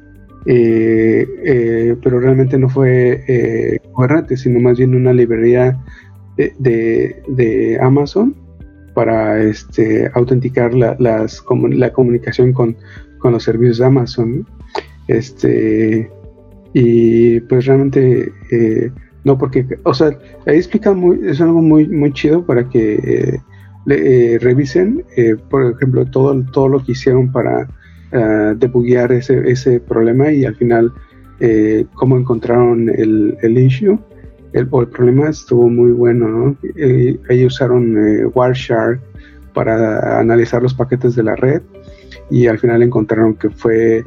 eh, 0.45 1.25
eh, 1.45 1.95
pero 2.03 2.19
realmente 2.19 2.57
no 2.57 2.67
fue 2.67 3.23
eh, 3.27 3.79
sino 4.35 4.59
más 4.59 4.77
bien 4.77 4.93
una 4.93 5.13
librería 5.13 5.81
de, 6.35 7.79
Amazon 7.81 8.35
para 8.93 9.41
este, 9.41 10.11
autenticar 10.13 10.73
la, 10.73 10.95
las, 10.99 11.43
la 11.69 11.93
comunicación 11.93 12.51
con, 12.53 12.75
los 13.23 13.43
servicios 13.43 13.77
de 13.77 13.85
Amazon. 13.85 14.45
Este, 15.07 16.11
y 16.73 17.39
pues 17.41 17.65
realmente 17.65 18.31
eh, 18.51 18.91
no 19.23 19.37
porque, 19.37 19.65
o 19.83 19.93
sea, 19.93 20.17
ahí 20.45 20.57
explica 20.57 20.93
muy, 20.93 21.19
es 21.25 21.39
algo 21.39 21.61
muy, 21.61 21.87
muy 21.87 22.11
chido 22.11 22.45
para 22.45 22.67
que 22.67 23.39
le, 23.85 24.39
revisen, 24.39 25.05
por 25.49 25.71
ejemplo, 25.71 26.05
todo, 26.05 26.43
todo 26.51 26.67
lo 26.67 26.83
que 26.83 26.91
hicieron 26.91 27.31
para 27.31 27.69
uh, 28.13 28.55
debuguear 28.55 29.11
ese, 29.11 29.49
ese 29.49 29.79
problema 29.79 30.31
y 30.31 30.45
al 30.45 30.55
final 30.55 30.91
eh, 31.39 31.85
cómo 31.95 32.17
encontraron 32.17 32.89
el, 32.89 33.37
el 33.41 33.57
issue 33.57 33.99
el, 34.53 34.67
o 34.71 34.81
el 34.81 34.87
problema 34.87 35.29
estuvo 35.29 35.67
muy 35.67 35.91
bueno 35.91 36.27
¿no? 36.29 36.57
Eh, 36.75 37.19
ellos 37.29 37.55
usaron 37.55 37.97
eh, 37.97 38.25
Wireshark 38.33 39.01
para 39.53 40.19
analizar 40.19 40.61
los 40.61 40.73
paquetes 40.73 41.15
de 41.15 41.23
la 41.23 41.35
red 41.35 41.61
y 42.29 42.47
al 42.47 42.59
final 42.59 42.81
encontraron 42.81 43.35
que 43.35 43.49
fue 43.49 44.03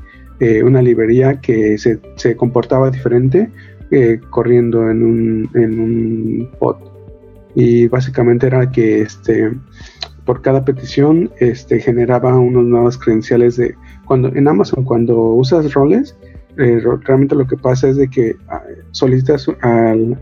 una 0.64 0.82
librería 0.82 1.40
que 1.40 1.78
se, 1.78 1.98
se 2.16 2.36
comportaba 2.36 2.90
diferente 2.90 3.50
corriendo 4.28 4.90
en 4.90 5.02
un, 5.02 5.50
en 5.54 5.80
un 5.80 6.50
pod 6.58 6.76
y 7.54 7.88
básicamente 7.88 8.46
era 8.46 8.70
que 8.70 9.00
este 9.00 9.50
por 10.26 10.42
cada 10.42 10.64
petición 10.64 11.30
este, 11.38 11.80
generaba 11.80 12.36
unos 12.38 12.64
nuevos 12.64 12.98
credenciales 12.98 13.56
de 13.56 13.74
cuando 14.06 14.28
en 14.28 14.48
Amazon 14.48 14.84
cuando 14.84 15.16
usas 15.16 15.72
roles 15.74 16.16
eh, 16.58 16.80
realmente 17.04 17.34
lo 17.34 17.46
que 17.46 17.56
pasa 17.56 17.88
es 17.88 17.96
de 17.96 18.08
que 18.08 18.34
ah, 18.48 18.62
solicitas 18.92 19.46
al, 19.60 20.18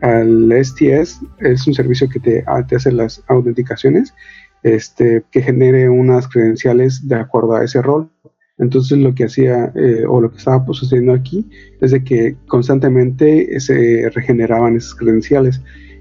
al 0.00 0.52
STS, 0.64 1.20
es 1.40 1.66
un 1.66 1.74
servicio 1.74 2.08
que 2.08 2.20
te, 2.20 2.44
te 2.68 2.76
hace 2.76 2.92
las 2.92 3.22
autenticaciones, 3.28 4.14
este, 4.62 5.24
que 5.30 5.42
genere 5.42 5.88
unas 5.88 6.28
credenciales 6.28 7.06
de 7.08 7.16
acuerdo 7.16 7.56
a 7.56 7.64
ese 7.64 7.82
rol. 7.82 8.10
Entonces 8.58 8.98
lo 8.98 9.14
que 9.14 9.24
hacía 9.24 9.72
eh, 9.76 10.04
o 10.08 10.20
lo 10.20 10.30
que 10.30 10.38
estaba 10.38 10.64
pues, 10.64 10.78
sucediendo 10.78 11.12
aquí 11.12 11.48
es 11.80 11.92
de 11.92 12.02
que 12.02 12.36
constantemente 12.48 13.58
se 13.60 14.10
regeneraban 14.10 14.76
esas 14.76 14.94
credenciales 14.94 15.60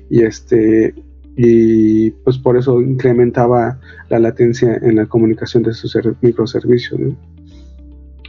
y 0.09 0.23
este 0.23 0.95
y 1.37 2.11
pues 2.11 2.37
por 2.37 2.57
eso 2.57 2.81
incrementaba 2.81 3.79
la 4.09 4.19
latencia 4.19 4.79
en 4.81 4.95
la 4.95 5.05
comunicación 5.05 5.63
de 5.63 5.73
sus 5.73 5.97
microservicios. 6.21 6.99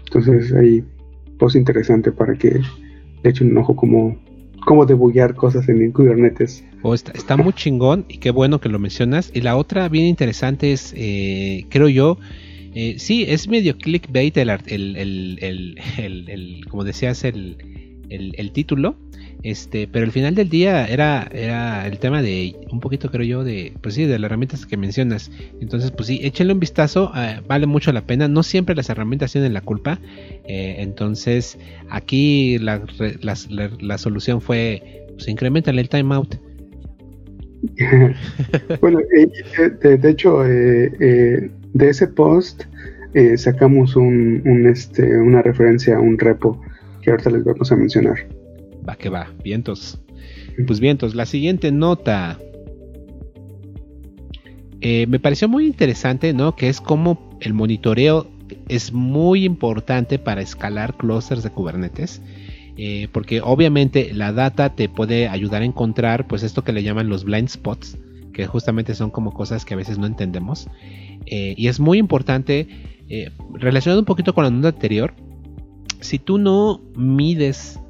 Entonces 0.05 0.53
ahí 0.53 0.85
pues 1.39 1.55
interesante 1.55 2.13
para 2.13 2.35
que 2.35 2.61
le 3.23 3.31
echen 3.31 3.51
un 3.51 3.59
ojo 3.59 3.75
como 3.75 4.19
cómo 4.67 4.85
debuggear 4.85 5.35
cosas 5.35 5.69
en 5.69 5.91
Kubernetes. 5.93 6.65
Oh, 6.83 6.95
está, 6.95 7.37
muy 7.37 7.55
chingón 7.55 8.05
y 8.09 8.19
qué 8.19 8.31
bueno 8.31 8.61
que 8.61 8.69
lo 8.69 8.79
mencionas. 8.79 9.31
Y 9.33 9.41
la 9.41 9.57
otra 9.57 9.89
bien 9.89 10.05
interesante 10.05 10.73
es, 10.73 10.93
eh, 10.97 11.65
creo 11.71 11.89
yo, 11.89 12.19
eh, 12.75 12.97
sí, 12.99 13.25
es 13.27 13.49
medio 13.49 13.77
clickbait 13.79 14.37
el, 14.37 14.51
el, 14.51 15.39
el, 15.41 15.79
el 16.29 16.65
como 16.69 16.85
decías, 16.85 17.25
el, 17.25 17.57
título. 18.53 18.97
Este, 19.43 19.87
pero 19.87 20.05
al 20.05 20.13
final 20.13 20.35
del 20.35 20.49
día 20.49 20.87
era, 20.87 21.29
era 21.33 21.87
el 21.87 21.99
tema 21.99 22.23
de 22.23 22.57
un 22.73 22.81
poquito 22.81 23.11
creo 23.11 23.25
yo 23.25 23.45
de, 23.45 23.73
pues 23.81 23.95
sí, 23.95 24.05
de 24.05 24.19
las 24.19 24.29
herramientas 24.29 24.67
que 24.67 24.77
mencionas. 24.77 25.31
Entonces, 25.61 25.91
pues 25.91 26.09
sí, 26.09 26.21
échenle 26.23 26.53
un 26.53 26.61
vistazo, 26.61 27.13
eh, 27.17 27.41
vale 27.47 27.67
mucho 27.67 27.93
la 27.93 28.07
pena. 28.07 28.29
No 28.29 28.43
siempre 28.43 28.75
las 28.75 28.91
herramientas 28.91 29.33
tienen 29.33 29.55
la 29.55 29.61
culpa. 29.61 30.01
Eh, 30.45 30.77
entonces, 30.79 31.59
aquí 31.89 32.59
la, 32.59 33.99
solución 33.99 34.41
fue, 34.41 35.07
pues 35.15 35.29
incrementarle 35.29 35.83
el 35.83 35.89
timeout. 35.89 36.37
bueno, 38.81 39.01
de, 39.01 40.11
hecho, 40.11 40.43
de 40.43 41.51
ese 41.89 42.07
post 42.09 42.65
eh, 43.15 43.37
sacamos 43.39 43.97
un, 43.97 44.67
este, 44.71 45.19
una 45.19 45.43
referencia 45.43 45.97
a 45.97 46.01
un 46.01 46.19
repo 46.19 46.61
que 47.03 47.11
ahorita 47.11 47.31
les 47.31 47.45
vamos 47.45 47.73
a 47.73 47.77
mencionar. 47.77 48.17
Va 48.89 48.97
que 48.97 49.09
va, 49.09 49.33
vientos. 49.43 49.99
Pues 50.67 50.81
vientos, 50.81 51.15
la 51.15 51.27
siguiente 51.27 51.71
nota. 51.73 52.39
Eh, 54.81 55.07
me 55.09 55.19
pareció 55.19 55.49
muy 55.49 55.67
interesante, 55.67 56.33
¿no? 56.33 56.57
Que 56.57 56.69
es 56.69 56.81
como 56.81 57.37
el 57.41 57.53
monitoreo 57.55 58.31
es 58.69 58.93
muy 58.93 59.45
importante 59.45 60.19
para 60.19 60.41
escalar 60.41 60.97
clusters 60.97 61.43
de 61.43 61.51
Kubernetes. 61.51 62.23
Eh, 62.77 63.09
porque 63.11 63.41
obviamente 63.41 64.15
la 64.15 64.33
data 64.33 64.77
te 64.77 64.89
puede 64.89 65.27
ayudar 65.27 65.63
a 65.63 65.65
encontrar 65.65 66.29
pues 66.29 66.45
esto 66.45 66.63
que 66.63 66.73
le 66.73 66.85
llaman 66.85 67.09
los 67.09 67.25
blind 67.25 67.49
spots 67.49 67.99
que 68.33 68.47
justamente 68.47 68.95
son 68.95 69.11
como 69.11 69.35
cosas 69.35 69.65
que 69.65 69.75
a 69.75 69.77
veces 69.77 69.99
no 69.99 70.07
entendemos 70.07 70.69
y 71.27 71.67
es 71.67 71.81
muy 71.81 71.99
importante 71.99 72.69
eh, 73.11 73.31
relacionado 73.55 74.01
un 74.01 74.05
poquito 74.05 74.35
con 74.35 74.45
la 74.45 74.51
nota 74.51 74.69
anterior, 74.69 75.15
si 76.01 76.19
tú 76.19 76.37
no 76.37 76.83
mides 76.95 77.81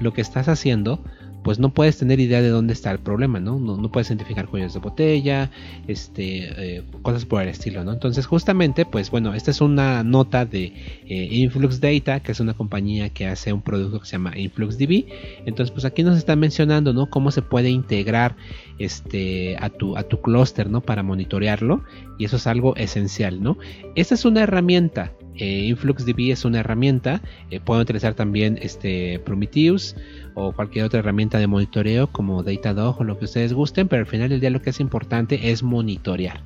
lo 0.00 0.12
que 0.12 0.20
estás 0.20 0.48
haciendo, 0.48 1.02
pues 1.44 1.58
no 1.58 1.72
puedes 1.72 1.98
tener 1.98 2.18
idea 2.20 2.40
de 2.40 2.48
dónde 2.48 2.72
está 2.72 2.90
el 2.90 2.98
problema, 2.98 3.38
¿no? 3.38 3.58
No, 3.58 3.92
puedes 3.92 4.08
identificar 4.08 4.48
cuellos 4.48 4.72
de 4.72 4.80
botella, 4.80 5.50
este, 5.86 6.78
eh, 6.78 6.82
cosas 7.02 7.26
por 7.26 7.42
el 7.42 7.48
estilo, 7.48 7.84
¿no? 7.84 7.92
Entonces, 7.92 8.26
justamente, 8.26 8.86
pues 8.86 9.10
bueno, 9.10 9.34
esta 9.34 9.50
es 9.50 9.60
una 9.60 10.02
nota 10.02 10.46
de 10.46 10.72
eh, 11.06 11.28
Influx 11.30 11.80
Data, 11.80 12.20
que 12.20 12.32
es 12.32 12.40
una 12.40 12.54
compañía 12.54 13.10
que 13.10 13.26
hace 13.26 13.52
un 13.52 13.60
producto 13.60 14.00
que 14.00 14.06
se 14.06 14.12
llama 14.12 14.36
InfluxDB. 14.36 15.04
Entonces, 15.44 15.70
pues 15.70 15.84
aquí 15.84 16.02
nos 16.02 16.16
están 16.16 16.40
mencionando, 16.40 16.94
¿no? 16.94 17.10
Cómo 17.10 17.30
se 17.30 17.42
puede 17.42 17.68
integrar 17.68 18.36
este, 18.78 19.56
a 19.60 19.68
tu, 19.68 19.98
a 19.98 20.02
tu 20.04 20.22
clúster, 20.22 20.70
¿no? 20.70 20.80
Para 20.80 21.02
monitorearlo. 21.02 21.84
Y 22.18 22.24
eso 22.24 22.36
es 22.36 22.46
algo 22.46 22.74
esencial, 22.76 23.42
¿no? 23.42 23.58
Esta 23.94 24.14
es 24.14 24.24
una 24.24 24.42
herramienta. 24.42 25.12
Eh, 25.36 25.66
InfluxDB 25.66 26.30
es 26.32 26.44
una 26.44 26.60
herramienta. 26.60 27.20
pueden 27.64 27.82
utilizar 27.82 28.14
también 28.14 28.58
este, 28.60 29.20
Prometheus 29.24 29.96
o 30.34 30.52
cualquier 30.52 30.84
otra 30.84 31.00
herramienta 31.00 31.38
de 31.38 31.46
monitoreo 31.46 32.08
como 32.08 32.42
Datadog 32.42 33.00
o 33.00 33.04
lo 33.04 33.18
que 33.18 33.24
ustedes 33.24 33.52
gusten, 33.52 33.88
pero 33.88 34.00
al 34.00 34.06
final 34.06 34.28
del 34.28 34.40
día 34.40 34.50
lo 34.50 34.62
que 34.62 34.70
es 34.70 34.80
importante 34.80 35.50
es 35.50 35.62
monitorear. 35.62 36.42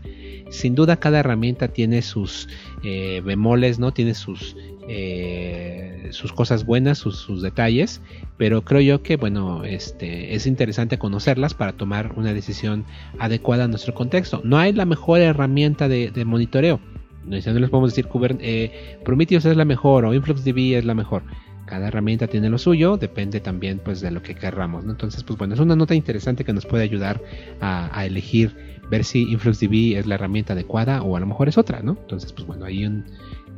Sin 0.51 0.75
duda 0.75 0.97
cada 0.97 1.21
herramienta 1.21 1.69
tiene 1.69 2.03
sus 2.03 2.49
eh, 2.83 3.21
bemoles, 3.25 3.79
¿no? 3.79 3.93
Tiene 3.93 4.15
sus, 4.15 4.57
eh, 4.89 6.09
sus 6.11 6.33
cosas 6.33 6.65
buenas, 6.65 6.99
sus, 6.99 7.43
detalles, 7.43 8.01
pero 8.39 8.63
creo 8.63 8.81
yo 8.81 9.03
que 9.03 9.17
bueno, 9.17 9.65
este, 9.65 10.35
es 10.35 10.47
interesante 10.47 10.99
conocerlas 10.99 11.55
para 11.55 11.73
tomar 11.73 12.13
una 12.17 12.33
decisión 12.33 12.85
adecuada 13.19 13.65
a 13.65 13.69
nuestro 13.69 13.95
contexto. 13.95 14.41
No 14.45 14.59
hay 14.59 14.73
la 14.73 14.87
mejor 14.87 15.21
herramienta 15.21 15.89
de, 15.89 16.25
monitoreo. 16.25 16.81
No, 17.29 17.37
les 17.37 17.71
podemos 17.71 17.95
decir 17.95 18.09
eh, 18.41 18.99
Prometheus 19.05 19.45
es 19.45 19.57
la 19.57 19.65
mejor 19.65 20.05
o 20.05 20.15
InfluxDB 20.15 20.77
es 20.77 20.85
la 20.85 20.95
mejor 20.95 21.23
cada 21.69 21.89
herramienta 21.89 22.27
tiene 22.27 22.49
lo 22.49 22.59
suyo, 22.59 22.97
depende 22.97 23.41
también 23.41 23.81
pues 23.85 24.01
de 24.01 24.11
lo 24.11 24.23
que 24.23 24.35
querramos, 24.35 24.85
¿no? 24.85 24.93
Entonces, 24.93 25.23
pues 25.23 25.39
bueno, 25.39 25.55
es 25.55 25.61
una 25.61 25.77
nota 25.77 25.95
interesante 25.95 26.45
que 26.45 26.53
nos 26.53 26.67
puede 26.67 26.83
ayudar 26.83 27.21
a, 27.61 28.05
elegir, 28.07 28.57
ver 28.91 29.05
si 29.05 29.31
InfluxDB 29.31 29.99
es 29.99 30.07
la 30.07 30.15
herramienta 30.17 30.55
adecuada 30.55 31.03
o 31.03 31.17
a 31.17 31.21
lo 31.21 31.27
mejor 31.27 31.49
es 31.49 31.59
otra, 31.59 31.81
¿no? 31.83 31.97
Entonces, 32.01 32.33
pues 32.33 32.47
bueno, 32.47 32.65
hay 32.65 32.87
un, 32.87 33.05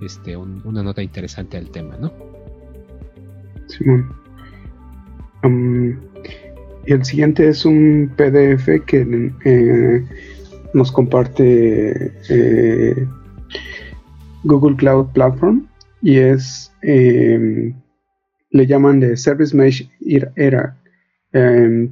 este, 0.03 0.37
una 0.37 0.83
nota 0.83 1.03
interesante 1.03 1.57
del 1.57 1.71
tema, 1.71 1.97
¿no? 1.99 2.13
Simón. 3.67 4.13
y 6.87 6.93
el 6.93 7.05
siguiente 7.05 7.49
es 7.49 7.65
un 7.65 8.13
PDF 8.17 8.85
que 8.87 9.33
eh, 9.45 10.05
nos 10.75 10.91
comparte 10.91 12.13
eh, 12.29 13.07
Google 14.45 14.77
Cloud 14.77 15.07
Platform 15.13 15.67
y 16.03 16.17
es 16.17 16.73
eh, 16.83 17.73
le 18.51 18.67
llaman 18.67 19.01
de 19.01 19.17
Service 19.17 19.57
Mesh 19.57 19.89
Era. 20.37 20.77
Em, 21.33 21.91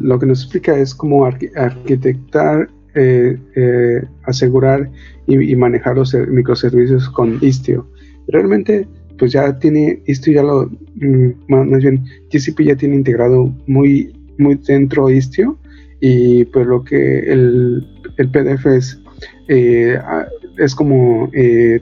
lo 0.00 0.18
que 0.18 0.26
nos 0.26 0.42
explica 0.42 0.78
es 0.78 0.94
cómo 0.94 1.26
arquitectar, 1.26 2.68
eh, 2.94 3.38
eh, 3.54 4.02
asegurar 4.24 4.90
y, 5.26 5.54
manejar 5.54 5.96
los 5.96 6.14
microservicios 6.14 7.10
con 7.10 7.38
Istio. 7.42 7.86
Realmente, 8.28 8.88
pues 9.18 9.32
ya 9.32 9.58
tiene, 9.58 10.02
Istio 10.06 10.32
ya 10.32 10.42
lo, 10.42 10.70
mm, 10.94 11.32
más 11.48 11.82
bien, 11.82 12.04
GCP 12.30 12.64
ya 12.64 12.76
tiene 12.76 12.96
integrado 12.96 13.54
muy, 13.66 14.14
muy 14.38 14.58
dentro 14.66 15.10
Istio 15.10 15.58
y 16.00 16.44
pues 16.46 16.66
lo 16.66 16.82
que 16.84 17.18
el, 17.30 17.86
el 18.16 18.30
PDF 18.30 18.66
es, 18.66 19.02
eh, 19.48 19.98
es 20.58 20.74
como 20.74 21.30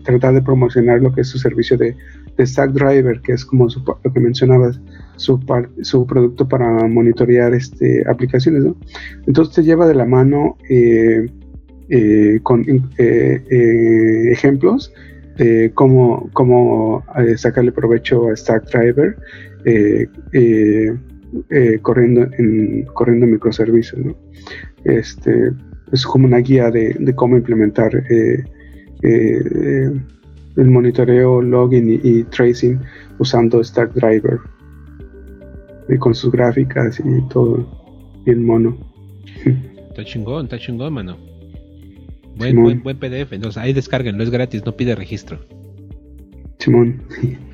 tratar 0.04 0.34
de 0.34 0.42
promocionar 0.42 1.00
lo 1.00 1.12
que 1.12 1.22
es 1.22 1.28
su 1.28 1.38
servicio 1.38 1.76
de 1.76 1.96
de 2.36 2.46
Stackdriver, 2.46 3.20
que 3.20 3.32
es 3.32 3.44
como 3.44 3.68
lo 3.68 4.12
que 4.12 4.20
mencionabas, 4.20 4.80
su, 5.16 5.40
su 5.82 6.06
producto 6.06 6.48
para 6.48 6.86
monitorear 6.88 7.54
este, 7.54 8.04
aplicaciones. 8.08 8.64
¿no? 8.64 8.76
Entonces 9.26 9.54
te 9.54 9.62
lleva 9.62 9.86
de 9.86 9.94
la 9.94 10.04
mano 10.04 10.56
eh, 10.68 11.26
eh, 11.88 12.40
con 12.42 12.64
eh, 12.98 14.28
ejemplos 14.32 14.92
de 15.36 15.70
cómo, 15.74 16.30
cómo 16.32 17.04
sacarle 17.36 17.72
provecho 17.72 18.28
a 18.30 18.36
Stackdriver 18.36 19.16
corriendo, 21.82 22.28
en, 22.38 22.84
corriendo 22.94 23.26
microservicios. 23.26 24.04
¿no? 24.04 24.16
Este, 24.84 25.50
es 25.92 26.06
como 26.06 26.26
una 26.26 26.38
guía 26.38 26.70
de 26.70 27.14
cómo 27.14 27.36
implementar 27.36 28.04
el 29.04 30.70
monitoreo, 30.70 31.42
login 31.42 32.00
y, 32.02 32.24
tracing 32.24 32.80
usando 33.18 33.62
Stackdriver 33.62 34.38
y 35.88 35.96
con 35.98 36.14
sus 36.14 36.32
gráficas 36.32 37.00
y 37.00 37.28
todo 37.28 37.66
bien 38.24 38.44
mono. 38.44 38.76
Está 39.90 40.04
chingón, 40.04 40.46
está 40.46 40.58
chingón, 40.58 40.92
mano. 40.92 41.16
Buen, 42.36 42.60
buen, 42.60 42.82
buen, 42.82 42.98
PDF. 42.98 43.32
Entonces 43.32 43.62
ahí 43.62 43.72
descarguen, 43.72 44.16
no 44.16 44.24
es 44.24 44.30
gratis, 44.30 44.64
no 44.66 44.72
pide 44.72 44.96
registro. 44.96 45.38
Simón. 46.58 47.00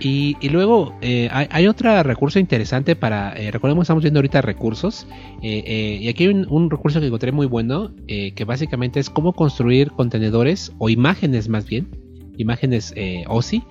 Y, 0.00 0.36
luego 0.48 0.94
eh, 1.00 1.28
hay, 1.32 1.66
otro 1.66 2.02
recurso 2.04 2.38
interesante 2.38 2.94
para, 2.94 3.32
eh, 3.32 3.50
recordemos 3.50 3.82
estamos 3.82 4.04
viendo 4.04 4.18
ahorita 4.18 4.42
recursos, 4.42 5.08
eh, 5.42 5.98
y 6.00 6.08
aquí 6.08 6.24
hay 6.24 6.30
un, 6.30 6.70
recurso 6.70 7.00
que 7.00 7.06
encontré 7.06 7.32
muy 7.32 7.46
bueno, 7.46 7.90
que 8.06 8.44
básicamente 8.46 9.00
es 9.00 9.10
cómo 9.10 9.32
construir 9.32 9.90
contenedores 9.90 10.72
o 10.78 10.88
imágenes 10.88 11.48
más 11.48 11.66
bien, 11.66 11.88
imágenes 12.36 12.94
OSI 13.26 13.64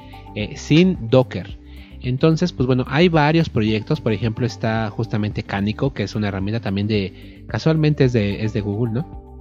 sin 0.56 1.10
Docker. 1.10 1.58
Entonces, 2.02 2.52
pues 2.52 2.68
bueno, 2.68 2.86
hay 2.88 3.10
varios 3.10 3.50
proyectos. 3.50 4.02
Por 4.02 4.14
ejemplo, 4.14 4.46
está 4.46 4.90
justamente 4.90 5.44
Canico, 5.44 5.94
que 5.94 6.04
es 6.04 6.14
una 6.16 6.28
herramienta 6.28 6.60
también 6.60 6.88
de. 6.88 7.44
Casualmente 7.48 8.04
es 8.06 8.14
de, 8.14 8.44
es 8.44 8.54
de 8.54 8.62
Google, 8.62 8.94
¿no? 8.94 9.40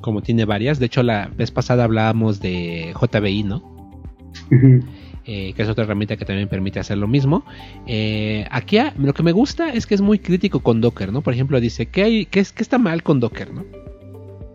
Como 0.00 0.22
tiene 0.22 0.44
varias. 0.44 0.78
De 0.78 0.86
hecho, 0.86 1.02
la 1.02 1.28
vez 1.36 1.50
pasada 1.50 1.84
hablábamos 1.84 2.40
de 2.40 2.94
JBI, 2.94 3.42
¿no? 3.42 3.92
Eh, 5.30 5.52
que 5.52 5.60
es 5.60 5.68
otra 5.68 5.84
herramienta 5.84 6.16
que 6.16 6.24
también 6.24 6.48
permite 6.48 6.80
hacer 6.80 6.96
lo 6.96 7.06
mismo. 7.06 7.44
Eh, 7.86 8.46
aquí 8.50 8.78
lo 8.96 9.12
que 9.12 9.22
me 9.22 9.32
gusta 9.32 9.74
es 9.74 9.86
que 9.86 9.94
es 9.94 10.00
muy 10.00 10.18
crítico 10.20 10.60
con 10.60 10.80
Docker, 10.80 11.12
¿no? 11.12 11.20
Por 11.20 11.34
ejemplo, 11.34 11.60
dice, 11.60 11.84
¿qué, 11.84 12.02
hay, 12.02 12.24
qué, 12.24 12.40
es, 12.40 12.50
qué 12.50 12.62
está 12.62 12.78
mal 12.78 13.02
con 13.02 13.20
Docker, 13.20 13.52
¿no? 13.52 13.66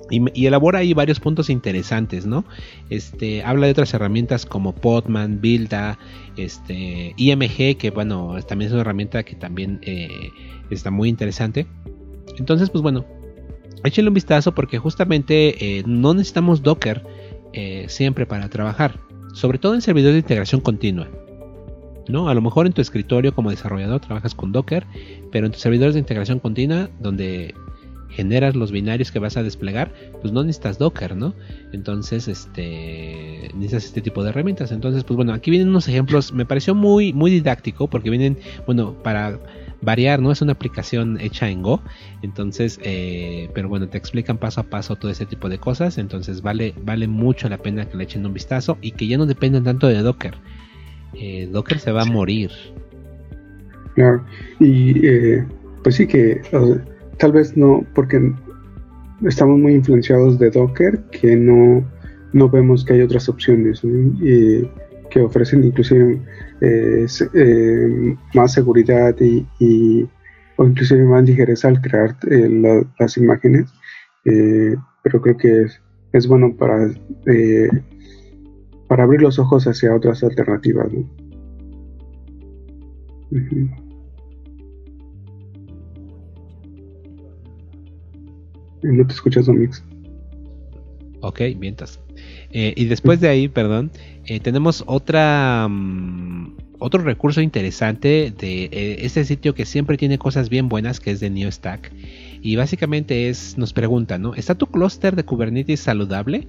Y, 0.10 0.48
elabora 0.48 0.80
ahí 0.80 0.96
varios 0.96 1.20
puntos 1.20 1.52
interesantes, 1.52 2.26
¿no? 2.26 2.44
Este, 2.90 3.44
habla 3.44 3.68
de 3.68 3.74
otras 3.74 3.94
herramientas 3.94 4.48
como 4.48 4.74
Podman, 4.74 5.42
Builda, 5.42 6.00
este, 6.38 7.14
IMG, 7.18 7.78
que 7.78 7.92
bueno, 7.94 8.36
también 8.48 8.70
es 8.70 8.74
una 8.74 8.82
herramienta 8.82 9.22
que 9.22 9.36
también 9.36 9.80
eh, 9.84 10.32
está 10.72 10.90
muy 10.90 11.08
interesante. 11.08 11.68
Entonces, 12.40 12.72
pues 12.72 12.82
bueno, 12.82 13.06
échenle 13.84 14.10
un 14.10 14.16
vistazo 14.16 14.56
porque 14.56 14.80
justamente 14.80 15.84
no 15.86 16.16
necesitamos 16.16 16.64
Docker 16.64 17.06
siempre 17.88 18.26
para 18.26 18.50
trabajar, 18.50 19.00
sobre 19.34 19.58
todo 19.58 19.74
en 19.74 19.82
servidores 19.82 20.16
de 20.16 20.20
integración 20.20 20.62
continua. 20.62 21.08
¿no? 22.08 22.30
A 22.30 22.34
lo 22.34 22.42
mejor 22.42 22.66
en 22.66 22.74
tu 22.74 22.82
escritorio 22.82 23.34
como 23.34 23.50
desarrollador 23.50 24.02
trabajas 24.02 24.36
con 24.36 24.52
Docker, 24.52 24.86
pero 25.32 25.46
en 25.46 25.52
tus 25.52 25.62
servidores 25.62 25.94
de 25.94 26.00
integración 26.00 26.40
continua, 26.40 26.90
donde 27.00 27.54
generas 28.10 28.56
los 28.56 28.72
binarios 28.72 29.12
que 29.12 29.20
vas 29.20 29.38
a 29.38 29.44
desplegar, 29.44 29.92
pues 30.22 30.32
no 30.32 30.44
necesitas 30.44 30.78
Docker, 30.78 31.16
¿no? 31.16 31.34
Entonces, 31.72 32.28
este, 32.28 33.50
necesitas 33.56 33.86
este 33.86 34.02
tipo 34.02 34.24
de 34.24 34.30
herramientas. 34.30 34.72
Entonces, 34.72 35.04
pues 35.04 35.16
bueno, 35.16 35.34
aquí 35.34 35.50
vienen 35.50 35.70
unos 35.70 35.88
ejemplos, 35.88 36.32
me 36.32 36.46
pareció 36.46 36.76
muy, 36.76 37.12
muy 37.12 37.32
didáctico 37.32 37.90
porque 37.90 38.10
vienen, 38.10 38.38
bueno, 38.66 38.94
para 39.02 39.40
variar, 39.84 40.22
¿no? 40.22 40.32
Es 40.32 40.42
una 40.42 40.54
aplicación 40.54 41.20
hecha 41.20 41.50
en 41.50 41.62
Go, 41.62 41.82
entonces, 42.22 42.80
eh, 42.84 43.50
pero 43.54 43.70
bueno, 43.70 43.88
te 43.88 43.98
explican 43.98 44.38
paso 44.38 44.62
a 44.62 44.64
paso 44.64 44.96
todo 44.96 45.12
ese 45.12 45.26
tipo 45.26 45.50
de 45.50 45.58
cosas, 45.58 45.98
entonces 45.98 46.42
vale, 46.42 46.74
vale 46.84 47.08
mucho 47.08 47.50
la 47.50 47.58
pena 47.58 47.86
que 47.88 47.98
le 47.98 48.04
echen 48.04 48.26
un 48.26 48.34
vistazo 48.34 48.78
y 48.82 48.92
que 48.92 49.08
ya 49.08 49.18
no 49.18 49.26
dependen 49.26 49.64
tanto 49.64 49.88
de 49.88 50.02
Docker. 50.02 50.36
Eh, 51.14 51.48
Docker 51.52 51.80
se 51.80 51.92
va 51.92 52.04
a 52.04 52.06
morir. 52.06 52.52
Claro, 53.96 54.24
y 54.60 55.06
eh, 55.06 55.46
pues 55.84 55.96
sí 55.96 56.08
que 56.08 56.42
tal 57.18 57.32
vez 57.32 57.56
no, 57.56 57.86
porque 57.94 58.34
estamos 59.24 59.60
muy 59.60 59.74
influenciados 59.74 60.40
de 60.40 60.50
Docker, 60.50 61.00
que 61.12 61.36
no, 61.36 61.86
no 62.34 62.50
vemos 62.50 62.84
que 62.84 62.94
hay 62.94 63.02
otras 63.02 63.30
opciones 63.30 63.84
que 65.10 65.22
ofrecen 65.22 65.64
inclusive 65.64 66.20
eh, 66.62 67.06
eh, 67.34 68.16
más 68.34 68.54
seguridad 68.54 69.16
y, 69.20 70.08
o 70.58 70.66
inclusive 70.66 71.04
más 71.04 71.24
ligereza 71.24 71.68
al 71.68 71.82
crear 71.82 72.16
eh, 72.30 72.86
las 73.00 73.18
imágenes. 73.18 73.72
pero 74.24 75.22
creo 75.22 75.38
que 75.38 75.66
es, 76.14 76.28
bueno 76.28 76.56
para, 76.56 76.90
para 78.88 79.04
abrir 79.04 79.22
los 79.22 79.40
ojos 79.40 79.68
hacia 79.68 79.96
otras 79.96 80.24
alternativas. 80.24 80.88
No 88.84 89.08
te 89.08 89.14
escuchas, 89.14 89.46
Domix. 89.46 89.84
Ok, 91.24 91.40
mientas. 91.58 92.02
Eh, 92.52 92.74
y 92.76 92.86
después 92.86 93.22
de 93.22 93.30
ahí, 93.30 93.48
perdón, 93.48 93.92
eh, 94.26 94.42
tenemos 94.42 94.84
otra 94.86 95.68
mm, 95.70 96.58
otro 96.80 97.02
recurso 97.02 97.40
interesante 97.40 98.34
de 98.38 98.66
eh, 98.66 98.98
este 99.04 99.24
sitio 99.24 99.56
que 99.56 99.66
siempre 99.66 99.96
tiene 99.96 100.18
cosas 100.18 100.50
bien 100.50 100.68
buenas, 100.68 101.00
que 101.00 101.12
es 101.12 101.22
de 101.22 101.30
NewStack. 101.30 101.94
Y 102.42 102.58
básicamente 102.58 103.30
es, 103.30 103.58
nos 103.58 103.72
pregunta, 103.72 104.18
¿no? 104.18 104.36
¿Está 104.36 104.56
tu 104.56 104.68
clúster 104.68 105.16
de 105.16 105.24
Kubernetes 105.24 105.80
saludable? 105.80 106.46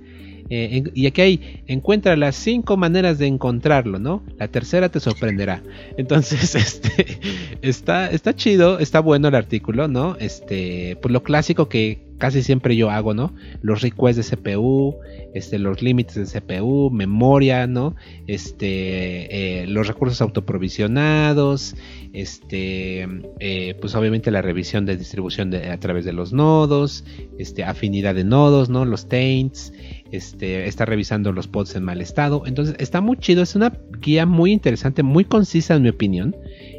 Eh, 0.50 0.90
y 0.92 1.06
aquí 1.06 1.20
hay, 1.20 1.62
encuentra 1.68 2.16
las 2.16 2.34
cinco 2.34 2.76
maneras 2.76 3.18
de 3.18 3.28
encontrarlo, 3.28 4.00
¿no? 4.00 4.24
La 4.36 4.48
tercera 4.48 4.88
te 4.88 4.98
sorprenderá. 4.98 5.62
Entonces, 5.96 6.54
este, 6.56 7.18
está, 7.62 8.10
está 8.10 8.34
chido, 8.34 8.80
está 8.80 8.98
bueno 8.98 9.28
el 9.28 9.36
artículo, 9.36 9.86
¿no? 9.86 10.16
Este, 10.18 10.98
pues 11.00 11.12
lo 11.12 11.22
clásico 11.22 11.68
que 11.68 12.03
casi 12.18 12.42
siempre 12.42 12.76
yo 12.76 12.90
hago, 12.90 13.14
¿no? 13.14 13.32
Los 13.62 13.82
requests 13.82 14.16
de 14.16 14.36
CPU, 14.36 14.96
este, 15.34 15.58
los 15.58 15.82
límites 15.82 16.14
de 16.14 16.40
CPU, 16.40 16.90
memoria, 16.90 17.66
¿no? 17.66 17.96
Este, 18.26 19.62
eh, 19.62 19.66
los 19.66 19.86
recursos 19.86 20.20
autoprovisionados, 20.20 21.76
este, 22.12 23.08
eh, 23.40 23.76
pues 23.80 23.94
obviamente 23.94 24.30
la 24.30 24.42
revisión 24.42 24.86
de 24.86 24.96
distribución 24.96 25.54
a 25.54 25.78
través 25.78 26.04
de 26.04 26.12
los 26.12 26.32
nodos, 26.32 27.04
este, 27.38 27.64
afinidad 27.64 28.14
de 28.14 28.24
nodos, 28.24 28.68
¿no? 28.68 28.84
Los 28.84 29.08
taints, 29.08 29.72
este, 30.16 30.68
está 30.68 30.84
revisando 30.84 31.32
los 31.32 31.48
pods 31.48 31.74
en 31.76 31.84
mal 31.84 32.00
estado. 32.00 32.44
Entonces 32.46 32.76
está 32.78 33.00
muy 33.00 33.16
chido, 33.16 33.42
es 33.42 33.54
una 33.54 33.72
guía 34.00 34.26
muy 34.26 34.52
interesante, 34.52 35.02
muy 35.02 35.24
concisa 35.24 35.74
en 35.74 35.82
mi 35.82 35.88
opinión, 35.88 36.36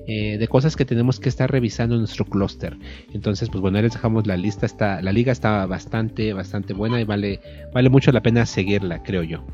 eh, 0.08 0.38
de 0.38 0.48
cosas 0.48 0.76
que 0.76 0.86
tenemos 0.86 1.20
que 1.20 1.30
estar 1.30 1.52
revisando 1.52 1.96
en 1.96 2.02
nuestro 2.02 2.26
clúster. 2.26 2.78
Entonces, 3.14 3.50
pues 3.50 3.62
bueno, 3.62 3.78
ahí 3.78 3.84
les 3.84 3.94
dejamos 3.94 4.26
la 4.26 4.38
lista, 4.38 4.66
está, 4.66 5.02
la 5.02 5.12
liga 5.12 5.32
está 5.32 5.66
bastante, 5.66 6.34
bastante 6.34 6.74
buena 6.74 7.02
y 7.02 7.04
vale, 7.04 7.42
vale 7.74 7.90
mucho 7.90 8.12
la 8.12 8.22
pena 8.22 8.46
seguirla, 8.46 9.04
creo 9.04 9.24
yo. 9.24 9.46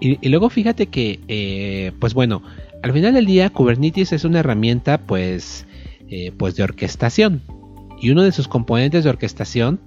Y, 0.00 0.28
luego 0.28 0.48
fíjate 0.48 0.86
que, 0.86 1.20
eh, 1.28 1.92
pues 1.98 2.14
bueno, 2.14 2.42
al 2.82 2.92
final 2.92 3.12
del 3.14 3.26
día 3.26 3.50
Kubernetes 3.50 4.12
es 4.12 4.24
una 4.24 4.40
herramienta 4.40 4.98
pues, 4.98 5.66
eh, 6.08 6.32
pues 6.38 6.56
de 6.56 6.62
orquestación 6.62 7.42
y 8.00 8.10
uno 8.10 8.22
de 8.22 8.32
sus 8.32 8.48
componentes 8.48 9.04
de 9.04 9.10
orquestación, 9.10 9.80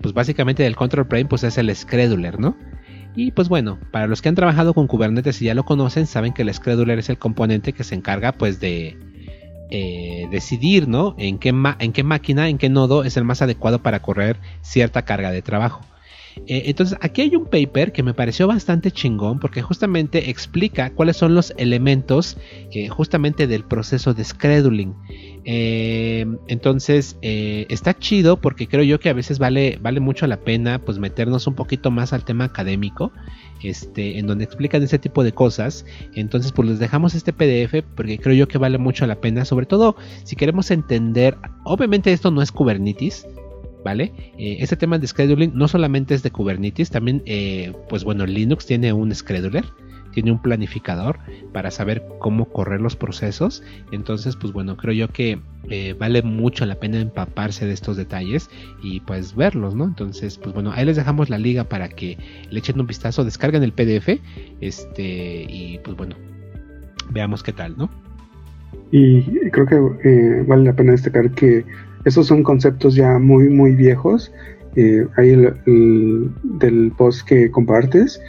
pues 0.00 0.14
básicamente 0.14 0.62
del 0.62 0.76
control 0.76 1.08
plane, 1.08 1.26
pues 1.26 1.44
es 1.44 1.58
el 1.58 1.74
scheduler, 1.74 2.38
¿no? 2.38 2.56
Y 3.16 3.30
pues 3.30 3.48
bueno, 3.48 3.78
para 3.92 4.06
los 4.06 4.22
que 4.22 4.28
han 4.28 4.34
trabajado 4.34 4.74
con 4.74 4.86
Kubernetes 4.86 5.40
y 5.40 5.46
ya 5.46 5.54
lo 5.54 5.64
conocen, 5.64 6.06
saben 6.06 6.32
que 6.32 6.42
el 6.42 6.52
scheduler 6.52 6.98
es 6.98 7.08
el 7.08 7.18
componente 7.18 7.72
que 7.72 7.84
se 7.84 7.94
encarga 7.94 8.32
pues 8.32 8.60
de 8.60 8.98
eh, 9.70 10.26
decidir, 10.30 10.88
¿no? 10.88 11.14
En 11.18 11.38
qué, 11.38 11.54
en 11.78 11.92
qué 11.92 12.02
máquina, 12.02 12.48
en 12.48 12.58
qué 12.58 12.68
nodo 12.68 13.04
es 13.04 13.16
el 13.16 13.24
más 13.24 13.40
adecuado 13.40 13.82
para 13.82 14.02
correr 14.02 14.38
cierta 14.62 15.02
carga 15.02 15.30
de 15.30 15.42
trabajo. 15.42 15.80
Eh, 16.46 16.64
entonces 16.66 16.98
aquí 17.00 17.22
hay 17.22 17.36
un 17.36 17.46
paper 17.46 17.92
que 17.92 18.02
me 18.02 18.14
pareció 18.14 18.46
bastante 18.46 18.90
chingón 18.90 19.38
porque 19.38 19.62
justamente 19.62 20.30
explica 20.30 20.90
cuáles 20.90 21.16
son 21.16 21.34
los 21.34 21.54
elementos 21.56 22.36
eh, 22.72 22.88
justamente 22.88 23.46
del 23.46 23.64
proceso 23.64 24.14
de 24.14 24.24
scheduling. 24.24 24.94
Eh, 25.46 26.26
entonces 26.48 27.16
está 27.20 27.98
chido 27.98 28.40
porque 28.40 28.66
creo 28.66 28.82
yo 28.82 28.98
que 28.98 29.10
a 29.10 29.12
veces 29.12 29.38
vale, 29.38 29.78
vale 29.80 30.00
mucho 30.00 30.26
la 30.26 30.38
pena 30.38 30.80
pues 30.80 30.98
meternos 30.98 31.46
un 31.46 31.54
poquito 31.54 31.90
más 31.90 32.12
al 32.12 32.24
tema 32.24 32.44
académico. 32.44 33.12
Este, 33.62 34.18
en 34.18 34.26
donde 34.26 34.44
explican 34.44 34.82
ese 34.82 34.98
tipo 34.98 35.24
de 35.24 35.32
cosas. 35.32 35.86
Entonces, 36.14 36.52
pues 36.52 36.68
les 36.68 36.78
dejamos 36.78 37.14
este 37.14 37.32
PDF 37.32 37.82
porque 37.94 38.18
creo 38.18 38.34
yo 38.34 38.46
que 38.46 38.58
vale 38.58 38.76
mucho 38.76 39.06
la 39.06 39.22
pena, 39.22 39.46
sobre 39.46 39.64
todo 39.64 39.96
si 40.24 40.36
queremos 40.36 40.70
entender, 40.70 41.38
obviamente 41.64 42.12
esto 42.12 42.30
no 42.30 42.42
es 42.42 42.52
Kubernetes, 42.52 43.26
¿vale? 43.84 44.12
Eh, 44.38 44.56
este 44.60 44.76
tema 44.76 44.98
de 44.98 45.06
scheduling 45.06 45.52
no 45.54 45.68
solamente 45.68 46.14
es 46.14 46.22
de 46.22 46.30
Kubernetes, 46.30 46.90
también, 46.90 47.22
eh, 47.26 47.72
pues 47.88 48.02
bueno, 48.02 48.26
Linux 48.26 48.66
tiene 48.66 48.92
un 48.92 49.14
scheduler, 49.14 49.64
tiene 50.12 50.32
un 50.32 50.40
planificador 50.40 51.18
para 51.52 51.70
saber 51.70 52.04
cómo 52.18 52.46
correr 52.46 52.80
los 52.80 52.96
procesos. 52.96 53.62
Entonces, 53.92 54.36
pues 54.36 54.52
bueno, 54.52 54.76
creo 54.76 54.94
yo 54.94 55.08
que 55.08 55.40
eh, 55.68 55.94
vale 55.98 56.22
mucho 56.22 56.64
la 56.66 56.76
pena 56.76 57.00
empaparse 57.00 57.66
de 57.66 57.72
estos 57.72 57.96
detalles 57.96 58.48
y 58.82 59.00
pues 59.00 59.34
verlos, 59.34 59.74
¿no? 59.74 59.84
Entonces, 59.84 60.38
pues 60.38 60.54
bueno, 60.54 60.72
ahí 60.72 60.86
les 60.86 60.96
dejamos 60.96 61.30
la 61.30 61.38
liga 61.38 61.64
para 61.64 61.88
que 61.88 62.16
le 62.50 62.58
echen 62.58 62.80
un 62.80 62.86
vistazo, 62.86 63.24
descarguen 63.24 63.62
el 63.64 63.72
PDF, 63.72 64.20
este, 64.60 65.46
y 65.48 65.80
pues 65.84 65.96
bueno, 65.96 66.16
veamos 67.10 67.42
qué 67.42 67.52
tal, 67.52 67.76
¿no? 67.76 67.90
Y 68.92 69.22
creo 69.50 69.66
que 69.66 70.44
vale 70.46 70.64
la 70.64 70.72
pena 70.72 70.92
destacar 70.92 71.32
que 71.32 71.64
esos 72.04 72.26
son 72.26 72.42
conceptos 72.42 72.94
ya 72.94 73.18
muy, 73.18 73.48
muy 73.48 73.74
viejos. 73.74 74.32
Eh, 74.76 75.06
ahí 75.16 75.30
el, 75.30 76.30
del 76.42 76.92
post 76.96 77.26
que 77.26 77.50
compartes, 77.50 78.20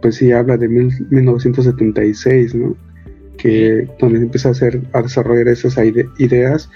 pues 0.00 0.16
sí 0.16 0.32
habla 0.32 0.56
de 0.56 0.68
1976, 0.68 2.54
¿no? 2.54 2.76
Que 3.36 3.88
donde 4.00 4.20
empieza 4.20 4.48
a, 4.48 4.52
hacer, 4.52 4.80
a 4.92 5.02
desarrollar 5.02 5.48
esas 5.48 5.76
ideas 6.18 6.70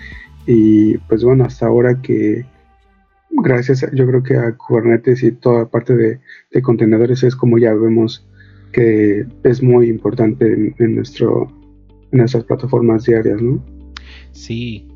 y 0.47 0.99
pues 0.99 1.23
bueno, 1.25 1.45
hasta 1.45 1.67
ahora 1.67 2.01
que 2.03 2.45
gracias 3.31 3.87
yo 3.93 4.07
creo 4.07 4.23
que 4.23 4.37
a 4.37 4.57
Kubernetes 4.57 5.23
y 5.23 5.33
toda 5.33 5.71
parte 5.71 5.95
de, 5.97 6.63
contenedores 6.63 7.23
es 7.23 7.37
como 7.37 7.59
ya 7.59 7.75
vemos 7.75 8.29
que 8.73 9.27
es 9.45 9.63
muy 9.63 9.89
importante 9.89 10.47
en, 10.53 10.75
en, 10.79 10.97
nuestro 10.97 11.49
en 12.11 12.19
nuestras 12.19 12.45
plataformas 12.45 13.05
diarias, 13.05 13.41
¿no? 13.41 13.65
Sí, 14.33 14.92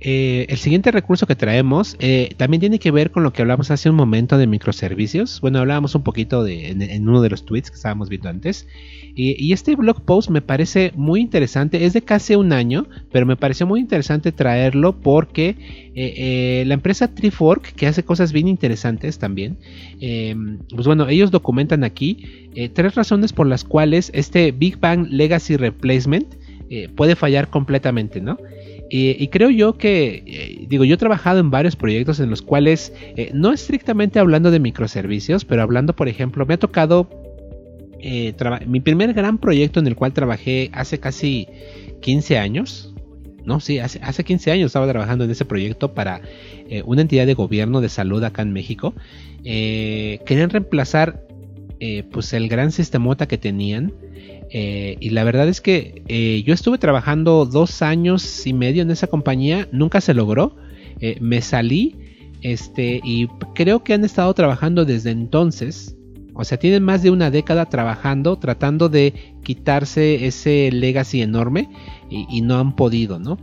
Eh, 0.00 0.46
el 0.48 0.58
siguiente 0.58 0.92
recurso 0.92 1.26
que 1.26 1.34
traemos 1.34 1.96
eh, 1.98 2.32
también 2.36 2.60
tiene 2.60 2.78
que 2.78 2.92
ver 2.92 3.10
con 3.10 3.24
lo 3.24 3.32
que 3.32 3.42
hablamos 3.42 3.72
hace 3.72 3.90
un 3.90 3.96
momento 3.96 4.38
de 4.38 4.46
microservicios. 4.46 5.40
Bueno, 5.40 5.58
hablábamos 5.58 5.94
un 5.96 6.02
poquito 6.02 6.46
en, 6.46 7.08
uno 7.08 7.20
de 7.20 7.30
los 7.30 7.44
tweets 7.44 7.70
que 7.70 7.76
estábamos 7.76 8.08
viendo 8.08 8.28
antes. 8.28 8.68
Y, 9.20 9.52
este 9.52 9.74
blog 9.74 10.02
post 10.02 10.30
me 10.30 10.40
parece 10.40 10.92
muy 10.94 11.20
interesante. 11.20 11.84
Es 11.84 11.92
de 11.92 12.02
casi 12.02 12.36
un 12.36 12.52
año, 12.52 12.86
pero 13.10 13.26
me 13.26 13.34
pareció 13.34 13.66
muy 13.66 13.80
interesante 13.80 14.30
traerlo 14.30 15.00
porque 15.00 15.56
eh, 15.96 16.62
la 16.64 16.74
empresa 16.74 17.12
Trifork, 17.12 17.72
que 17.72 17.88
hace 17.88 18.04
cosas 18.04 18.32
bien 18.32 18.46
interesantes 18.46 19.18
también, 19.18 19.58
pues 19.98 20.86
bueno, 20.86 21.08
ellos 21.08 21.32
documentan 21.32 21.82
aquí 21.82 22.50
tres 22.74 22.94
razones 22.94 23.32
por 23.32 23.48
las 23.48 23.64
cuales 23.64 24.12
este 24.14 24.52
Big 24.52 24.78
Bang 24.78 25.08
Legacy 25.10 25.56
Replacement 25.56 26.36
puede 26.94 27.16
fallar 27.16 27.48
completamente, 27.48 28.20
¿no? 28.20 28.38
Y 28.90 29.28
creo 29.28 29.50
yo 29.50 29.76
que, 29.76 30.22
eh, 30.26 30.64
digo, 30.66 30.84
yo 30.84 30.94
he 30.94 30.98
trabajado 30.98 31.40
en 31.40 31.50
varios 31.50 31.76
proyectos 31.76 32.20
en 32.20 32.30
los 32.30 32.40
cuales, 32.40 32.92
eh, 33.16 33.30
no 33.34 33.52
estrictamente 33.52 34.18
hablando 34.18 34.50
de 34.50 34.60
microservicios, 34.60 35.44
pero 35.44 35.62
hablando, 35.62 35.94
por 35.94 36.08
ejemplo, 36.08 36.46
me 36.46 36.54
ha 36.54 36.58
tocado 36.58 37.08
eh, 38.00 38.34
mi 38.66 38.80
primer 38.80 39.12
gran 39.12 39.38
proyecto 39.38 39.80
en 39.80 39.86
el 39.88 39.96
cual 39.96 40.12
trabajé 40.12 40.70
hace 40.72 40.98
casi 40.98 41.48
15 42.00 42.38
años. 42.38 42.94
No, 43.44 43.60
sí, 43.60 43.78
hace, 43.78 44.00
hace 44.02 44.24
15 44.24 44.52
años 44.52 44.66
estaba 44.66 44.88
trabajando 44.88 45.24
en 45.24 45.30
ese 45.30 45.44
proyecto 45.44 45.94
para 45.94 46.20
una 46.84 47.00
entidad 47.00 47.26
de 47.26 47.32
gobierno 47.32 47.80
de 47.80 47.88
salud 47.88 48.22
acá 48.22 48.42
en 48.42 48.52
México. 48.52 48.94
querían 49.42 50.50
reemplazar 50.50 51.24
pues 52.10 52.34
el 52.34 52.48
gran 52.48 52.72
sistemota 52.72 53.26
que 53.26 53.38
tenían 53.38 53.94
eh, 54.50 54.96
y 55.00 55.10
la 55.10 55.24
verdad 55.24 55.48
es 55.48 55.60
que 55.60 56.02
eh, 56.08 56.42
yo 56.46 56.54
estuve 56.54 56.78
trabajando 56.78 57.44
dos 57.44 57.82
años 57.82 58.46
y 58.46 58.52
medio 58.52 58.82
en 58.82 58.90
esa 58.90 59.06
compañía, 59.06 59.68
nunca 59.72 60.00
se 60.00 60.14
logró, 60.14 60.56
eh, 61.00 61.18
me 61.20 61.42
salí, 61.42 61.96
este, 62.42 63.00
y 63.04 63.26
creo 63.54 63.82
que 63.82 63.94
han 63.94 64.04
estado 64.04 64.32
trabajando 64.34 64.84
desde 64.84 65.10
entonces, 65.10 65.96
o 66.34 66.44
sea, 66.44 66.58
tienen 66.58 66.84
más 66.84 67.02
de 67.02 67.10
una 67.10 67.30
década 67.30 67.66
trabajando, 67.66 68.36
tratando 68.36 68.88
de 68.88 69.34
quitarse 69.42 70.26
ese 70.26 70.70
legacy 70.72 71.20
enorme 71.20 71.68
y, 72.08 72.26
y 72.30 72.40
no 72.42 72.58
han 72.58 72.76
podido, 72.76 73.18
¿no? 73.18 73.38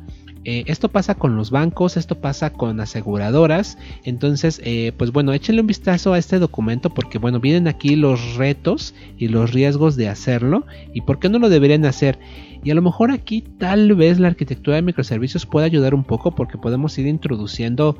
Eh, 0.46 0.64
esto 0.68 0.90
pasa 0.90 1.16
con 1.16 1.36
los 1.36 1.50
bancos, 1.50 1.98
esto 1.98 2.22
pasa 2.22 2.52
con 2.52 2.80
aseguradoras. 2.80 3.78
Entonces, 4.04 4.62
eh, 4.64 4.94
pues 4.96 5.12
bueno, 5.12 5.34
échenle 5.34 5.62
un 5.62 5.68
vistazo 5.68 6.14
a 6.14 6.20
este 6.20 6.38
documento 6.40 6.92
porque, 6.92 7.18
bueno, 7.18 7.40
vienen 7.40 7.68
aquí 7.68 7.96
los 7.96 8.36
retos 8.36 8.94
y 9.18 9.28
los 9.28 9.52
riesgos 9.52 9.96
de 9.96 10.08
hacerlo 10.08 10.66
y 10.94 11.02
por 11.02 11.20
qué 11.20 11.30
no 11.30 11.40
lo 11.40 11.50
deberían 11.50 11.86
hacer. 11.86 12.20
Y 12.64 12.72
a 12.72 12.76
lo 12.76 12.82
mejor 12.82 13.12
aquí 13.12 13.44
tal 13.60 13.94
vez 13.96 14.20
la 14.20 14.28
arquitectura 14.28 14.76
de 14.76 14.82
microservicios 14.84 15.46
pueda 15.46 15.66
ayudar 15.66 15.94
un 15.94 16.04
poco 16.04 16.34
porque 16.34 16.58
podemos 16.58 16.98
ir 16.98 17.08
introduciendo 17.08 17.98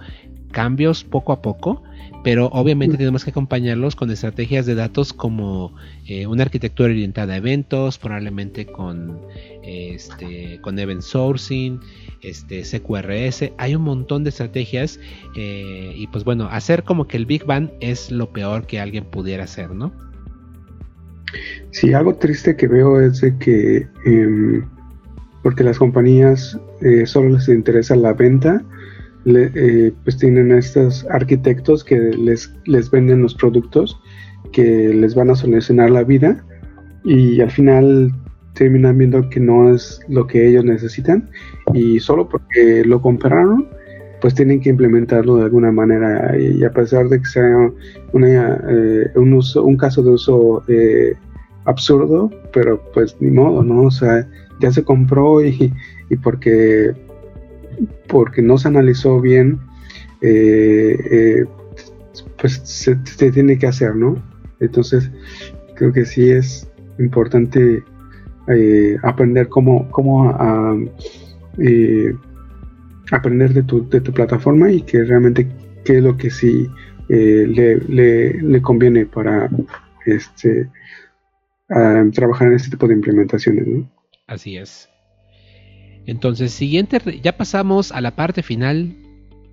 cambios 0.52 1.04
poco 1.04 1.32
a 1.34 1.42
poco, 1.42 1.84
pero 2.24 2.48
obviamente 2.48 2.96
mm. 2.96 2.98
tenemos 2.98 3.24
que 3.24 3.32
acompañarlos 3.32 3.96
con 3.96 4.10
estrategias 4.10 4.66
de 4.66 4.76
datos 4.76 5.14
como 5.14 5.76
eh, 6.08 6.28
una 6.28 6.44
arquitectura 6.44 6.90
orientada 6.90 7.34
a 7.34 7.38
eventos, 7.38 7.98
probablemente 7.98 8.66
con, 8.66 9.20
este, 9.64 10.60
con 10.62 10.80
event 10.80 11.02
sourcing, 11.02 11.80
este, 12.22 12.64
CQRS, 12.64 13.52
hay 13.58 13.76
un 13.76 13.84
montón 13.84 14.24
de 14.24 14.30
estrategias 14.30 15.00
eh, 15.36 15.94
y 15.96 16.08
pues 16.08 16.24
bueno, 16.24 16.48
hacer 16.50 16.84
como 16.84 17.08
que 17.08 17.18
el 17.18 17.26
Big 17.26 17.46
Bang 17.46 17.70
es 17.80 18.12
lo 18.12 18.32
peor 18.32 18.66
que 18.66 18.80
alguien 18.80 19.06
pudiera 19.06 19.44
hacer, 19.44 19.72
¿no? 19.72 19.92
Sí, 21.72 21.94
algo 21.94 22.16
triste 22.16 22.56
que 22.56 22.68
veo 22.68 23.02
es 23.02 23.22
de 23.22 23.38
que 23.38 23.88
em, 24.06 24.66
porque 25.44 25.64
las 25.64 25.78
compañías 25.78 26.58
eh, 26.82 27.06
solo 27.06 27.30
les 27.30 27.48
interesa 27.50 27.96
la 27.96 28.14
venta, 28.14 28.64
eh, 29.26 29.92
pues 30.04 30.18
tienen 30.18 30.52
estos 30.52 31.06
arquitectos 31.10 31.84
que 31.84 31.98
les, 31.98 32.54
les 32.66 32.92
venden 32.92 33.24
los 33.24 33.34
productos 33.34 34.00
que 34.52 34.94
les 34.94 35.16
van 35.16 35.30
a 35.30 35.36
solucionar 35.36 35.90
la 35.90 36.04
vida 36.04 36.46
y 37.04 37.42
al 37.42 37.52
final 37.52 38.14
terminan 38.54 38.98
viendo 38.98 39.28
que 39.30 39.40
no 39.40 39.74
es 39.74 40.00
lo 40.08 40.28
que 40.28 40.48
ellos 40.48 40.64
necesitan 40.64 41.30
y 41.74 42.00
solo 42.00 42.30
porque 42.30 42.84
lo 42.86 43.02
compraron 43.02 43.68
pues 44.22 44.34
tienen 44.34 44.62
que 44.62 44.70
implementarlo 44.70 45.36
de 45.36 45.44
alguna 45.44 45.72
manera. 45.72 46.36
Y 46.40 46.64
a 46.64 46.72
pesar 46.72 47.10
de 47.10 47.20
que 47.20 47.26
sea 47.26 47.72
eh, 48.14 49.12
un, 49.16 49.34
uso, 49.34 49.64
un 49.64 49.78
caso 49.78 50.02
de 50.02 50.10
uso 50.12 50.64
eh, 50.68 51.14
absurdo 51.66 52.32
pero 52.54 52.82
pues 52.94 53.18
ni 53.20 53.32
modo 53.32 53.64
no 53.64 53.84
o 53.84 53.92
sea 53.92 54.28
ya 54.62 54.72
se 54.72 54.84
compró 54.84 55.44
y, 55.44 55.74
y 56.10 56.16
porque 56.16 56.94
porque 58.08 58.42
no 58.42 58.58
se 58.58 58.68
analizó 58.68 59.22
bien 59.22 59.60
eh, 60.22 61.46
pues 62.40 62.62
se, 62.64 62.96
tiene 62.96 63.58
que 63.58 63.68
hacer 63.68 63.96
no 63.96 64.22
entonces 64.60 65.12
creo 65.76 65.92
que 65.92 66.06
sí 66.06 66.30
es 66.30 66.68
importante 67.00 67.84
eh, 68.48 68.98
aprender 69.02 69.50
cómo, 69.50 69.90
cómo 69.90 70.32
eh, 71.58 72.14
aprender 73.12 73.54
de 73.54 73.64
tu, 73.64 73.88
de 73.90 74.02
tu 74.02 74.12
plataforma 74.14 74.72
y 74.72 74.82
que 74.82 75.04
realmente 75.04 75.48
qué 75.84 75.98
es 75.98 76.04
lo 76.04 76.16
que 76.16 76.30
sí 76.30 76.70
eh, 77.10 77.48
le, 77.48 78.34
le, 78.40 78.62
conviene 78.62 79.06
para 79.06 79.50
este 80.06 80.70
trabajar 82.14 82.50
en 82.50 82.54
este 82.54 82.70
tipo 82.70 82.88
de 82.88 82.94
implementaciones. 82.94 83.68
Así 84.28 84.58
es. 84.58 84.88
Entonces, 86.06 86.52
siguiente, 86.52 87.00
ya 87.22 87.38
pasamos 87.38 87.92
a 87.92 88.02
la 88.02 88.16
parte 88.16 88.44
final 88.44 88.96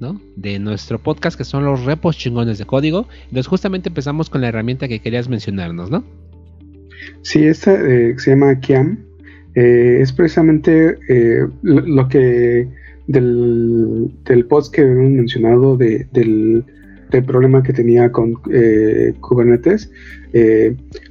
¿no? 0.00 0.20
de 0.36 0.58
nuestro 0.58 0.98
podcast 0.98 1.38
que 1.38 1.44
son 1.44 1.64
los 1.64 1.84
repos 1.84 2.18
chingones 2.18 2.58
de 2.58 2.66
código. 2.66 3.06
Entonces, 3.24 3.46
justamente 3.46 3.88
empezamos 3.88 4.28
con 4.28 4.40
la 4.40 4.48
herramienta 4.48 4.88
que 4.88 5.00
querías 5.00 5.28
mencionarnos, 5.28 5.90
¿no? 5.90 6.04
Sí, 7.22 7.44
esta 7.46 7.74
eh, 7.74 8.14
se 8.18 8.30
llama 8.30 8.58
Kiam. 8.60 8.98
Eh, 9.54 9.98
es 10.00 10.12
precisamente 10.12 10.98
eh, 11.08 11.46
lo, 11.62 12.08
que 12.08 12.68
del, 13.06 14.46
post 14.48 14.74
que 14.74 14.82
hemos 14.82 15.10
mencionado 15.10 15.76
del, 15.76 16.64
problema 17.26 17.62
que 17.62 17.74
tenía 17.74 18.10
con 18.10 18.34
Kubernetes. 19.20 19.90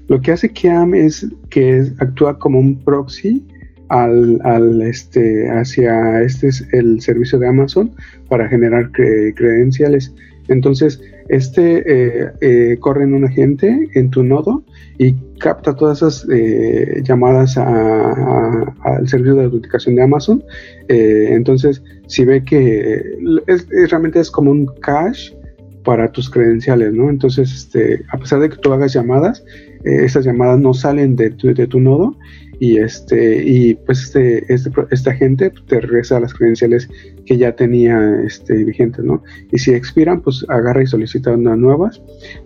lo 0.08 0.20
que 0.22 0.32
hace 0.32 0.50
Kiam 0.50 0.96
es 0.96 1.28
que 1.50 1.86
actúa 2.00 2.39
como 2.39 2.60
un 2.60 2.84
proxy 2.84 3.46
al, 3.92 4.82
este, 4.82 5.50
hacia 5.50 6.22
este 6.22 6.48
es 6.48 6.68
el 6.72 7.02
servicio 7.02 7.39
de 7.39 7.48
Amazon 7.48 7.92
para 8.30 8.48
generar 8.48 8.92
credenciales. 8.92 10.14
Entonces, 10.48 11.02
este 11.30 12.34
corre 12.80 13.04
en 13.04 13.14
un 13.14 13.26
agente 13.26 13.89
en 13.94 14.10
tu 14.10 14.24
nodo 14.24 14.64
y 14.98 15.16
capta 15.39 15.76
todas 15.76 15.98
esas 15.98 16.28
eh, 16.32 17.02
llamadas 17.04 17.58
al 17.58 19.08
servicio 19.08 19.36
de 19.36 19.46
autenticación 19.46 19.96
de 19.96 20.04
Amazon. 20.04 20.44
Eh, 20.88 21.30
entonces, 21.32 21.82
si 22.06 22.24
ve 22.24 22.44
que 22.44 23.02
es, 23.48 23.68
realmente 23.89 24.20
es 24.20 24.30
como 24.30 24.52
un 24.52 24.68
cache 24.82 25.36
para 25.84 26.12
tus 26.12 26.30
credenciales, 26.30 26.94
¿no? 26.94 27.10
Entonces, 27.10 27.52
este, 27.52 28.04
a 28.12 28.18
pesar 28.18 28.42
de 28.42 28.50
que 28.50 28.58
tú 28.58 28.72
hagas 28.72 28.94
llamadas, 28.94 29.44
eh, 29.84 30.05
esas 30.05 30.25
llamadas 30.25 30.59
no 30.59 30.73
salen 30.73 31.15
de 31.15 31.32
tu, 31.32 31.53
de 31.53 31.67
tu 31.67 31.79
nodo 31.79 32.15
y 32.61 32.77
este 32.77 33.43
y 33.43 33.73
pues 33.73 34.03
este, 34.03 34.53
este 34.53 34.69
esta 34.91 35.13
gente 35.15 35.51
te 35.67 35.82
regresa 35.82 36.19
las 36.19 36.32
credenciales 36.32 36.88
que 37.25 37.36
ya 37.36 37.55
tenía 37.55 38.21
este 38.21 38.63
vigentes 38.63 39.03
no 39.03 39.23
y 39.51 39.57
si 39.57 39.73
expiran 39.73 40.21
pues 40.21 40.45
agarra 40.47 40.84
y 40.84 40.86
solicita 40.86 41.32
unas 41.32 41.57
nuevas 41.57 41.99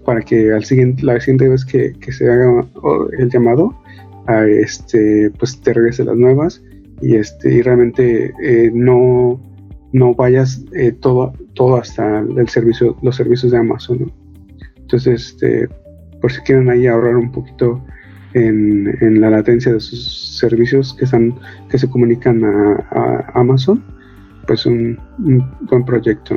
para 0.06 0.22
que 0.22 0.54
al 0.54 0.64
siguiente 0.64 1.04
la 1.04 1.20
siguiente 1.20 1.50
vez 1.50 1.66
que, 1.66 1.94
se 2.14 2.32
haga 2.32 2.66
el 3.20 3.30
llamado 3.30 3.78
a 4.28 4.48
este 4.48 5.32
pues 5.38 5.60
te 5.60 5.74
regrese 5.74 6.06
las 6.06 6.16
nuevas 6.16 6.64
y 7.02 7.18
este 7.18 7.54
y 7.54 7.62
realmente 7.62 8.34
eh, 8.42 8.72
no 8.74 9.42
no 9.92 10.16
vayas 10.16 10.64
eh, 10.76 10.94
todo 10.94 11.34
todo 11.56 11.76
hasta 11.76 12.20
el 12.20 12.48
servicio 12.48 12.96
los 13.02 13.18
servicios 13.18 13.52
de 13.52 13.58
Amazon 13.58 14.00
¿no? 14.00 14.12
entonces 14.78 15.34
este 15.34 15.68
por 16.22 16.32
si 16.32 16.42
quieren 16.42 16.70
ahí 16.70 16.88
ahorrar 16.88 17.16
un 17.18 17.32
poquito 17.32 17.84
en, 18.34 19.22
la 19.22 19.30
latencia 19.30 19.74
de 19.74 19.80
sus 19.80 20.38
servicios 20.38 20.94
que, 20.94 21.06
están, 21.06 21.36
que 21.70 21.78
se 21.78 21.90
comunican 21.90 22.44
a, 22.44 23.32
Amazon, 23.34 23.84
pues 24.48 24.66
un, 24.66 25.00
buen 25.18 25.86
proyecto. 25.86 26.36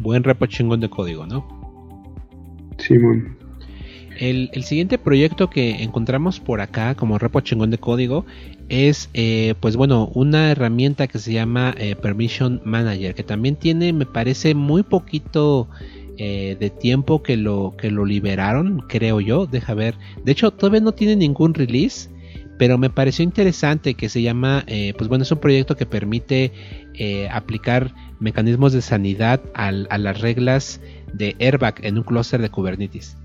Buen 0.00 0.24
repo 0.24 0.46
chingón 0.46 0.80
de 0.80 0.90
código, 0.90 1.26
¿no? 1.26 1.46
Simón. 2.78 3.36
El, 4.18 4.50
el, 4.52 4.62
siguiente 4.62 4.98
proyecto 4.98 5.50
que 5.50 5.82
encontramos 5.82 6.38
por 6.38 6.60
acá 6.60 6.94
como 6.94 7.18
repo 7.18 7.40
chingón 7.40 7.70
de 7.70 7.78
código 7.78 8.24
es, 8.68 9.10
eh, 9.14 9.54
pues 9.60 9.76
bueno, 9.76 10.10
una 10.14 10.50
herramienta 10.50 11.06
que 11.06 11.18
se 11.18 11.32
llama 11.32 11.74
eh, 11.78 11.96
Permission 11.96 12.60
Manager, 12.64 13.14
que 13.14 13.22
también 13.22 13.56
tiene, 13.56 13.92
me 13.92 14.06
parece, 14.06 14.54
muy 14.54 14.82
poquito 14.82 15.68
eh, 16.18 16.56
de 16.58 16.70
tiempo 16.70 17.22
que 17.22 17.36
lo, 17.36 17.74
que 17.76 17.90
lo 17.90 18.04
liberaron, 18.04 18.80
creo 18.88 19.20
yo. 19.20 19.46
Deja 19.46 19.74
ver. 19.74 19.94
De 20.24 20.32
hecho, 20.32 20.50
todavía 20.50 20.80
no 20.80 20.92
tiene 20.92 21.16
ningún 21.16 21.54
release. 21.54 22.10
pero 22.56 22.78
me 22.78 22.88
pareció 22.88 23.24
interesante 23.24 23.94
que 23.94 24.08
se 24.08 24.22
llama, 24.22 24.62
eh, 24.68 24.94
pues 24.96 25.08
bueno, 25.08 25.24
es 25.24 25.32
un 25.32 25.40
proyecto 25.40 25.76
que 25.76 25.86
permite 25.86 26.52
eh, 26.94 27.28
aplicar 27.28 27.92
mecanismos 28.20 28.72
de 28.72 28.80
sanidad 28.80 29.40
a 29.54 29.72
las 29.72 30.20
reglas 30.20 30.80
de 31.12 31.34
airbag 31.40 31.84
en 31.84 31.98
un 31.98 32.04
clúster 32.04 32.40
de 32.40 32.50
Kubernetes. 32.50 33.16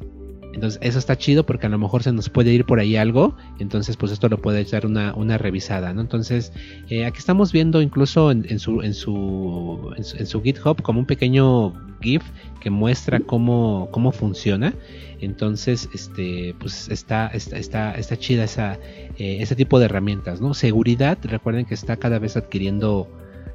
Entonces 0.53 0.79
eso 0.81 0.99
está 0.99 1.17
chido 1.17 1.45
porque 1.45 1.67
a 1.67 1.69
lo 1.69 1.77
mejor 1.77 2.03
se 2.03 2.11
nos 2.11 2.29
puede 2.29 2.51
ir 2.51 2.65
por 2.65 2.79
ahí 2.79 2.95
algo. 2.95 3.35
Entonces 3.59 3.97
pues 3.97 4.11
esto 4.11 4.29
lo 4.29 4.37
puede 4.39 4.61
echar 4.61 4.85
una, 4.85 5.13
una 5.13 5.37
revisada. 5.37 5.93
¿no? 5.93 6.01
Entonces 6.01 6.51
eh, 6.89 7.05
aquí 7.05 7.19
estamos 7.19 7.51
viendo 7.51 7.81
incluso 7.81 8.31
en, 8.31 8.59
su, 8.59 8.81
en, 8.81 8.93
su, 8.93 9.93
en, 9.95 10.25
su, 10.25 10.41
GitHub 10.41 10.81
como 10.81 10.99
un 10.99 11.05
pequeño 11.05 11.73
GIF 12.01 12.23
que 12.61 12.69
muestra 12.69 13.19
cómo, 13.19 13.89
cómo 13.91 14.11
funciona. 14.11 14.73
Entonces 15.21 15.89
este 15.93 16.55
pues 16.59 16.89
está, 16.89 17.27
está, 17.27 17.57
está, 17.57 17.93
está 17.93 18.17
chida 18.17 18.45
esa, 18.45 18.79
eh, 19.17 19.37
ese 19.41 19.55
tipo 19.55 19.79
de 19.79 19.85
herramientas. 19.85 20.41
¿no? 20.41 20.53
Seguridad, 20.53 21.17
recuerden 21.23 21.65
que 21.65 21.73
está 21.73 21.97
cada 21.97 22.19
vez 22.19 22.37
adquiriendo 22.37 23.07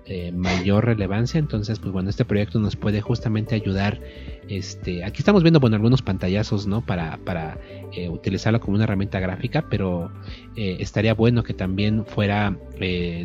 eh, 0.07 0.33
mayor 0.33 0.85
relevancia. 0.85 1.39
Entonces, 1.39 1.79
pues 1.79 1.91
bueno, 1.91 2.11
este 2.11 2.27
proyecto 2.27 2.59
nos 2.59 2.77
puede 2.77 3.01
justamente 3.01 3.55
ayudar. 3.55 4.01
Este, 4.49 5.03
aquí 5.03 5.21
estamos 5.21 5.43
viendo, 5.43 5.61
bueno, 5.61 5.77
algunos 5.77 6.03
pantallazos, 6.03 6.67
¿no? 6.67 6.85
Para, 6.85 7.17
para 7.25 7.59
eh, 7.97 8.11
utilizarlo 8.11 8.61
como 8.61 8.75
una 8.75 8.85
herramienta 8.85 9.19
gráfica, 9.19 9.65
pero 9.71 10.13
eh, 10.57 10.77
estaría 10.81 11.15
bueno 11.15 11.43
que 11.43 11.55
también 11.55 12.05
fuera, 12.05 12.55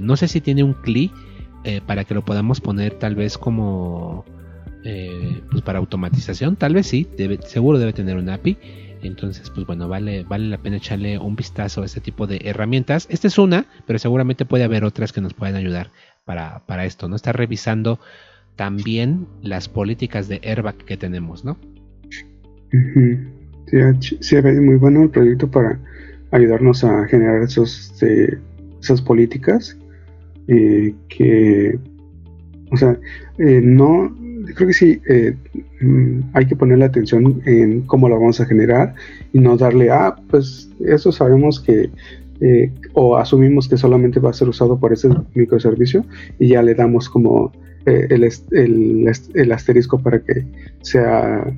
no 0.02 0.16
sé 0.16 0.30
si 0.30 0.40
tiene 0.40 0.64
un 0.64 0.74
CLI 0.74 1.12
para 1.86 2.06
que 2.06 2.14
lo 2.14 2.24
podamos 2.24 2.62
poner 2.62 2.94
tal 2.94 3.16
vez 3.16 3.38
como, 3.38 4.24
pues 5.52 5.62
para 5.62 5.80
automatización, 5.80 6.56
tal 6.56 6.74
vez 6.74 6.88
sí, 6.88 7.06
debe, 7.18 7.40
seguro 7.42 7.78
debe 7.78 7.92
tener 7.92 8.16
un 8.16 8.30
API. 8.30 8.58
Entonces, 9.02 9.50
pues 9.50 9.66
bueno, 9.66 9.88
vale, 9.88 10.24
vale 10.24 10.48
la 10.48 10.58
pena 10.58 10.78
echarle 10.78 11.18
un 11.20 11.36
vistazo 11.36 11.82
a 11.82 11.86
este 11.86 12.02
tipo 12.02 12.28
de 12.28 12.42
herramientas. 12.44 13.08
Esta 13.10 13.28
es 13.28 13.38
una, 13.38 13.66
pero 13.86 14.00
seguramente 14.00 14.46
puede 14.46 14.64
haber 14.64 14.84
otras 14.84 15.14
que 15.14 15.22
nos 15.22 15.34
puedan 15.34 15.56
ayudar 15.56 15.92
para, 16.36 16.86
esto, 16.86 17.10
¿no? 17.10 17.16
Está 17.16 17.32
revisando 17.32 18.00
también 18.56 19.26
las 19.42 19.68
políticas 19.68 20.28
de 20.28 20.40
airbag 20.44 20.76
que 20.78 20.96
tenemos, 20.96 21.44
¿no? 21.44 21.58
sí, 22.70 24.18
sí, 24.20 24.36
es 24.36 24.62
muy 24.62 24.76
bueno 24.76 25.04
el 25.04 25.10
proyecto 25.10 25.50
para 25.50 25.80
ayudarnos 26.30 26.84
a 26.84 27.08
generar 27.08 27.42
esos, 27.42 27.92
este, 27.92 28.38
esas 28.80 29.02
políticas 29.02 29.76
eh, 30.48 30.94
que, 31.08 31.80
o 32.72 32.78
sea, 32.78 32.96
eh, 33.40 33.62
no, 33.64 34.16
creo 34.54 34.68
que 34.68 34.74
sí, 34.74 35.02
eh, 35.10 35.36
mm, 35.82 36.20
hay 36.34 36.46
que 36.46 36.56
ponerle 36.56 36.86
atención 36.86 37.42
en 37.46 37.82
cómo 37.82 38.08
la 38.08 38.18
vamos 38.18 38.40
a 38.40 38.46
generar 38.46 38.94
y 39.34 39.40
no 39.40 39.58
darle, 39.58 39.90
ah, 39.90 40.16
pues 40.30 40.70
eso 40.86 41.12
sabemos 41.12 41.60
que 41.60 41.90
eh, 42.42 42.72
o 42.94 43.18
asumimos 43.18 43.68
que 43.68 43.78
solamente 43.78 44.20
va 44.22 44.30
a 44.30 44.34
ser 44.34 44.48
usado 44.48 44.80
por 44.80 44.94
ese 44.94 45.10
microservicio 45.34 46.06
y 46.40 46.50
ya 46.50 46.62
le 46.62 46.74
damos 46.74 47.10
como 47.10 47.52
eh, 47.86 48.08
el, 48.10 49.52
asterisco 49.52 50.00
para 50.00 50.24
que 50.24 50.46
sea, 50.82 51.54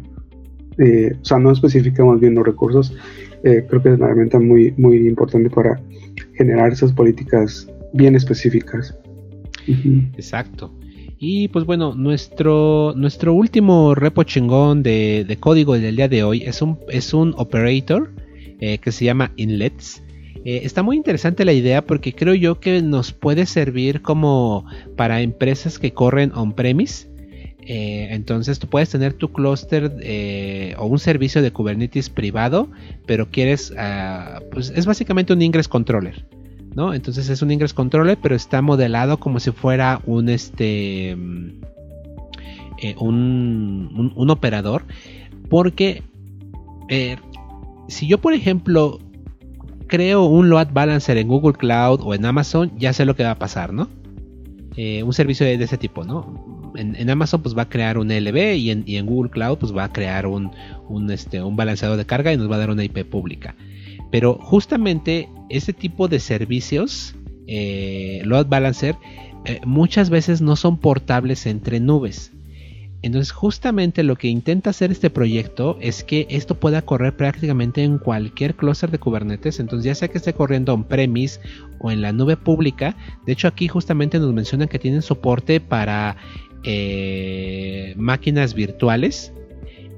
eh, 0.80 1.16
o 1.22 1.26
sea, 1.26 1.38
no 1.38 1.52
especificamos 1.52 2.20
bien 2.20 2.34
los 2.34 2.46
recursos. 2.46 2.98
creo 3.44 3.82
que 3.82 3.90
es 3.90 3.98
una 3.98 4.08
herramienta 4.08 4.40
muy, 4.40 4.74
muy 4.78 5.08
importante 5.08 5.50
para 5.52 5.80
generar 6.34 6.72
esas 6.72 6.94
políticas 6.94 7.68
bien 7.94 8.16
específicas. 8.16 8.98
Exacto. 10.18 10.74
Y 11.20 11.50
pues 11.50 11.66
bueno, 11.66 11.94
nuestro, 11.94 12.94
nuestro 12.96 13.36
último 13.36 13.94
repo 13.94 14.24
chingón 14.24 14.82
de, 14.82 15.26
de, 15.28 15.38
código 15.38 15.78
del 15.78 15.96
día 15.96 16.08
de 16.08 16.24
hoy 16.24 16.42
es 16.42 16.64
un, 16.64 16.80
es 16.90 17.14
un 17.14 17.36
operator 17.38 18.10
que 18.60 18.92
se 18.92 19.06
llama 19.06 19.32
inlets. 19.38 20.04
Eh, 20.44 20.62
está 20.64 20.82
muy 20.82 20.98
interesante 20.98 21.46
la 21.46 21.54
idea 21.54 21.86
porque 21.86 22.14
creo 22.14 22.34
yo 22.34 22.60
que 22.60 22.82
nos 22.82 23.12
puede 23.12 23.46
servir 23.46 24.02
como 24.02 24.66
para 24.96 25.22
empresas 25.22 25.78
que 25.78 25.94
corren 25.94 26.32
on-premise. 26.34 27.10
Eh, 27.64 28.08
entonces 28.12 28.58
tú 28.58 28.68
puedes 28.68 28.90
tener 28.90 29.14
tu 29.14 29.32
clúster 29.32 29.96
eh, 30.02 30.74
o 30.80 30.88
un 30.88 30.98
servicio 30.98 31.44
de 31.44 31.52
Kubernetes 31.52 32.10
privado, 32.10 32.70
pero 33.06 33.30
quieres, 33.30 33.72
ah, 33.78 34.42
pues 34.52 34.74
es 34.76 34.88
básicamente 34.88 35.32
un 35.32 35.44
ingress 35.44 35.68
controller, 35.68 36.26
¿no? 36.76 36.92
Entonces 36.96 37.30
es 37.30 37.44
un 37.44 37.52
ingress 37.52 37.74
controller, 37.74 38.18
pero 38.20 38.36
está 38.36 38.64
modelado 38.64 39.20
como 39.20 39.40
si 39.40 39.52
fuera 39.52 40.02
un 40.08 40.30
este, 40.30 41.16
un, 42.98 44.12
un, 44.16 44.30
operador, 44.32 44.86
porque 45.48 46.02
si 47.88 48.08
yo 48.08 48.18
por 48.18 48.34
ejemplo 48.34 49.00
creo 49.92 50.24
un 50.24 50.50
load 50.50 50.70
balancer 50.72 51.18
en 51.18 51.28
Google 51.28 51.54
Cloud 51.54 52.00
o 52.02 52.16
en 52.16 52.26
Amazon, 52.26 52.72
ya 52.80 52.94
sé 52.94 53.04
lo 53.04 53.14
que 53.18 53.24
va 53.24 53.32
a 53.32 53.40
pasar, 53.40 53.74
¿no? 53.74 53.90
Eh, 54.78 55.04
un 55.04 55.12
servicio 55.12 55.46
de, 55.46 55.56
ese 55.56 55.78
tipo, 55.78 56.06
¿no? 56.06 56.72
En, 56.76 57.10
Amazon 57.10 57.42
pues 57.42 57.58
va 57.58 57.64
a 57.64 57.70
crear 57.70 57.98
un 57.98 58.08
LB 58.08 58.56
y 58.56 58.72
en, 58.72 59.06
Google 59.06 59.30
Cloud 59.30 59.58
pues 59.58 59.76
va 59.76 59.84
a 59.84 59.92
crear 59.92 60.26
un, 60.28 60.50
este, 61.12 61.44
un 61.44 61.58
balanceador 61.58 61.98
de 61.98 62.06
carga 62.06 62.32
y 62.32 62.38
nos 62.38 62.50
va 62.50 62.56
a 62.56 62.60
dar 62.60 62.70
una 62.70 62.86
IP 62.86 63.04
pública. 63.04 63.54
Pero 64.12 64.36
justamente 64.36 65.28
ese 65.50 65.74
tipo 65.74 66.08
de 66.08 66.22
servicios, 66.22 67.14
eh, 67.48 68.22
load 68.24 68.48
balancer, 68.48 68.96
eh, 69.44 69.60
muchas 69.66 70.10
veces 70.10 70.42
no 70.42 70.56
son 70.56 70.78
portables 70.78 71.46
entre 71.46 71.82
nubes. 71.82 72.32
Entonces 73.02 73.32
justamente 73.32 74.04
lo 74.04 74.16
que 74.16 74.28
intenta 74.28 74.70
hacer 74.70 74.92
este 74.92 75.10
proyecto 75.10 75.78
es 75.82 76.04
que 76.04 76.28
esto 76.30 76.56
pueda 76.56 76.84
correr 76.84 77.16
prácticamente 77.16 77.84
en 77.84 77.98
cualquier 77.98 78.56
clúster 78.56 78.92
de 78.92 79.00
Kubernetes. 79.00 79.60
Entonces 79.60 79.86
ya 79.86 79.96
sea 79.96 80.08
que 80.08 80.20
esté 80.20 80.34
corriendo 80.34 80.74
on-premise 80.74 81.40
o 81.80 81.92
en 81.92 82.02
la 82.02 82.12
nube 82.12 82.38
pública. 82.38 82.96
De 83.26 83.34
hecho 83.34 83.48
aquí 83.48 83.68
justamente 83.68 84.20
nos 84.20 84.34
mencionan 84.34 84.68
que 84.68 84.80
tienen 84.80 85.02
soporte 85.02 85.60
para 85.60 86.16
eh, 86.64 87.94
máquinas 87.98 88.54
virtuales. 88.54 89.34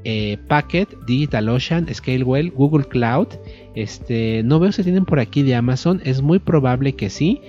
Eh, 0.05 0.37
Packet, 0.47 0.89
DigitalOcean, 1.05 1.93
Scalewell, 1.93 2.51
Google 2.51 2.85
Cloud. 2.85 3.27
Este, 3.75 4.43
no 4.43 4.59
veo 4.59 4.71
si 4.71 4.83
tienen 4.83 5.05
por 5.05 5.19
aquí 5.19 5.43
de 5.43 5.55
Amazon. 5.55 6.01
Es 6.05 6.21
muy 6.21 6.39
probable 6.39 6.93
que 6.93 7.09
sí. 7.09 7.41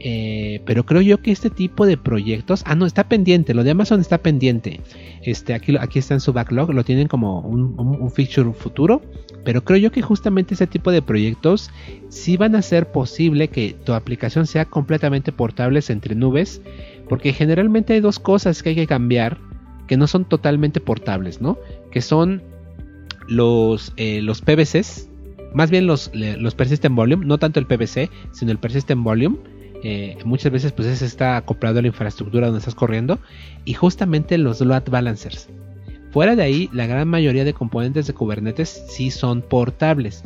Eh, 0.00 0.62
pero 0.64 0.84
creo 0.84 1.00
yo 1.00 1.20
que 1.20 1.32
este 1.32 1.50
tipo 1.50 1.86
de 1.86 1.96
proyectos. 1.96 2.62
Ah, 2.66 2.74
no, 2.74 2.86
está 2.86 3.08
pendiente. 3.08 3.54
Lo 3.54 3.64
de 3.64 3.72
Amazon 3.72 4.00
está 4.00 4.18
pendiente. 4.18 4.80
Este, 5.22 5.54
aquí, 5.54 5.76
aquí 5.76 5.98
está 5.98 6.14
en 6.14 6.20
su 6.20 6.32
backlog. 6.32 6.72
Lo 6.72 6.84
tienen 6.84 7.08
como 7.08 7.40
un, 7.40 8.10
feature 8.10 8.52
futuro. 8.52 9.02
Pero 9.44 9.64
creo 9.64 9.78
yo 9.78 9.92
que 9.92 10.02
justamente 10.02 10.54
este 10.54 10.66
tipo 10.66 10.90
de 10.90 11.02
proyectos 11.02 11.70
sí 12.08 12.36
van 12.36 12.54
a 12.54 12.62
ser 12.62 12.90
posible 12.90 13.48
que 13.48 13.74
tu 13.84 13.92
aplicación 13.92 14.46
sea 14.46 14.66
completamente 14.66 15.32
portable 15.32 15.80
entre 15.88 16.14
nubes. 16.14 16.62
Porque 17.08 17.32
generalmente 17.32 17.94
hay 17.94 18.00
dos 18.00 18.18
cosas 18.18 18.62
que 18.62 18.70
hay 18.70 18.74
que 18.74 18.86
cambiar 18.86 19.38
que 19.86 19.96
no 19.96 20.06
son 20.06 20.26
totalmente 20.26 20.80
portables, 20.80 21.40
¿no? 21.40 21.58
Que 21.90 22.02
son 22.02 22.42
los, 23.26 23.94
eh, 23.96 24.20
los 24.22 24.42
PVCs. 24.42 25.08
Más 25.54 25.70
bien 25.70 25.86
los, 25.86 26.10
los 26.12 26.54
persistent 26.54 26.94
volume, 26.94 27.24
no 27.24 27.38
tanto 27.38 27.58
el 27.58 27.66
PVC, 27.66 28.10
sino 28.32 28.52
el 28.52 28.58
persistent 28.58 29.02
volume 29.02 29.38
eh, 29.82 30.18
muchas 30.24 30.50
veces 30.50 30.72
pues 30.72 30.88
ese 30.88 31.06
está 31.06 31.36
acoplado 31.36 31.78
a 31.78 31.82
la 31.82 31.88
infraestructura 31.88 32.46
donde 32.46 32.58
estás 32.58 32.74
corriendo 32.74 33.18
y 33.64 33.74
justamente 33.74 34.38
los 34.38 34.60
load 34.60 34.84
balancers. 34.90 35.48
Fuera 36.10 36.34
de 36.34 36.42
ahí, 36.42 36.70
la 36.72 36.86
gran 36.86 37.06
mayoría 37.06 37.44
de 37.44 37.52
componentes 37.52 38.06
de 38.06 38.14
Kubernetes 38.14 38.84
sí 38.88 39.10
son 39.10 39.42
portables. 39.42 40.24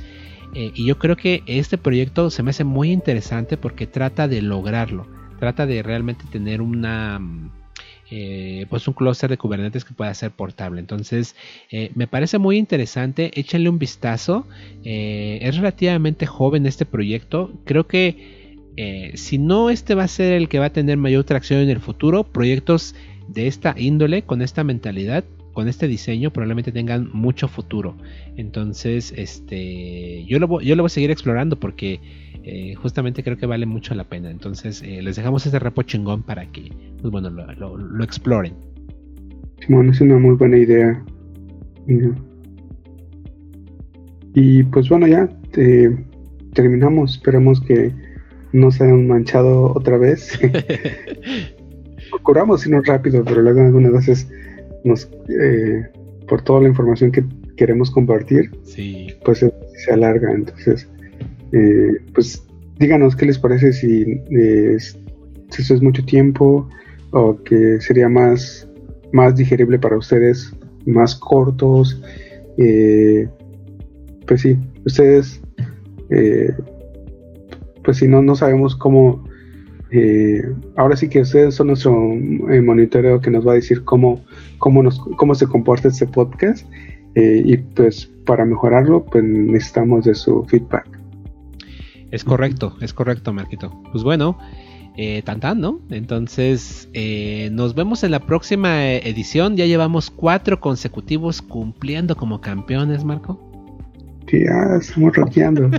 Eh, 0.55 0.71
y 0.75 0.87
yo 0.87 0.99
creo 0.99 1.17
que 1.17 1.43
este 1.47 1.77
proyecto 1.77 2.31
se 2.31 2.43
me 2.43 2.51
hace 2.51 2.65
muy 2.65 2.93
interesante 2.93 3.57
porque 3.57 3.87
trata 3.87 4.29
de 4.29 4.43
lograrlo. 4.43 5.07
Trata 5.39 5.67
de 5.67 5.83
realmente 5.83 6.25
tener 6.31 6.63
una... 6.63 7.21
Eh, 8.15 8.67
pues 8.69 8.87
un 8.87 8.93
clúster 8.93 9.31
de 9.31 9.39
Kubernetes 9.39 9.87
que 9.87 9.95
pueda 9.95 10.13
ser 10.13 10.33
portable. 10.33 10.81
Entonces, 10.81 11.35
me 11.95 12.07
parece 12.07 12.37
muy 12.37 12.59
interesante. 12.59 13.31
Échenle 13.41 13.71
un 13.71 13.79
vistazo. 13.79 14.47
es 14.85 15.57
relativamente 15.57 16.27
joven 16.27 16.67
este 16.67 16.85
proyecto. 16.85 17.51
Creo 17.65 17.87
que 17.87 18.42
eh, 18.77 19.13
si 19.15 19.39
no 19.39 19.71
este 19.71 19.95
va 19.95 20.05
a 20.05 20.09
ser 20.09 20.33
el 20.33 20.49
que 20.49 20.59
va 20.59 20.67
a 20.67 20.73
tener 20.73 20.97
mayor 20.97 21.25
tracción 21.25 21.61
en 21.61 21.71
el 21.71 21.81
futuro, 21.81 22.25
proyectos 22.25 22.95
de 23.29 23.47
esta 23.47 23.75
índole, 23.79 24.23
con 24.23 24.43
esta 24.43 24.65
mentalidad, 24.65 25.25
con 25.53 25.69
este 25.69 25.87
diseño, 25.87 26.33
probablemente 26.33 26.73
tengan 26.73 27.11
mucho 27.13 27.49
futuro. 27.49 27.97
Entonces, 28.37 29.13
este, 29.17 30.25
yo 30.25 30.39
lo, 30.39 30.61
yo 30.61 30.77
lo 30.77 30.83
voy 30.83 30.87
a 30.87 30.91
seguir 30.91 31.11
explorando 31.11 31.61
porque 31.61 32.01
eh, 32.45 32.75
justamente 32.75 33.23
creo 33.23 33.37
que 33.37 33.47
vale 33.47 33.67
mucho 33.67 33.95
la 33.95 34.05
pena. 34.05 34.31
Entonces, 34.31 34.83
eh, 34.83 35.03
les 35.03 35.17
dejamos 35.17 35.45
este 35.45 35.59
repo 35.59 35.83
chingón 35.83 36.23
para 36.23 36.47
que, 36.47 36.73
pues 37.01 37.13
bueno, 37.13 37.29
lo, 37.29 38.05
exploren. 38.05 38.55
Simón, 39.61 39.91
es 39.91 40.01
una 40.01 40.19
muy 40.19 40.35
buena 40.35 40.57
idea. 40.57 41.05
Y 44.35 44.63
pues 44.65 44.89
bueno, 44.89 45.07
ya 45.07 45.29
terminamos. 46.55 47.17
Esperemos 47.17 47.61
que 47.61 47.93
no 48.53 48.71
se 48.71 48.85
han 48.85 49.07
manchado 49.07 49.73
otra 49.75 49.99
vez. 49.99 50.39
Procuramos 52.11 52.67
irnos 52.67 52.87
rápido, 52.87 53.25
pero 53.25 53.43
luego 53.43 53.61
algunas 53.61 53.93
veces 53.93 54.29
nos, 54.85 55.11
eh, 55.29 55.89
por 56.29 56.43
toda 56.43 56.63
la 56.63 56.69
información 56.69 57.11
que 57.11 57.25
queremos 57.57 57.91
compartir, 57.91 58.51
pues 59.25 59.39
se 59.39 59.93
alarga. 59.93 60.33
Entonces, 60.33 60.89
eh, 61.53 61.99
pues 62.15 62.45
díganos 62.79 63.17
qué 63.17 63.27
les 63.27 63.39
parece 63.39 63.73
si, 63.73 64.05
si 64.05 65.63
eso 65.63 65.75
es 65.75 65.83
mucho 65.83 66.05
tiempo 66.05 66.69
o 67.13 67.37
que 67.43 67.81
sería 67.81 68.09
más, 68.09 68.69
más 69.13 69.37
digerible 69.37 69.79
para 69.79 69.97
ustedes, 69.97 70.53
más 70.87 71.15
cortos. 71.15 72.03
Eh, 72.59 73.29
pues 74.27 74.41
sí, 74.43 74.59
ustedes, 74.85 75.41
eh, 76.11 76.53
pues 77.85 77.99
si 77.99 78.09
no, 78.09 78.23
no 78.23 78.35
sabemos 78.35 78.77
cómo. 78.77 79.25
Eh, 79.91 80.43
ahora 80.77 80.97
sí 80.97 81.09
que 81.09 81.21
ustedes 81.21 81.55
son 81.55 81.67
nuestro 81.67 81.93
monitoreo 81.93 83.21
que 83.21 83.31
nos 83.31 83.47
va 83.47 83.53
a 83.53 83.57
decir 83.57 83.85
cómo, 83.85 84.25
cómo, 84.59 84.83
nos, 84.83 84.99
cómo 84.99 85.35
se 85.35 85.47
comporta 85.47 85.89
este 85.89 86.07
podcast. 86.07 86.67
y 87.15 87.57
pues 87.59 88.07
para 88.25 88.45
mejorarlo, 88.47 89.05
pues 89.05 89.23
necesitamos 89.23 90.05
de 90.05 90.15
su 90.15 90.45
feedback. 90.45 90.89
Es 92.11 92.25
correcto, 92.25 92.77
es 92.81 92.93
correcto, 92.93 93.33
Marquito. 93.33 93.83
Pues 93.91 94.05
bueno, 94.05 94.39
eh, 94.97 95.23
tan 95.23 95.41
¿no? 95.61 95.81
Entonces, 95.89 96.89
eh, 96.93 97.49
nos 97.53 97.75
vemos 97.75 98.05
en 98.05 98.11
la 98.11 98.21
próxima 98.21 98.93
edición. 98.93 99.57
Ya 99.57 99.65
llevamos 99.65 100.11
cuatro 100.11 100.61
consecutivos 100.61 101.41
cumpliendo 101.41 102.15
como 102.15 102.43
campeones, 102.43 103.05
Marco. 103.05 103.52
Estamos 104.33 105.15
roqueando. 105.15 105.71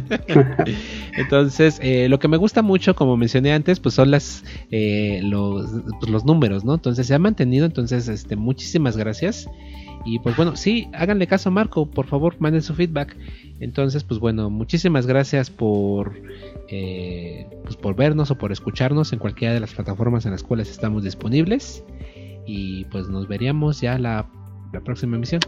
Entonces, 1.18 1.80
eh, 1.82 2.08
lo 2.10 2.20
que 2.20 2.28
me 2.28 2.38
gusta 2.38 2.62
mucho, 2.62 2.95
como 2.95 3.18
mencioné 3.18 3.54
antes, 3.54 3.80
pues 3.80 3.95
son 3.95 4.12
las 4.12 4.43
eh, 4.72 5.22
los, 5.24 5.70
pues 5.99 6.12
los 6.12 6.26
números, 6.26 6.64
¿no? 6.64 6.76
Entonces 6.76 7.08
se 7.08 7.14
ha 7.14 7.20
mantenido. 7.20 7.66
Entonces, 7.66 8.08
este, 8.08 8.36
muchísimas 8.36 8.97
gracias. 8.97 9.47
Y 10.06 10.20
pues 10.20 10.36
bueno, 10.36 10.56
sí, 10.56 10.89
háganle 10.93 11.28
caso 11.28 11.49
a 11.49 11.51
Marco, 11.51 11.86
por 11.86 12.08
favor, 12.08 12.36
manden 12.39 12.62
su 12.62 12.74
feedback. 12.76 13.16
Entonces, 13.60 14.04
pues 14.04 14.20
bueno, 14.20 14.49
muchísimas 14.49 15.08
gracias 15.08 15.49
por, 15.49 16.14
eh, 16.68 17.47
pues 17.64 17.78
por 17.78 17.95
vernos 17.95 18.30
o 18.30 18.38
por 18.38 18.51
escucharnos 18.51 19.14
en 19.14 19.20
cualquiera 19.20 19.54
de 19.54 19.62
las 19.62 19.74
plataformas 19.74 20.26
en 20.26 20.32
las 20.32 20.43
cuales 20.43 20.70
estamos 20.70 21.04
disponibles. 21.04 21.84
Y 22.45 22.84
pues 22.86 23.08
nos 23.08 23.28
veríamos 23.28 23.80
ya 23.80 23.97
la, 23.97 24.28
próxima 24.84 25.16
emisión. 25.16 25.39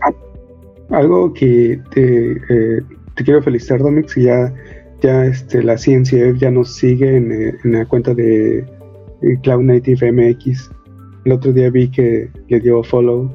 Algo 0.90 1.34
que 1.34 1.80
te, 1.92 2.32
eh, 2.32 2.82
te 3.16 3.24
quiero 3.24 3.42
felicitar, 3.42 3.80
Domix, 3.80 4.16
ya, 4.16 4.54
ya 5.02 5.26
este, 5.26 5.64
la 5.64 5.78
ciencia 5.78 6.32
ya 6.38 6.52
nos 6.52 6.76
sigue 6.76 7.18
en, 7.18 7.32
eh, 7.32 7.54
la 7.64 7.86
cuenta 7.86 8.14
de 8.14 8.66
Cloud 9.44 9.64
Native 9.64 10.12
MX. 10.12 10.72
El 11.26 11.32
otro 11.32 11.52
día 11.52 11.70
vi 11.70 11.90
que 11.90 12.30
le 12.50 12.60
dio 12.60 12.84
follow. 12.84 13.32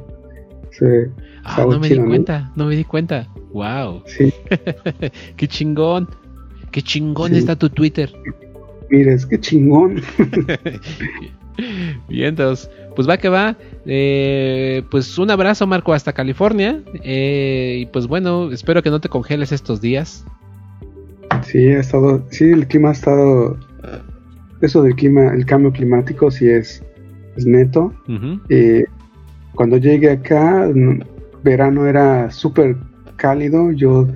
ah, 1.45 1.67
no 1.69 1.81
me 1.81 1.89
di 1.89 1.99
cuenta, 1.99 2.53
no 2.55 2.67
me 2.67 2.77
di 2.77 2.85
cuenta. 2.85 3.29
Wow. 3.53 4.03
Sí. 4.07 4.33
Qué 5.37 5.49
chingón. 5.49 6.09
Qué 6.71 6.83
chingón 6.83 7.35
está 7.35 7.57
tu 7.57 7.69
Twitter. 7.69 8.13
Mires, 8.91 9.27
qué 9.27 9.39
chingón. 9.39 10.01
Bien, 12.09 12.29
entonces, 12.29 12.71
pues 13.01 13.09
va 13.09 13.17
que 13.17 13.31
va. 13.31 13.57
Eh, 13.87 14.83
pues 14.91 15.17
un 15.17 15.31
abrazo, 15.31 15.67
Marco, 15.67 15.95
hasta 15.95 16.13
California. 16.13 16.83
Eh, 17.03 17.79
y 17.81 17.87
pues 17.87 18.07
bueno, 18.07 18.53
espero 18.53 18.83
que 18.83 18.91
no 18.91 19.01
te 19.01 19.09
congeles 19.09 19.53
estos 19.53 19.81
días. 19.81 20.27
Sí, 21.41 21.67
ha 21.69 21.81
estado. 21.81 22.23
Sí, 22.31 22.45
el 22.51 22.67
clima 22.67 22.91
ha 22.91 22.93
estado. 22.93 23.57
Eso 24.61 24.83
del 24.83 24.95
clima, 24.97 25.33
el 25.33 25.47
cambio 25.47 25.73
climático, 25.73 26.31
sí 26.31 26.47
es, 26.47 26.85
es 27.39 27.47
neto. 27.47 27.95
Eh, 28.51 28.85
cuando 29.55 29.79
llegué 29.79 30.11
acá, 30.11 30.69
verano 31.43 31.87
era 31.87 32.31
súper 32.31 32.77
cálido. 33.17 33.73
Yo 33.73 34.09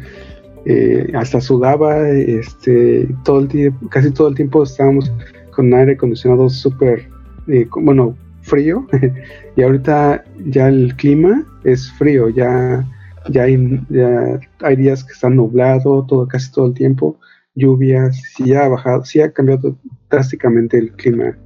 eh, 0.67 1.11
hasta 1.15 1.41
sudaba, 1.41 2.07
este, 2.11 3.09
todo 3.25 3.41
el 3.41 3.49
tiempo, 3.49 3.89
casi 3.89 4.11
todo 4.11 4.29
el 4.29 4.35
tiempo 4.35 4.63
estábamos 4.63 5.11
con 5.53 5.73
aire 5.73 5.93
acondicionado 5.93 6.51
súper, 6.51 7.09
eh, 7.49 7.67
bueno, 7.81 8.15
frío. 8.45 8.87
y 9.57 9.63
ahorita 9.63 10.25
ya 10.47 10.69
el 10.69 10.95
clima 10.97 11.45
es 11.65 11.91
frío, 11.93 12.29
ya, 12.29 12.85
ya, 13.29 13.43
hay, 13.43 13.81
hay 14.61 14.77
días 14.77 15.05
que 15.05 15.13
están 15.13 15.37
nublado, 15.37 16.05
todo, 16.07 16.29
casi 16.29 16.53
todo 16.53 16.67
el 16.69 16.75
tiempo, 16.75 17.19
lluvias, 17.55 18.21
sí 18.37 18.55
ha 18.55 18.69
bajado, 18.69 19.05
sí 19.05 19.21
ha 19.21 19.33
cambiado 19.33 19.77
drásticamente 20.11 20.79
el 20.79 20.93
clima. 20.93 21.37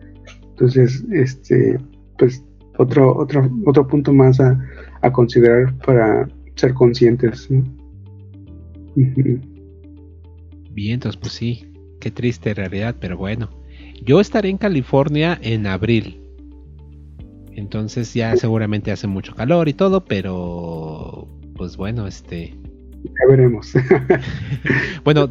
Entonces, 0.51 1.05
este, 1.13 1.79
pues 2.19 2.45
otro, 2.79 3.17
otro, 3.17 3.51
otro 3.67 3.87
punto 3.87 4.13
más 4.13 4.41
a, 4.41 4.59
a 5.03 5.13
considerar 5.13 5.77
para 5.79 6.29
ser 6.57 6.75
conscientes. 6.75 7.49
Entonces 10.77 11.21
pues 11.21 11.33
sí, 11.33 11.73
qué 12.01 12.11
triste 12.11 12.55
realidad, 12.55 12.97
pero 13.01 13.17
bueno. 13.17 13.51
Yo 14.03 14.21
estaré 14.21 14.49
en 14.49 14.59
California 14.59 15.39
en 15.43 15.67
abril. 15.67 16.21
Entonces 17.59 18.15
ya 18.15 18.37
seguramente 18.37 18.93
hace 18.93 19.09
mucho 19.09 19.35
calor 19.35 19.69
y 19.69 19.73
todo, 19.73 20.05
pero 20.05 21.27
pues 21.57 21.77
bueno, 21.77 22.07
este... 22.07 22.55
Ya 23.03 23.29
veremos. 23.29 23.73
bueno, 25.05 25.29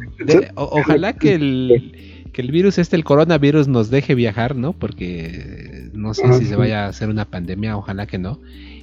ojalá 0.54 1.14
que 1.14 1.34
el, 1.34 2.28
que 2.32 2.42
el 2.42 2.50
virus 2.52 2.76
este, 2.76 2.96
el 2.96 3.04
coronavirus, 3.04 3.66
nos 3.68 3.88
deje 3.88 4.14
viajar, 4.14 4.56
¿no? 4.56 4.74
Porque 4.74 5.88
no 5.94 6.12
sé 6.12 6.30
si 6.34 6.44
se 6.44 6.56
vaya 6.56 6.84
a 6.84 6.88
hacer 6.88 7.08
una 7.08 7.24
pandemia, 7.24 7.78
ojalá 7.78 8.06
que 8.06 8.18
no. 8.18 8.38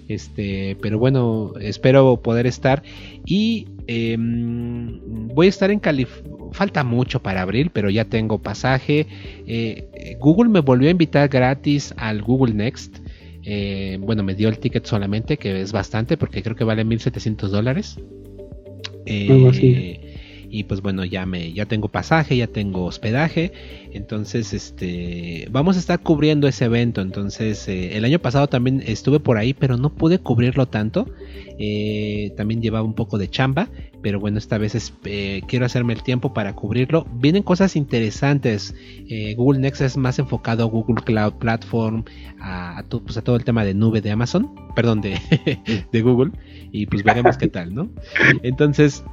Este, 0.07 0.75
pero 0.81 0.97
bueno, 0.97 1.53
espero 1.61 2.17
poder 2.17 2.47
estar. 2.47 2.81
Y 3.25 3.67
em, 3.85 4.99
voy 5.35 5.45
a 5.45 5.49
estar 5.49 5.69
en 5.69 5.79
California. 5.79 6.33
Falta 6.51 6.83
mucho 6.83 7.21
para 7.21 7.41
abril, 7.41 7.69
pero 7.71 7.91
ya 7.91 8.05
tengo 8.05 8.39
pasaje. 8.39 9.05
Eh, 9.45 10.17
Google 10.19 10.49
me 10.49 10.61
volvió 10.61 10.87
a 10.87 10.91
invitar 10.91 11.29
gratis 11.29 11.93
al 11.97 12.23
Google 12.23 12.53
Next. 12.55 13.04
Eh, 13.45 13.97
bueno, 13.99 14.23
me 14.23 14.35
dio 14.35 14.49
el 14.49 14.59
ticket 14.59 14.85
solamente, 14.85 15.37
que 15.37 15.61
es 15.61 15.71
bastante, 15.71 16.17
porque 16.17 16.41
creo 16.41 16.55
que 16.55 16.63
vale 16.63 16.83
1700 16.83 17.51
dólares. 17.51 17.99
Eh, 19.05 20.04
y 20.55 20.63
pues 20.63 20.81
bueno, 20.81 21.03
ya 21.03 21.25
me 21.25 21.51
ya 21.51 21.65
tengo 21.65 21.89
pasaje, 21.89 22.37
ya 22.37 22.47
tengo 22.47 22.85
hospedaje, 22.85 23.51
entonces 23.91 24.53
este 24.53 25.49
vamos 25.51 25.75
a 25.75 25.79
estar 25.79 25.99
cubriendo 25.99 26.47
ese 26.47 26.63
evento, 26.63 27.01
entonces 27.01 27.67
eh, 27.67 27.97
el 27.97 28.05
año 28.05 28.19
pasado 28.19 28.47
también 28.47 28.81
estuve 28.85 29.19
por 29.19 29.37
ahí, 29.37 29.53
pero 29.53 29.75
no 29.75 29.93
pude 29.93 30.17
cubrirlo 30.19 30.65
tanto, 30.65 31.07
eh, 31.59 32.31
también 32.37 32.61
llevaba 32.61 32.85
un 32.85 32.93
poco 32.93 33.17
de 33.17 33.29
chamba, 33.29 33.67
pero 34.01 34.21
bueno, 34.21 34.37
esta 34.37 34.57
vez 34.57 34.93
eh, 35.03 35.41
quiero 35.45 35.65
hacerme 35.65 35.91
el 35.91 36.03
tiempo 36.03 36.33
para 36.33 36.53
cubrirlo. 36.53 37.05
Vienen 37.15 37.43
cosas 37.43 37.75
interesantes, 37.75 38.73
Google 39.35 39.59
Next 39.59 39.81
es 39.81 39.97
más 39.97 40.19
enfocado 40.19 40.63
a 40.63 40.67
Google 40.67 41.03
Cloud 41.03 41.33
Platform, 41.33 42.05
a, 42.39 42.81
pues 42.89 43.17
a 43.17 43.21
todo 43.23 43.35
el 43.35 43.43
tema 43.43 43.65
de 43.65 43.73
nube 43.73 43.99
de 43.99 44.11
Amazon, 44.11 44.53
perdón, 44.73 45.01
de, 45.01 45.19
de 45.91 46.01
Google, 46.01 46.31
y 46.71 46.85
pues 46.85 47.03
veremos 47.03 47.37
qué 47.37 47.49
tal, 47.49 47.75
¿no? 47.75 47.89
Entonces, 48.43 49.03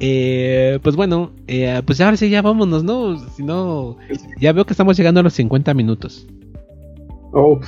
eh, 0.00 0.78
pues 0.82 0.96
bueno, 0.96 1.32
eh, 1.46 1.82
pues 1.84 2.00
ahora 2.00 2.16
sí 2.16 2.30
ya 2.30 2.42
vámonos, 2.42 2.82
¿no? 2.82 3.18
Si 3.36 3.42
no, 3.42 3.98
ya 4.40 4.52
veo 4.52 4.64
que 4.64 4.72
estamos 4.72 4.96
llegando 4.96 5.20
a 5.20 5.22
los 5.22 5.34
50 5.34 5.74
minutos. 5.74 6.26
Oh, 7.32 7.60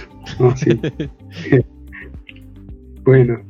sí. 0.56 0.80
bueno, 3.04 3.40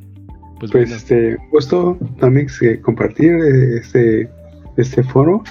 pues, 0.59 0.71
pues 0.71 0.91
este, 0.91 1.37
gusto 1.51 1.97
también 2.19 2.47
compartir 2.81 3.33
este, 3.77 4.29
este 4.77 5.03
foro 5.03 5.43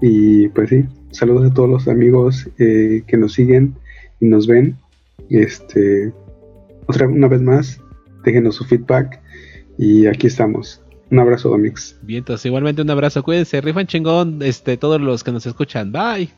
y 0.00 0.48
pues 0.48 0.70
sí, 0.70 0.84
saludos 1.12 1.50
a 1.50 1.54
todos 1.54 1.70
los 1.70 1.88
amigos 1.88 2.50
eh, 2.58 3.04
que 3.06 3.16
nos 3.16 3.34
siguen 3.34 3.74
y 4.20 4.26
nos 4.26 4.46
ven. 4.48 4.76
Este, 5.30 6.12
otra 6.86 7.06
una 7.06 7.28
vez 7.28 7.40
más, 7.40 7.80
déjenos 8.24 8.56
su 8.56 8.64
feedback 8.64 9.20
y 9.78 10.06
aquí 10.06 10.26
estamos. 10.26 10.81
Un 11.12 11.18
abrazo, 11.18 11.50
Domix. 11.50 11.98
Bien, 12.00 12.20
entonces 12.20 12.46
igualmente 12.46 12.80
un 12.80 12.88
abrazo. 12.88 13.22
Cuídense, 13.22 13.60
rifan 13.60 13.86
chingón, 13.86 14.40
este, 14.42 14.78
todos 14.78 14.98
los 14.98 15.22
que 15.22 15.30
nos 15.30 15.44
escuchan. 15.44 15.92
Bye. 15.92 16.32